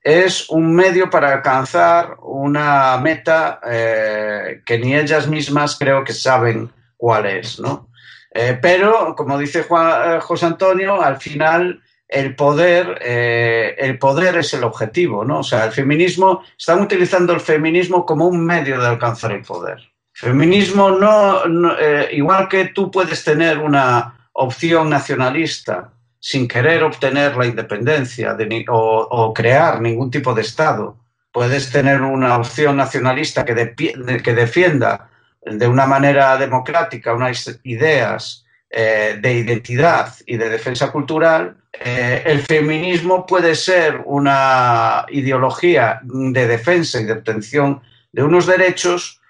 es 0.00 0.48
un 0.50 0.74
medio 0.74 1.08
para 1.08 1.32
alcanzar 1.32 2.16
una 2.22 2.98
meta 2.98 3.60
eh, 3.66 4.62
que 4.64 4.78
ni 4.78 4.94
ellas 4.94 5.26
mismas 5.26 5.76
creo 5.78 6.04
que 6.04 6.12
saben 6.12 6.70
cuál 6.96 7.26
es, 7.26 7.58
¿no? 7.58 7.88
Eh, 8.30 8.58
pero, 8.60 9.14
como 9.16 9.38
dice 9.38 9.62
Juan, 9.62 10.20
José 10.20 10.46
Antonio, 10.46 11.00
al 11.00 11.16
final 11.16 11.80
el 12.06 12.36
poder, 12.36 12.98
el 13.02 13.98
poder 13.98 14.36
es 14.36 14.52
el 14.54 14.62
objetivo, 14.62 15.24
¿no? 15.24 15.38
O 15.38 15.42
sea, 15.42 15.64
el 15.64 15.72
feminismo, 15.72 16.42
están 16.56 16.80
utilizando 16.80 17.32
el 17.32 17.40
feminismo 17.40 18.04
como 18.04 18.26
un 18.26 18.44
medio 18.44 18.78
de 18.78 18.86
alcanzar 18.86 19.32
el 19.32 19.42
poder. 19.42 19.93
Feminismo 20.14 20.90
no, 20.92 21.42
eh, 21.76 22.08
igual 22.12 22.48
que 22.48 22.66
tú 22.66 22.90
puedes 22.90 23.24
tener 23.24 23.58
una 23.58 24.28
opción 24.32 24.88
nacionalista 24.88 25.90
sin 26.20 26.46
querer 26.46 26.84
obtener 26.84 27.36
la 27.36 27.46
independencia 27.46 28.36
o, 28.68 29.34
crear 29.34 29.80
ningún 29.80 30.10
tipo 30.10 30.32
de 30.32 30.42
Estado, 30.42 30.96
puedes 31.32 31.70
tener 31.70 32.00
una 32.00 32.38
opción 32.38 32.76
nacionalista 32.76 33.44
que, 33.44 33.74
que 34.22 34.34
defienda 34.34 35.10
de 35.42 35.66
una 35.66 35.84
manera 35.86 36.38
democrática 36.38 37.12
unas 37.12 37.60
ideas 37.64 38.46
eh, 38.70 39.18
de 39.20 39.34
identidad 39.34 40.14
y 40.26 40.36
de 40.36 40.48
defensa 40.48 40.90
cultural, 40.90 41.56
eh, 41.72 42.22
el 42.24 42.40
feminismo 42.40 43.26
puede 43.26 43.54
ser 43.54 44.00
una 44.04 45.06
ideología 45.10 46.00
de 46.02 46.46
defensa 46.46 47.00
y 47.00 47.04
de 47.04 47.12
obtención 47.12 47.82
de 48.12 48.22
unos 48.22 48.46
derechos 48.46 49.20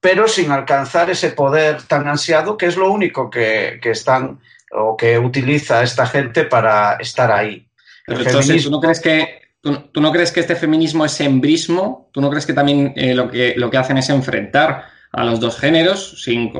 pero 0.00 0.28
sin 0.28 0.50
alcanzar 0.50 1.10
ese 1.10 1.30
poder 1.30 1.82
tan 1.82 2.06
ansiado, 2.06 2.56
que 2.56 2.66
es 2.66 2.76
lo 2.76 2.92
único 2.92 3.30
que, 3.30 3.80
están 3.82 4.40
o 4.72 4.96
que 4.96 5.18
utiliza 5.18 5.82
esta 5.82 6.06
gente 6.06 6.44
para 6.44 6.96
estar 6.96 7.30
ahí. 7.30 7.66
Pero 8.06 8.20
entonces, 8.20 8.64
¿tú 8.64 8.70
no 8.70 8.80
crees 8.80 9.00
que 9.00 9.46
¿Tú, 9.92 10.00
no 10.00 10.12
crees 10.12 10.30
que 10.30 10.40
este 10.40 10.54
feminismo 10.54 11.04
es 11.04 11.20
embrismo? 11.20 12.08
¿Tú 12.12 12.20
no 12.20 12.30
crees 12.30 12.46
que 12.46 12.52
también 12.52 12.92
eh, 12.94 13.14
lo, 13.14 13.28
que, 13.28 13.54
lo 13.56 13.68
que 13.68 13.78
hacen 13.78 13.98
es 13.98 14.08
enfrentar 14.10 14.84
a 15.10 15.24
los 15.24 15.40
dos 15.40 15.58
géneros 15.58 16.22
sin, 16.22 16.52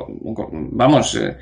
vamos, 0.71 1.15
eh, 1.15 1.37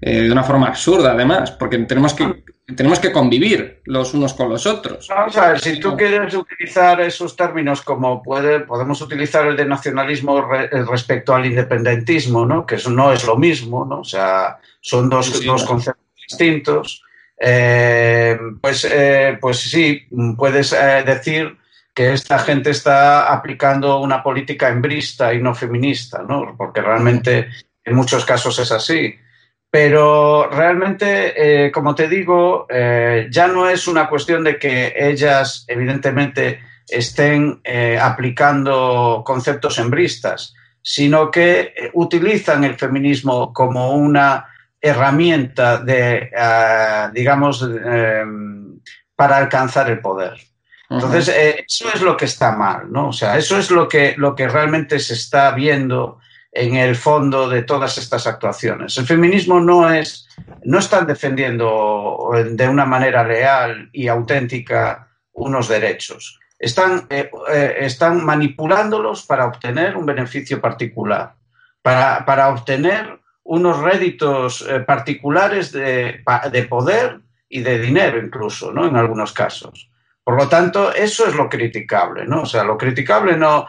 eh, 0.00 0.22
de 0.22 0.32
una 0.32 0.42
forma 0.42 0.68
absurda 0.68 1.12
además? 1.12 1.50
Porque 1.52 1.78
tenemos 1.78 2.14
que 2.14 2.42
tenemos 2.76 2.98
que 2.98 3.12
convivir 3.12 3.80
los 3.84 4.14
unos 4.14 4.34
con 4.34 4.48
los 4.48 4.66
otros. 4.66 5.08
Vamos 5.08 5.36
a 5.36 5.50
ver, 5.50 5.60
si 5.60 5.80
tú 5.80 5.96
quieres 5.96 6.34
utilizar 6.34 7.00
esos 7.00 7.36
términos 7.36 7.82
como 7.82 8.22
puede, 8.22 8.60
podemos 8.60 9.00
utilizar 9.00 9.46
el 9.46 9.56
de 9.56 9.64
nacionalismo 9.64 10.40
respecto 10.42 11.34
al 11.34 11.46
independentismo, 11.46 12.46
¿no? 12.46 12.66
que 12.66 12.76
eso 12.76 12.90
no 12.90 13.12
es 13.12 13.24
lo 13.24 13.36
mismo, 13.36 13.84
¿no? 13.84 14.00
o 14.00 14.04
sea, 14.04 14.58
son 14.80 15.08
dos, 15.08 15.40
conceptos 15.66 16.04
distintos, 16.28 17.02
eh, 17.38 18.38
pues, 18.60 18.86
eh, 18.90 19.38
pues 19.40 19.58
sí, 19.58 20.06
puedes 20.36 20.72
eh, 20.72 21.02
decir 21.04 21.56
que 21.94 22.12
esta 22.12 22.38
gente 22.38 22.70
está 22.70 23.32
aplicando 23.32 23.98
una 23.98 24.22
política 24.22 24.68
embrista 24.68 25.34
y 25.34 25.42
no 25.42 25.54
feminista, 25.54 26.22
¿no? 26.22 26.54
porque 26.56 26.80
realmente 26.80 27.48
en 27.84 27.94
muchos 27.96 28.24
casos 28.24 28.58
es 28.58 28.70
así. 28.70 29.14
Pero 29.70 30.50
realmente, 30.50 31.66
eh, 31.66 31.70
como 31.70 31.94
te 31.94 32.08
digo, 32.08 32.66
eh, 32.68 33.28
ya 33.30 33.46
no 33.46 33.68
es 33.68 33.86
una 33.86 34.08
cuestión 34.08 34.42
de 34.42 34.58
que 34.58 34.92
ellas, 34.96 35.64
evidentemente, 35.68 36.60
estén 36.88 37.60
eh, 37.62 37.96
aplicando 38.00 39.22
conceptos 39.24 39.78
embristas, 39.78 40.54
sino 40.82 41.30
que 41.30 41.90
utilizan 41.92 42.64
el 42.64 42.74
feminismo 42.74 43.52
como 43.52 43.92
una 43.92 44.44
herramienta 44.80 45.78
de, 45.78 46.30
ah, 46.36 47.10
digamos, 47.14 47.64
para 49.14 49.36
alcanzar 49.36 49.88
el 49.88 50.00
poder. 50.00 50.36
Entonces, 50.88 51.28
eso 51.28 51.88
es 51.94 52.00
lo 52.00 52.16
que 52.16 52.24
está 52.24 52.56
mal, 52.56 52.90
¿no? 52.90 53.10
O 53.10 53.12
sea, 53.12 53.36
eso 53.38 53.56
es 53.56 53.70
lo 53.70 53.88
que, 53.88 54.14
lo 54.16 54.34
que 54.34 54.48
realmente 54.48 54.98
se 54.98 55.14
está 55.14 55.52
viendo 55.52 56.18
en 56.52 56.76
el 56.76 56.96
fondo 56.96 57.48
de 57.48 57.62
todas 57.62 57.98
estas 57.98 58.26
actuaciones. 58.26 58.96
El 58.98 59.06
feminismo 59.06 59.60
no 59.60 59.92
es, 59.92 60.28
no 60.64 60.78
están 60.78 61.06
defendiendo 61.06 62.30
de 62.52 62.68
una 62.68 62.84
manera 62.84 63.24
leal 63.24 63.88
y 63.92 64.08
auténtica 64.08 65.08
unos 65.32 65.68
derechos. 65.68 66.38
Están, 66.58 67.06
eh, 67.08 67.30
eh, 67.50 67.76
están 67.80 68.24
manipulándolos 68.24 69.24
para 69.24 69.46
obtener 69.46 69.96
un 69.96 70.04
beneficio 70.04 70.60
particular, 70.60 71.34
para, 71.82 72.24
para 72.26 72.48
obtener 72.50 73.20
unos 73.42 73.80
réditos 73.80 74.66
particulares 74.86 75.72
de, 75.72 76.22
de 76.52 76.62
poder 76.64 77.20
y 77.48 77.60
de 77.60 77.78
dinero 77.80 78.22
incluso, 78.22 78.72
¿no? 78.72 78.86
En 78.86 78.96
algunos 78.96 79.32
casos. 79.32 79.89
Por 80.30 80.38
lo 80.38 80.48
tanto, 80.48 80.94
eso 80.94 81.26
es 81.26 81.34
lo 81.34 81.48
criticable, 81.48 82.24
¿no? 82.24 82.42
O 82.42 82.46
sea, 82.46 82.62
lo 82.62 82.78
criticable 82.78 83.36
no, 83.36 83.66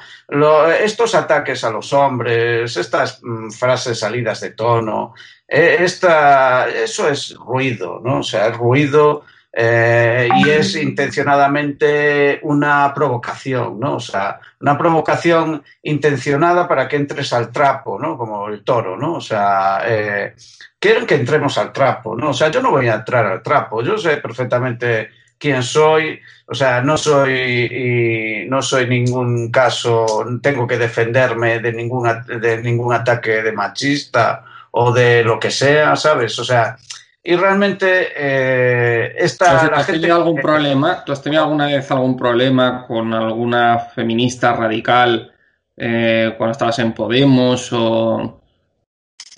estos 0.70 1.16
ataques 1.16 1.64
a 1.64 1.72
los 1.72 1.92
hombres, 1.92 2.78
estas 2.78 3.20
mm, 3.24 3.50
frases 3.50 3.98
salidas 3.98 4.42
de 4.42 4.52
tono, 4.52 5.16
eh, 5.48 5.78
esta, 5.80 6.70
eso 6.70 7.10
es 7.10 7.34
ruido, 7.34 8.00
¿no? 8.04 8.20
O 8.20 8.24
sea, 8.24 8.50
es 8.50 8.58
ruido 8.58 9.24
eh, 9.52 10.30
y 10.36 10.50
es 10.52 10.76
intencionadamente 10.76 12.40
una 12.44 12.94
provocación, 12.94 13.80
¿no? 13.80 13.96
O 13.96 14.00
sea, 14.00 14.40
una 14.60 14.78
provocación 14.78 15.64
intencionada 15.82 16.68
para 16.68 16.88
que 16.88 16.98
entres 16.98 17.34
al 17.34 17.52
trapo, 17.52 17.98
¿no? 17.98 18.20
Como 18.20 18.50
el 18.50 18.64
toro, 18.64 18.96
¿no? 18.96 19.16
O 19.16 19.22
sea, 19.22 19.82
eh, 19.88 20.36
quieren 20.78 21.08
que 21.08 21.16
entremos 21.16 21.58
al 21.58 21.74
trapo, 21.74 22.16
¿no? 22.16 22.30
O 22.30 22.34
sea, 22.36 22.52
yo 22.52 22.62
no 22.62 22.70
voy 22.70 22.88
a 22.88 22.94
entrar 22.94 23.26
al 23.26 23.42
trapo, 23.42 23.82
yo 23.82 23.98
sé 23.98 24.18
perfectamente 24.18 25.21
quién 25.42 25.64
soy, 25.64 26.20
o 26.46 26.54
sea, 26.54 26.82
no 26.82 26.96
soy 26.96 27.34
y 27.34 28.50
no 28.50 28.62
soy 28.62 28.88
ningún 28.88 29.50
caso, 29.50 30.24
tengo 30.42 30.68
que 30.68 30.78
defenderme 30.78 31.60
de 31.60 31.74
ningún, 31.74 32.08
de 32.28 32.62
ningún 32.62 32.94
ataque 32.94 33.42
de 33.42 33.52
machista 33.52 34.46
o 34.70 34.94
de 34.94 35.24
lo 35.24 35.40
que 35.40 35.50
sea, 35.50 35.96
¿sabes? 35.96 36.38
O 36.38 36.46
sea, 36.46 36.78
y 37.24 37.36
realmente 37.36 38.10
eh, 38.16 39.16
esta... 39.18 39.68
¿Tú 39.68 39.76
has 39.76 39.88
tenido 39.88 40.16
algún 40.16 40.40
problema? 40.40 41.04
¿Tú 41.04 41.12
has 41.12 41.24
tenido 41.24 41.44
alguna 41.44 41.66
vez 41.66 41.90
algún 41.90 42.16
problema 42.16 42.86
con 42.88 43.12
alguna 43.12 43.80
feminista 43.80 44.54
radical 44.54 45.34
eh, 45.76 46.36
cuando 46.38 46.52
estabas 46.52 46.78
en 46.80 46.94
Podemos 46.94 47.74
o 47.74 48.42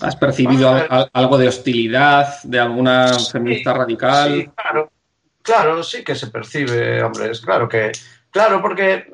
has 0.00 0.16
percibido 0.16 0.70
algo 1.12 1.38
de 1.38 1.48
hostilidad 1.48 2.42
de 2.42 2.60
alguna 2.60 3.18
feminista 3.18 3.72
radical? 3.72 4.34
Sí, 4.34 4.50
claro. 4.54 4.90
Claro, 5.44 5.82
sí 5.82 6.02
que 6.02 6.14
se 6.14 6.28
percibe, 6.28 7.02
hombre, 7.02 7.30
es 7.30 7.42
claro 7.42 7.68
que, 7.68 7.92
claro, 8.30 8.62
porque 8.62 9.12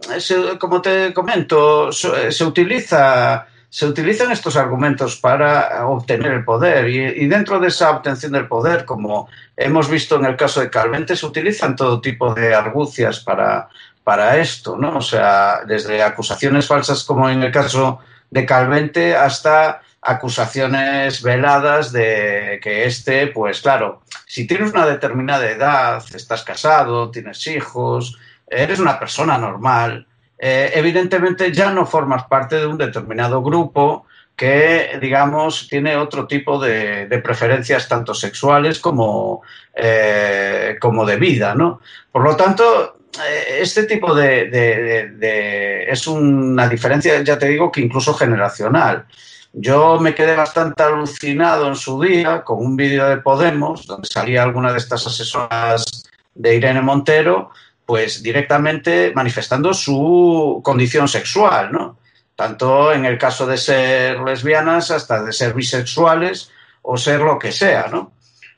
como 0.60 0.80
te 0.80 1.12
comento, 1.12 1.90
eh, 1.90 2.30
se 2.30 2.44
utiliza, 2.44 3.48
se 3.68 3.86
utilizan 3.86 4.30
estos 4.30 4.54
argumentos 4.54 5.16
para 5.16 5.84
obtener 5.88 6.30
el 6.30 6.44
poder 6.44 6.88
y, 6.88 7.26
dentro 7.26 7.58
de 7.58 7.66
esa 7.66 7.90
obtención 7.90 8.30
del 8.30 8.46
poder, 8.46 8.84
como 8.84 9.28
hemos 9.56 9.90
visto 9.90 10.14
en 10.14 10.26
el 10.26 10.36
caso 10.36 10.60
de 10.60 10.70
Calvente, 10.70 11.16
se 11.16 11.26
utilizan 11.26 11.74
todo 11.74 12.00
tipo 12.00 12.32
de 12.32 12.54
argucias 12.54 13.18
para, 13.18 13.68
para 14.04 14.36
esto, 14.36 14.76
¿no? 14.76 14.98
O 14.98 15.02
sea, 15.02 15.62
desde 15.66 16.00
acusaciones 16.00 16.68
falsas 16.68 17.02
como 17.02 17.28
en 17.28 17.42
el 17.42 17.50
caso 17.50 17.98
de 18.30 18.46
Calvente 18.46 19.16
hasta 19.16 19.80
acusaciones 20.02 21.22
veladas 21.22 21.92
de 21.92 22.58
que 22.62 22.84
este, 22.84 23.26
pues 23.28 23.60
claro, 23.60 24.02
si 24.26 24.46
tienes 24.46 24.72
una 24.72 24.86
determinada 24.86 25.50
edad, 25.50 26.02
estás 26.14 26.42
casado, 26.42 27.10
tienes 27.10 27.46
hijos, 27.46 28.18
eres 28.48 28.78
una 28.78 28.98
persona 28.98 29.36
normal, 29.38 30.06
eh, 30.42 30.72
evidentemente 30.74 31.52
ya 31.52 31.70
no 31.70 31.84
formas 31.84 32.24
parte 32.24 32.56
de 32.56 32.66
un 32.66 32.78
determinado 32.78 33.42
grupo 33.42 34.06
que, 34.34 34.98
digamos, 34.98 35.68
tiene 35.68 35.96
otro 35.96 36.26
tipo 36.26 36.58
de, 36.58 37.06
preferencias 37.22 37.86
tanto 37.86 38.14
sexuales 38.14 38.78
como, 38.78 39.42
eh, 39.74 40.78
como 40.80 41.04
de 41.04 41.16
vida, 41.16 41.54
¿no? 41.54 41.82
Por 42.10 42.24
lo 42.24 42.34
tanto, 42.36 42.96
eh, 43.18 43.58
este 43.60 43.84
tipo 43.84 44.14
de, 44.14 45.86
es 45.86 46.06
una 46.06 46.66
diferencia, 46.68 47.20
ya 47.22 47.38
te 47.38 47.48
digo, 47.48 47.70
que 47.70 47.82
incluso 47.82 48.14
generacional. 48.14 49.04
Yo 49.52 49.98
me 49.98 50.14
quedé 50.14 50.36
bastante 50.36 50.82
alucinado 50.82 51.66
en 51.66 51.74
su 51.74 52.00
día 52.00 52.42
con 52.42 52.64
un 52.64 52.76
vídeo 52.76 53.08
de 53.08 53.16
Podemos, 53.16 53.86
donde 53.86 54.06
salía 54.08 54.44
alguna 54.44 54.72
de 54.72 54.78
estas 54.78 55.06
asesoras 55.06 56.04
de 56.34 56.54
Irene 56.54 56.80
Montero, 56.80 57.50
pues 57.84 58.22
directamente 58.22 59.12
manifestando 59.14 59.74
su 59.74 60.60
condición 60.62 61.08
sexual, 61.08 61.72
¿no? 61.72 61.98
Tanto 62.36 62.92
en 62.92 63.04
el 63.04 63.18
caso 63.18 63.44
de 63.46 63.58
ser 63.58 64.20
lesbianas 64.20 64.92
hasta 64.92 65.22
de 65.24 65.32
ser 65.32 65.52
bisexuales 65.52 66.50
o 66.82 66.96
ser 66.96 67.20
lo 67.20 67.36
que 67.36 67.50
sea, 67.50 67.88
¿no? 67.90 68.12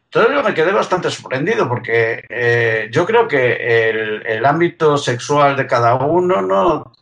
Entonces 0.04 0.34
yo 0.34 0.42
me 0.42 0.52
quedé 0.52 0.72
bastante 0.72 1.10
sorprendido 1.10 1.66
porque 1.70 2.26
eh, 2.28 2.90
yo 2.92 3.06
creo 3.06 3.26
que 3.26 3.88
el, 3.88 4.26
el, 4.26 4.44
ámbito 4.44 4.98
sexual 4.98 5.56
de 5.56 5.66
cada 5.66 5.94
uno 5.94 6.42
no 6.42 6.92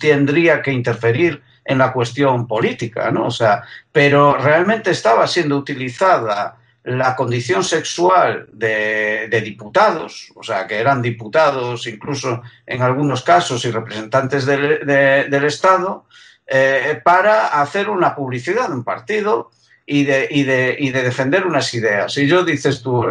tendría 0.00 0.62
que 0.62 0.70
interferir 0.70 1.42
en 1.64 1.78
la 1.78 1.92
cuestión 1.92 2.46
política, 2.46 3.10
¿no? 3.10 3.26
O 3.26 3.30
sea, 3.30 3.62
pero 3.92 4.36
realmente 4.36 4.90
estaba 4.90 5.26
siendo 5.26 5.56
utilizada 5.56 6.56
la 6.84 7.14
condición 7.14 7.62
sexual 7.62 8.48
de, 8.52 9.28
diputados, 9.44 10.32
o 10.34 10.42
sea, 10.42 10.66
que 10.66 10.78
eran 10.78 11.02
diputados 11.02 11.86
incluso 11.86 12.42
en 12.66 12.82
algunos 12.82 13.22
casos 13.22 13.64
y 13.64 13.70
representantes 13.70 14.46
del, 14.46 15.44
Estado, 15.44 16.06
eh, 16.46 17.00
para 17.04 17.60
hacer 17.60 17.90
una 17.90 18.14
publicidad 18.14 18.68
de 18.68 18.74
un 18.74 18.84
partido 18.84 19.50
y 19.84 20.04
de, 20.04 20.26
y, 20.30 20.44
de, 20.44 20.74
y 20.78 20.90
de 20.90 21.02
defender 21.02 21.46
unas 21.46 21.72
ideas. 21.74 22.16
Y 22.16 22.26
yo 22.26 22.44
dices 22.44 22.82
tú, 22.82 23.04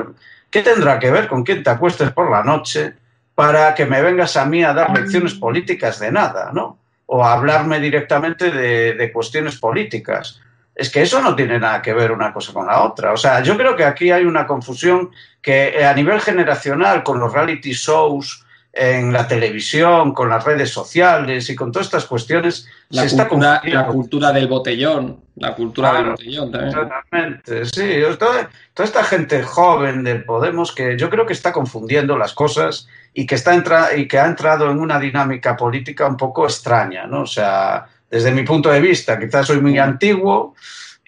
¿qué 0.49 0.63
tendrá 0.63 0.97
que 0.97 1.11
ver 1.11 1.27
con 1.27 1.43
quién 1.43 1.63
te 1.63 1.69
acuestes 1.69 2.11
por 2.11 2.31
la 2.31 2.43
noche 2.43 2.93
para 3.35 3.75
que 3.75 3.85
me 3.85 4.01
vengas 4.01 4.35
a 4.35 4.45
mí 4.45 4.63
a 4.63 4.73
dar 4.73 4.97
lecciones 4.97 5.35
políticas 5.35 5.99
de 5.99 6.11
nada, 6.11 6.51
¿no? 6.53 6.78
O 7.11 7.25
hablarme 7.25 7.79
directamente 7.79 8.51
de, 8.51 9.11
cuestiones 9.11 9.57
políticas. 9.57 10.39
Es 10.75 10.91
que 10.91 11.01
eso 11.01 11.19
no 11.21 11.35
tiene 11.35 11.57
nada 11.57 11.81
que 11.81 11.91
ver 11.91 12.11
una 12.11 12.31
cosa 12.31 12.53
con 12.53 12.67
la 12.67 12.83
otra. 12.83 13.13
O 13.13 13.17
sea, 13.17 13.41
yo 13.41 13.57
creo 13.57 13.75
que 13.75 13.83
aquí 13.83 14.11
hay 14.11 14.25
una 14.25 14.45
confusión 14.45 15.09
que 15.41 15.69
eh, 15.69 15.85
a 15.85 15.93
nivel 15.95 16.21
generacional, 16.21 17.01
con 17.01 17.19
los 17.19 17.33
reality 17.33 17.71
shows, 17.71 18.45
en 18.71 19.11
la 19.11 19.27
televisión, 19.27 20.13
con 20.13 20.29
las 20.29 20.43
redes 20.43 20.69
sociales 20.69 21.49
y 21.49 21.55
con 21.55 21.71
todas 21.71 21.87
estas 21.87 22.05
cuestiones, 22.05 22.67
la, 22.89 23.09
se 23.09 23.17
cultura, 23.27 23.55
está 23.55 23.69
la 23.69 23.87
cultura 23.87 24.31
del 24.31 24.47
botellón, 24.47 25.21
la 25.37 25.55
cultura 25.55 25.93
del 25.93 26.11
botellón 26.11 26.51
también. 26.51 26.77
Exactamente, 26.77 27.65
sí. 27.65 28.17
Toda, 28.19 28.49
toda, 28.75 28.85
esta 28.85 29.03
gente 29.03 29.41
joven 29.41 30.03
del 30.03 30.23
Podemos 30.23 30.71
que 30.75 30.95
yo 30.95 31.09
creo 31.09 31.25
que 31.25 31.33
está 31.33 31.51
confundiendo 31.51 32.19
las 32.19 32.33
cosas 32.33 32.87
y 33.13 33.25
que, 33.25 33.35
está 33.35 33.53
entra 33.53 33.95
y 33.95 34.07
que 34.07 34.19
ha 34.19 34.25
entrado 34.25 34.69
en 34.69 34.79
una 34.79 34.99
dinámica 34.99 35.55
política 35.57 36.07
un 36.07 36.17
poco 36.17 36.45
extraña, 36.45 37.05
¿no? 37.05 37.21
O 37.21 37.27
sea, 37.27 37.85
desde 38.09 38.31
mi 38.31 38.43
punto 38.43 38.69
de 38.69 38.81
vista, 38.81 39.19
quizás 39.19 39.47
soy 39.47 39.61
muy 39.61 39.77
antiguo, 39.77 40.55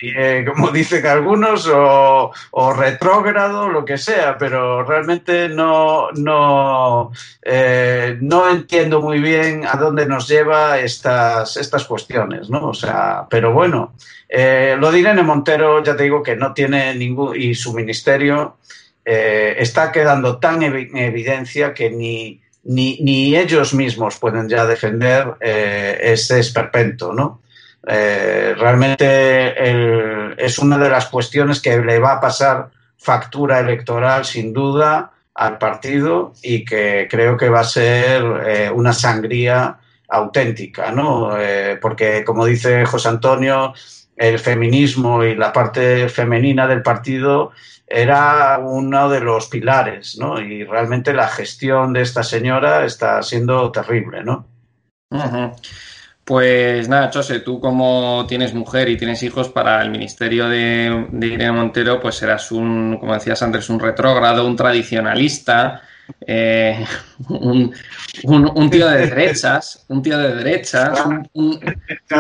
eh, 0.02 0.44
como 0.48 0.68
dicen 0.72 1.06
algunos, 1.06 1.70
o, 1.72 2.32
retrógrado, 2.74 3.70
lo 3.70 3.86
que 3.86 3.98
sea, 3.98 4.38
pero 4.38 4.84
realmente 4.84 5.48
no, 5.50 6.12
no, 6.12 7.12
eh, 7.42 8.18
no 8.20 8.50
entiendo 8.50 9.02
muy 9.02 9.20
bien 9.20 9.66
a 9.66 9.78
dónde 9.78 10.06
nos 10.06 10.28
lleva 10.28 10.80
estas, 10.80 11.58
estas 11.58 11.86
cuestiones, 11.86 12.50
¿no? 12.50 12.70
O 12.70 12.74
sea, 12.74 13.28
pero 13.30 13.54
bueno, 13.54 13.94
eh, 14.28 14.76
lo 14.80 14.92
de 14.92 15.00
Irene 15.00 15.24
Montero, 15.24 15.84
ya 15.84 15.96
te 15.96 16.04
digo 16.04 16.24
que 16.24 16.36
no 16.36 16.54
tiene 16.54 16.96
ningún, 16.96 17.40
y 17.40 17.54
su 17.54 17.74
ministerio 17.74 18.58
está 19.04 19.92
quedando 19.92 20.38
tan 20.38 20.62
en 20.64 20.98
evidencia 20.98 21.74
que 21.74 21.90
ni, 21.90 22.42
ni, 22.64 23.36
ellos 23.36 23.74
mismos 23.74 24.18
pueden 24.18 24.48
ya 24.48 24.66
defender 24.66 25.36
ese 25.42 26.40
esperpento, 26.40 27.12
¿no? 27.14 27.42
Eh, 27.88 28.54
realmente 28.58 30.36
es 30.38 30.60
una 30.60 30.78
de 30.78 30.90
las 30.90 31.08
cuestiones 31.08 31.62
que 31.62 31.78
le 31.80 32.00
va 32.00 32.14
a 32.14 32.22
pasar 32.22 32.70
factura 32.98 33.60
electoral 33.60 34.26
sin 34.26 34.54
duda 34.54 35.12
al 35.34 35.58
partido 35.58 36.34
y 36.44 36.64
que 36.64 37.08
creo 37.10 37.36
que 37.38 37.50
va 37.50 37.62
a 37.62 37.66
ser 37.66 38.24
eh, 38.46 38.72
una 38.74 38.94
sangría 38.94 39.78
auténtica, 40.08 40.92
¿no? 40.92 41.36
Eh, 41.40 41.80
porque 41.82 42.24
como 42.24 42.46
dice 42.46 42.86
José 42.86 43.10
Antonio, 43.10 43.74
el 44.22 44.38
feminismo 44.38 45.24
y 45.24 45.36
la 45.36 45.52
parte 45.52 46.08
femenina 46.08 46.68
del 46.68 46.84
partido 46.84 47.54
era 47.88 48.60
uno 48.60 49.10
de 49.10 49.20
los 49.20 49.48
pilares, 49.48 50.16
¿no? 50.20 50.40
Y 50.40 50.64
realmente 50.64 51.12
la 51.12 51.28
gestión 51.28 51.92
de 51.92 52.02
esta 52.02 52.22
señora 52.22 52.86
está 52.86 53.24
siendo 53.24 53.72
terrible, 53.72 54.24
¿no? 54.24 54.46
Pues 56.24 56.88
nada, 56.88 57.10
Chose, 57.10 57.40
tú 57.40 57.60
como 57.60 58.26
tienes 58.28 58.54
mujer 58.54 58.90
y 58.90 58.98
tienes 58.98 59.24
hijos 59.24 59.50
para 59.50 59.82
el 59.82 59.90
ministerio 59.90 60.48
de, 60.48 61.08
Irene 61.20 61.52
Montero, 61.52 62.00
pues 62.00 62.16
serás 62.16 62.52
un, 62.52 62.98
como 63.00 63.16
decías 63.16 63.42
antes, 63.42 63.72
un 63.72 63.80
retrógrado, 63.80 64.46
un 64.46 64.56
tradicionalista, 64.56 65.82
eh, 66.22 66.86
un, 67.30 68.70
tío 68.70 68.88
de 68.88 69.08
derechas, 69.08 69.86
un 69.88 70.02
tío 70.02 70.18
de 70.18 70.36
derechas, 70.36 71.00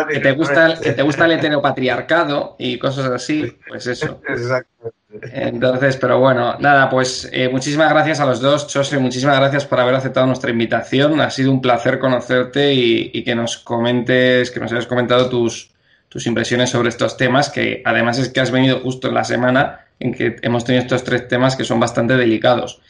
que, 0.10 0.20
te 0.20 0.32
gusta, 0.32 0.80
que 0.82 0.94
te 0.94 1.02
gusta 1.02 1.26
el 1.26 1.32
heteropatriarcado 1.34 2.56
y 2.60 2.78
cosas 2.78 3.06
así, 3.12 3.58
pues 3.68 3.88
eso. 3.88 4.22
Exacto. 4.28 4.94
Entonces, 5.34 5.98
pero 5.98 6.20
bueno, 6.20 6.56
nada, 6.60 6.90
pues 6.90 7.30
eh, 7.34 7.50
muchísimas 7.50 7.90
gracias 7.90 8.22
a 8.22 8.26
los 8.26 8.40
dos, 8.40 8.68
Chose, 8.68 8.98
muchísimas 8.98 9.38
gracias 9.38 9.66
por 9.66 9.80
haber 9.80 9.96
aceptado 9.96 10.26
nuestra 10.26 10.52
invitación. 10.52 11.20
Ha 11.20 11.30
sido 11.30 11.52
un 11.52 11.62
placer 11.62 12.00
conocerte 12.00 12.74
y, 12.74 13.24
que 13.24 13.36
nos 13.36 13.58
comentes, 13.58 14.52
que 14.52 14.60
nos 14.60 14.72
hayas 14.72 14.88
comentado 14.88 15.30
tus, 15.30 15.72
tus 16.08 16.26
impresiones 16.28 16.70
sobre 16.70 16.90
estos 16.90 17.18
temas, 17.18 17.50
que 17.50 17.82
además 17.86 18.20
es 18.20 18.30
que 18.30 18.40
has 18.40 18.52
venido 18.52 18.80
justo 18.80 19.10
en 19.10 19.16
la 19.16 19.26
semana 19.26 19.86
en 20.00 20.14
que 20.14 20.38
hemos 20.42 20.64
tenido 20.64 20.84
estos 20.84 21.04
tres 21.04 21.28
temas 21.28 21.56
que 21.56 21.66
son 21.66 21.80
bastante 21.80 22.16
delicados. 22.16 22.82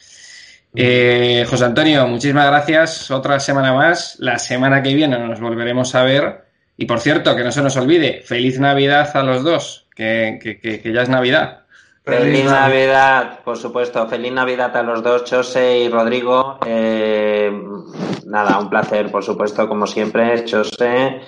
Eh, 0.74 1.46
José 1.48 1.64
Antonio, 1.64 2.06
muchísimas 2.06 2.46
gracias. 2.46 3.10
Otra 3.10 3.38
semana 3.40 3.72
más. 3.72 4.16
La 4.18 4.38
semana 4.38 4.82
que 4.82 4.94
viene 4.94 5.18
nos 5.18 5.40
volveremos 5.40 5.94
a 5.94 6.04
ver. 6.04 6.44
Y 6.76 6.86
por 6.86 7.00
cierto, 7.00 7.36
que 7.36 7.44
no 7.44 7.52
se 7.52 7.62
nos 7.62 7.76
olvide, 7.76 8.22
feliz 8.24 8.58
Navidad 8.58 9.14
a 9.14 9.22
los 9.22 9.44
dos, 9.44 9.86
que, 9.94 10.38
que 10.40 10.92
ya 10.92 11.02
es 11.02 11.08
Navidad. 11.08 11.62
Feliz 12.04 12.44
Navidad, 12.46 13.40
por 13.44 13.56
supuesto. 13.56 14.08
Feliz 14.08 14.32
Navidad 14.32 14.76
a 14.76 14.82
los 14.82 15.02
dos, 15.02 15.24
Chose 15.24 15.78
y 15.78 15.88
Rodrigo. 15.88 16.58
Eh, 16.66 17.52
nada, 18.26 18.58
un 18.58 18.68
placer, 18.68 19.10
por 19.10 19.22
supuesto, 19.22 19.68
como 19.68 19.86
siempre, 19.86 20.44
Chose. 20.44 21.20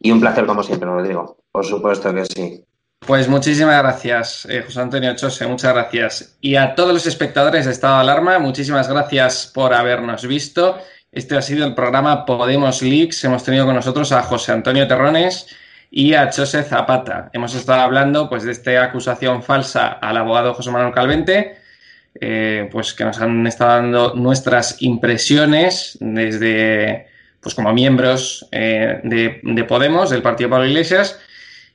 Y 0.00 0.10
un 0.10 0.20
placer, 0.20 0.44
como 0.44 0.62
siempre, 0.62 0.88
Rodrigo. 0.88 1.38
Por 1.50 1.64
supuesto 1.64 2.12
que 2.12 2.26
sí. 2.26 2.64
Pues 3.00 3.26
muchísimas 3.28 3.78
gracias, 3.82 4.46
eh, 4.50 4.62
José 4.64 4.80
Antonio 4.80 5.14
Chose, 5.16 5.46
muchas 5.46 5.72
gracias. 5.72 6.36
Y 6.40 6.56
a 6.56 6.74
todos 6.74 6.92
los 6.92 7.06
espectadores 7.06 7.64
de 7.64 7.72
Estado 7.72 7.94
de 7.94 8.00
Alarma, 8.02 8.38
muchísimas 8.38 8.88
gracias 8.88 9.50
por 9.54 9.72
habernos 9.72 10.26
visto. 10.26 10.78
Este 11.10 11.36
ha 11.36 11.42
sido 11.42 11.66
el 11.66 11.74
programa 11.74 12.26
Podemos 12.26 12.82
Leaks. 12.82 13.24
Hemos 13.24 13.42
tenido 13.42 13.64
con 13.64 13.74
nosotros 13.74 14.12
a 14.12 14.22
José 14.22 14.52
Antonio 14.52 14.86
Terrones 14.86 15.46
y 15.90 16.14
a 16.14 16.30
José 16.30 16.62
Zapata. 16.62 17.30
Hemos 17.32 17.54
estado 17.54 17.80
hablando 17.80 18.28
pues, 18.28 18.42
de 18.42 18.52
esta 18.52 18.84
acusación 18.84 19.42
falsa 19.42 19.88
al 19.88 20.18
abogado 20.18 20.52
José 20.52 20.70
Manuel 20.70 20.92
Calvente, 20.92 21.56
eh, 22.20 22.68
pues 22.70 22.92
que 22.92 23.04
nos 23.04 23.20
han 23.20 23.46
estado 23.46 23.70
dando 23.82 24.14
nuestras 24.14 24.82
impresiones 24.82 25.96
desde, 26.00 27.06
pues 27.40 27.54
como 27.54 27.72
miembros 27.72 28.46
eh, 28.52 29.00
de, 29.02 29.64
Podemos, 29.64 30.10
del 30.10 30.22
Partido 30.22 30.50
Pablo 30.50 30.66
Iglesias, 30.66 31.18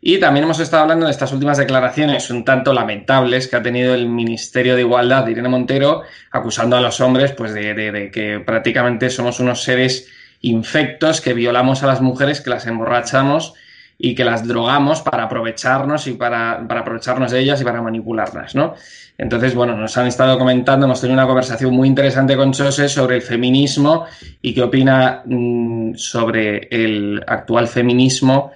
y 0.06 0.20
también 0.20 0.44
hemos 0.44 0.60
estado 0.60 0.84
hablando 0.84 1.06
de 1.06 1.14
estas 1.14 1.32
últimas 1.32 1.58
declaraciones 1.58 2.30
un 2.30 2.44
tanto 2.44 2.74
lamentables 2.74 3.48
que 3.48 3.56
ha 3.56 3.64
tenido 3.64 3.94
el 3.94 4.10
Ministerio 4.10 4.76
de 4.76 4.82
Igualdad 4.82 5.24
de 5.24 5.32
Irene 5.32 5.48
Montero, 5.48 6.02
acusando 6.30 6.76
a 6.76 6.82
los 6.82 7.00
hombres 7.00 7.32
pues, 7.32 7.54
de 7.54 8.12
que 8.14 8.42
prácticamente 8.46 9.10
somos 9.10 9.40
unos 9.40 9.64
seres 9.64 10.10
infectos, 10.42 11.22
que 11.22 11.34
violamos 11.34 11.84
a 11.84 11.88
las 11.88 12.02
mujeres, 12.02 12.42
que 12.42 12.50
las 12.50 12.68
emborrachamos 12.68 13.54
y 13.98 14.14
que 14.14 14.26
las 14.26 14.46
drogamos 14.46 15.02
para 15.02 15.24
aprovecharnos 15.24 16.06
y 16.08 16.16
para, 16.16 16.56
aprovecharnos 16.56 17.32
de 17.32 17.40
ellas 17.40 17.62
y 17.62 17.64
para 17.64 17.82
manipularlas, 17.82 18.56
¿no? 18.56 18.76
Entonces, 19.18 19.56
bueno, 19.56 19.78
nos 19.78 19.98
han 19.98 20.08
estado 20.08 20.38
comentando, 20.38 20.86
hemos 20.86 21.00
tenido 21.00 21.14
una 21.14 21.28
conversación 21.28 21.74
muy 21.74 21.88
interesante 21.88 22.36
con 22.36 22.52
Chose 22.52 22.90
sobre 22.90 23.16
el 23.16 23.22
feminismo 23.22 24.06
y 24.42 24.54
qué 24.54 24.64
opina 24.64 25.22
mm, 25.26 25.94
sobre 25.96 26.68
el 26.70 27.24
actual 27.26 27.70
feminismo 27.70 28.52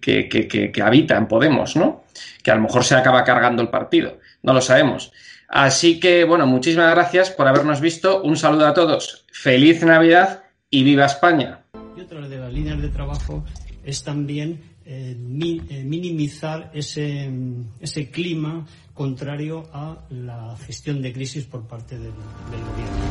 que, 0.00 0.82
habita 0.82 1.16
en 1.16 1.26
Podemos, 1.26 1.76
¿no? 1.76 2.04
Que 2.42 2.50
a 2.50 2.54
lo 2.54 2.62
mejor 2.62 2.84
se 2.84 2.94
acaba 2.94 3.24
cargando 3.24 3.62
el 3.62 3.68
partido, 3.68 4.18
no 4.42 4.52
lo 4.52 4.60
sabemos. 4.60 5.12
Así 5.48 5.98
que, 5.98 6.24
bueno, 6.24 6.46
muchísimas 6.46 6.94
gracias 6.94 7.30
por 7.30 7.48
habernos 7.48 7.80
visto. 7.80 8.22
Un 8.22 8.36
saludo 8.36 8.66
a 8.68 8.74
todos. 8.74 9.26
Feliz 9.32 9.82
Navidad 9.82 10.44
y 10.70 10.84
viva 10.84 11.06
España. 11.06 11.60
Y 11.96 12.00
otra 12.02 12.20
de 12.28 12.36
las 12.36 12.52
líneas 12.52 12.80
de 12.80 12.88
trabajo 12.88 13.44
es 13.84 14.04
también 14.04 14.60
eh, 14.86 15.16
eh, 15.16 15.84
minimizar 15.84 16.70
ese, 16.72 17.30
ese, 17.80 18.10
clima 18.10 18.66
contrario 18.94 19.68
a 19.72 19.98
la 20.10 20.56
gestión 20.66 21.00
de 21.02 21.12
crisis 21.12 21.44
por 21.44 21.66
parte 21.66 21.98
del 21.98 22.12
gobierno. 22.12 23.10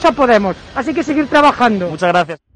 Y 0.00 0.06
estado 0.06 0.26
de 0.26 0.32
alarma 0.32 0.40
le 0.40 0.40
molesta 0.40 0.52
mucho 0.52 0.52
a 0.52 0.52
Podemos, 0.52 0.56
así 0.74 0.94
que 0.94 1.02
seguir 1.02 1.26
trabajando. 1.26 1.90
Muchas 1.90 2.08
gracias. 2.08 2.49